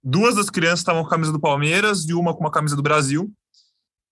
duas 0.03 0.35
das 0.35 0.49
crianças 0.49 0.79
estavam 0.79 1.01
com 1.01 1.07
a 1.07 1.11
camisa 1.11 1.31
do 1.31 1.39
Palmeiras 1.39 2.07
e 2.07 2.13
uma 2.13 2.33
com 2.33 2.41
uma 2.41 2.51
camisa 2.51 2.75
do 2.75 2.81
Brasil. 2.81 3.31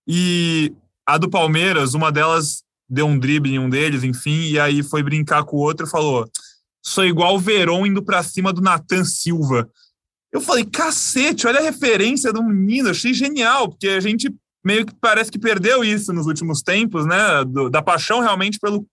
E 0.06 0.72
a 1.06 1.18
do 1.18 1.28
Palmeiras, 1.28 1.94
uma 1.94 2.10
delas 2.10 2.62
deu 2.88 3.06
um 3.06 3.18
drible 3.18 3.54
em 3.54 3.58
um 3.58 3.68
deles, 3.68 4.02
enfim, 4.02 4.50
e 4.50 4.58
aí 4.58 4.82
foi 4.82 5.02
brincar 5.02 5.44
com 5.44 5.56
o 5.56 5.60
outro 5.60 5.86
e 5.86 5.90
falou: 5.90 6.28
sou 6.82 7.04
igual 7.04 7.34
o 7.34 7.38
Verón 7.38 7.86
indo 7.86 8.02
pra 8.02 8.22
cima 8.22 8.52
do 8.52 8.60
Nathan 8.60 9.04
Silva. 9.04 9.68
Eu 10.30 10.40
falei, 10.40 10.64
cacete, 10.64 11.46
olha 11.46 11.60
a 11.60 11.62
referência 11.62 12.32
do 12.32 12.42
menino, 12.42 12.90
achei 12.90 13.14
genial, 13.14 13.68
porque 13.68 13.88
a 13.88 14.00
gente 14.00 14.34
meio 14.64 14.84
que 14.84 14.94
parece 14.94 15.30
que 15.30 15.38
perdeu 15.38 15.82
isso 15.82 16.12
nos 16.12 16.26
últimos 16.26 16.62
tempos, 16.62 17.06
né? 17.06 17.44
Do, 17.46 17.70
da 17.70 17.82
paixão 17.82 18.20
realmente 18.20 18.58
pelo 18.58 18.86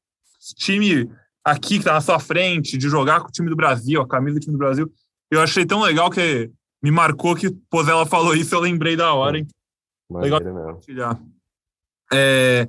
time 0.57 1.09
aqui 1.43 1.75
que 1.75 1.79
está 1.79 1.93
na 1.93 2.01
sua 2.01 2.19
frente, 2.19 2.77
de 2.77 2.87
jogar 2.87 3.19
com 3.21 3.27
o 3.27 3.31
time 3.31 3.49
do 3.49 3.55
Brasil, 3.55 4.01
a 4.01 4.07
camisa 4.07 4.39
do 4.39 4.41
time 4.41 4.53
do 4.53 4.59
Brasil. 4.59 4.91
Eu 5.29 5.41
achei 5.41 5.65
tão 5.65 5.81
legal 5.81 6.09
que 6.09 6.49
me 6.85 6.91
marcou 6.91 7.35
que 7.35 7.49
pois 7.67 7.87
ela 7.87 8.05
falou 8.05 8.35
isso, 8.35 8.53
eu 8.53 8.59
lembrei 8.59 8.95
da 8.95 9.11
hora. 9.11 9.39
Hein? 9.39 9.47
Legal 10.11 10.39
compartilhar. 10.39 11.19
É, 12.13 12.67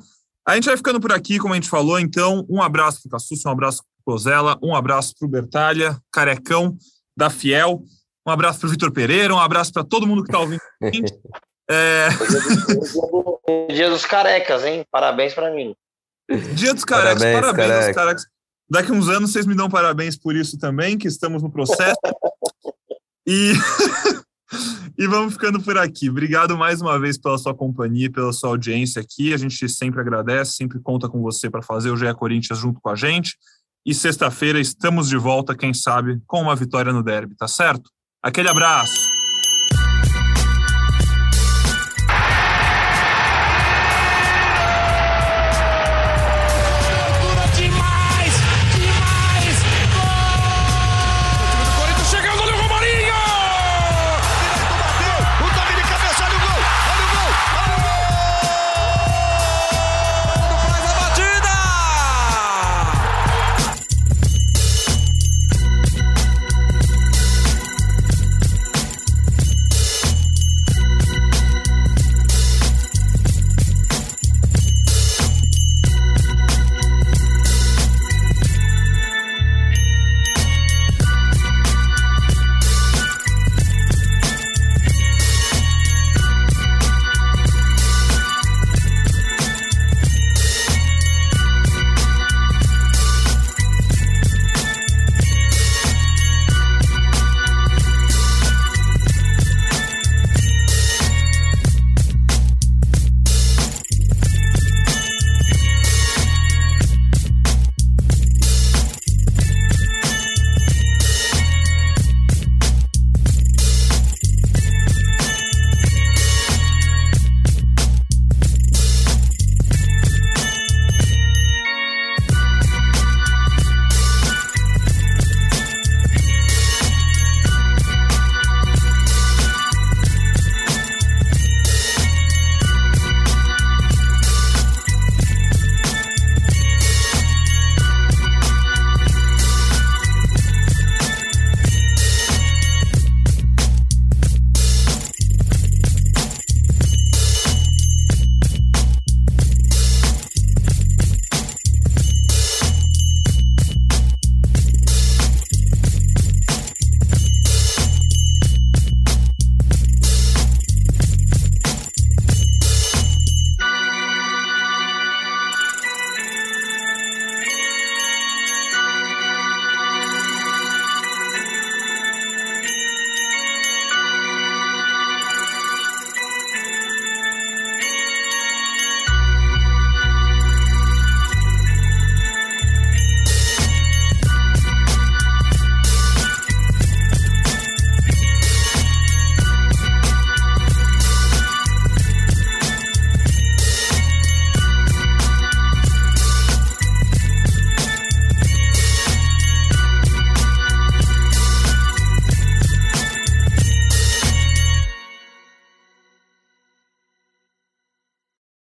A 0.49 0.55
gente 0.55 0.65
vai 0.65 0.77
ficando 0.79 0.99
por 0.99 1.13
aqui, 1.13 1.39
como 1.39 1.53
a 1.53 1.57
gente 1.57 1.69
falou, 1.69 2.01
então, 2.01 2.47
um 2.49 2.63
abraço 2.63 3.03
para 3.03 3.09
o 3.09 3.11
Cassus, 3.11 3.45
um 3.45 3.51
abraço 3.51 3.83
para 3.83 4.01
o 4.01 4.15
Pozella, 4.15 4.59
um 4.63 4.75
abraço 4.75 5.13
para 5.19 5.27
o 5.27 5.31
Bertalha, 5.31 6.01
carecão 6.11 6.79
da 7.15 7.29
Fiel, 7.29 7.83
um 8.27 8.31
abraço 8.31 8.59
para 8.59 8.69
o 8.69 8.71
Vitor 8.71 8.91
Pereira, 8.91 9.35
um 9.35 9.39
abraço 9.39 9.71
para 9.71 9.85
todo 9.85 10.07
mundo 10.07 10.23
que 10.23 10.31
está 10.31 10.39
ouvindo 10.39 10.63
a 10.83 10.87
gente. 10.87 11.13
É... 11.69 12.07
Dia 13.73 13.91
dos 13.91 14.07
carecas, 14.07 14.65
hein? 14.65 14.85
Parabéns 14.89 15.35
para 15.35 15.51
mim. 15.51 15.75
Dia 16.55 16.73
dos 16.73 16.85
carecas, 16.85 17.21
parabéns, 17.25 17.41
parabéns 17.41 17.69
careca. 17.69 17.87
aos 17.87 17.97
carecas. 17.97 18.27
Daqui 18.71 18.93
uns 18.93 19.09
anos 19.09 19.33
vocês 19.33 19.47
me 19.47 19.55
dão 19.57 19.69
parabéns 19.69 20.17
por 20.17 20.37
isso 20.37 20.57
também, 20.57 20.97
que 20.97 21.09
estamos 21.09 21.43
no 21.43 21.51
processo. 21.51 21.99
e, 23.27 23.53
e 24.97 25.07
vamos 25.07 25.35
ficando 25.35 25.61
por 25.61 25.77
aqui. 25.77 26.09
Obrigado 26.09 26.57
mais 26.57 26.81
uma 26.81 26.99
vez 26.99 27.19
pela 27.19 27.37
sua 27.39 27.55
companhia, 27.55 28.11
pela 28.11 28.33
sua 28.33 28.51
audiência 28.51 29.03
aqui. 29.03 29.35
A 29.35 29.37
gente 29.37 29.69
sempre 29.69 30.01
agradece, 30.01 30.53
sempre 30.53 30.79
conta 30.81 31.09
com 31.09 31.21
você 31.21 31.51
para 31.51 31.63
fazer 31.63 31.91
o 31.91 31.97
GE 31.97 32.13
Corinthians 32.15 32.59
junto 32.59 32.81
com 32.81 32.89
a 32.89 32.95
gente. 32.95 33.37
E 33.85 33.95
sexta-feira 33.95 34.61
estamos 34.61 35.09
de 35.09 35.17
volta, 35.17 35.57
quem 35.57 35.73
sabe, 35.73 36.21
com 36.27 36.43
uma 36.43 36.57
vitória 36.57 36.93
no 36.93 37.03
derby, 37.03 37.37
tá 37.37 37.47
certo? 37.47 37.91
Aquele 38.23 38.49
abraço. 38.49 39.26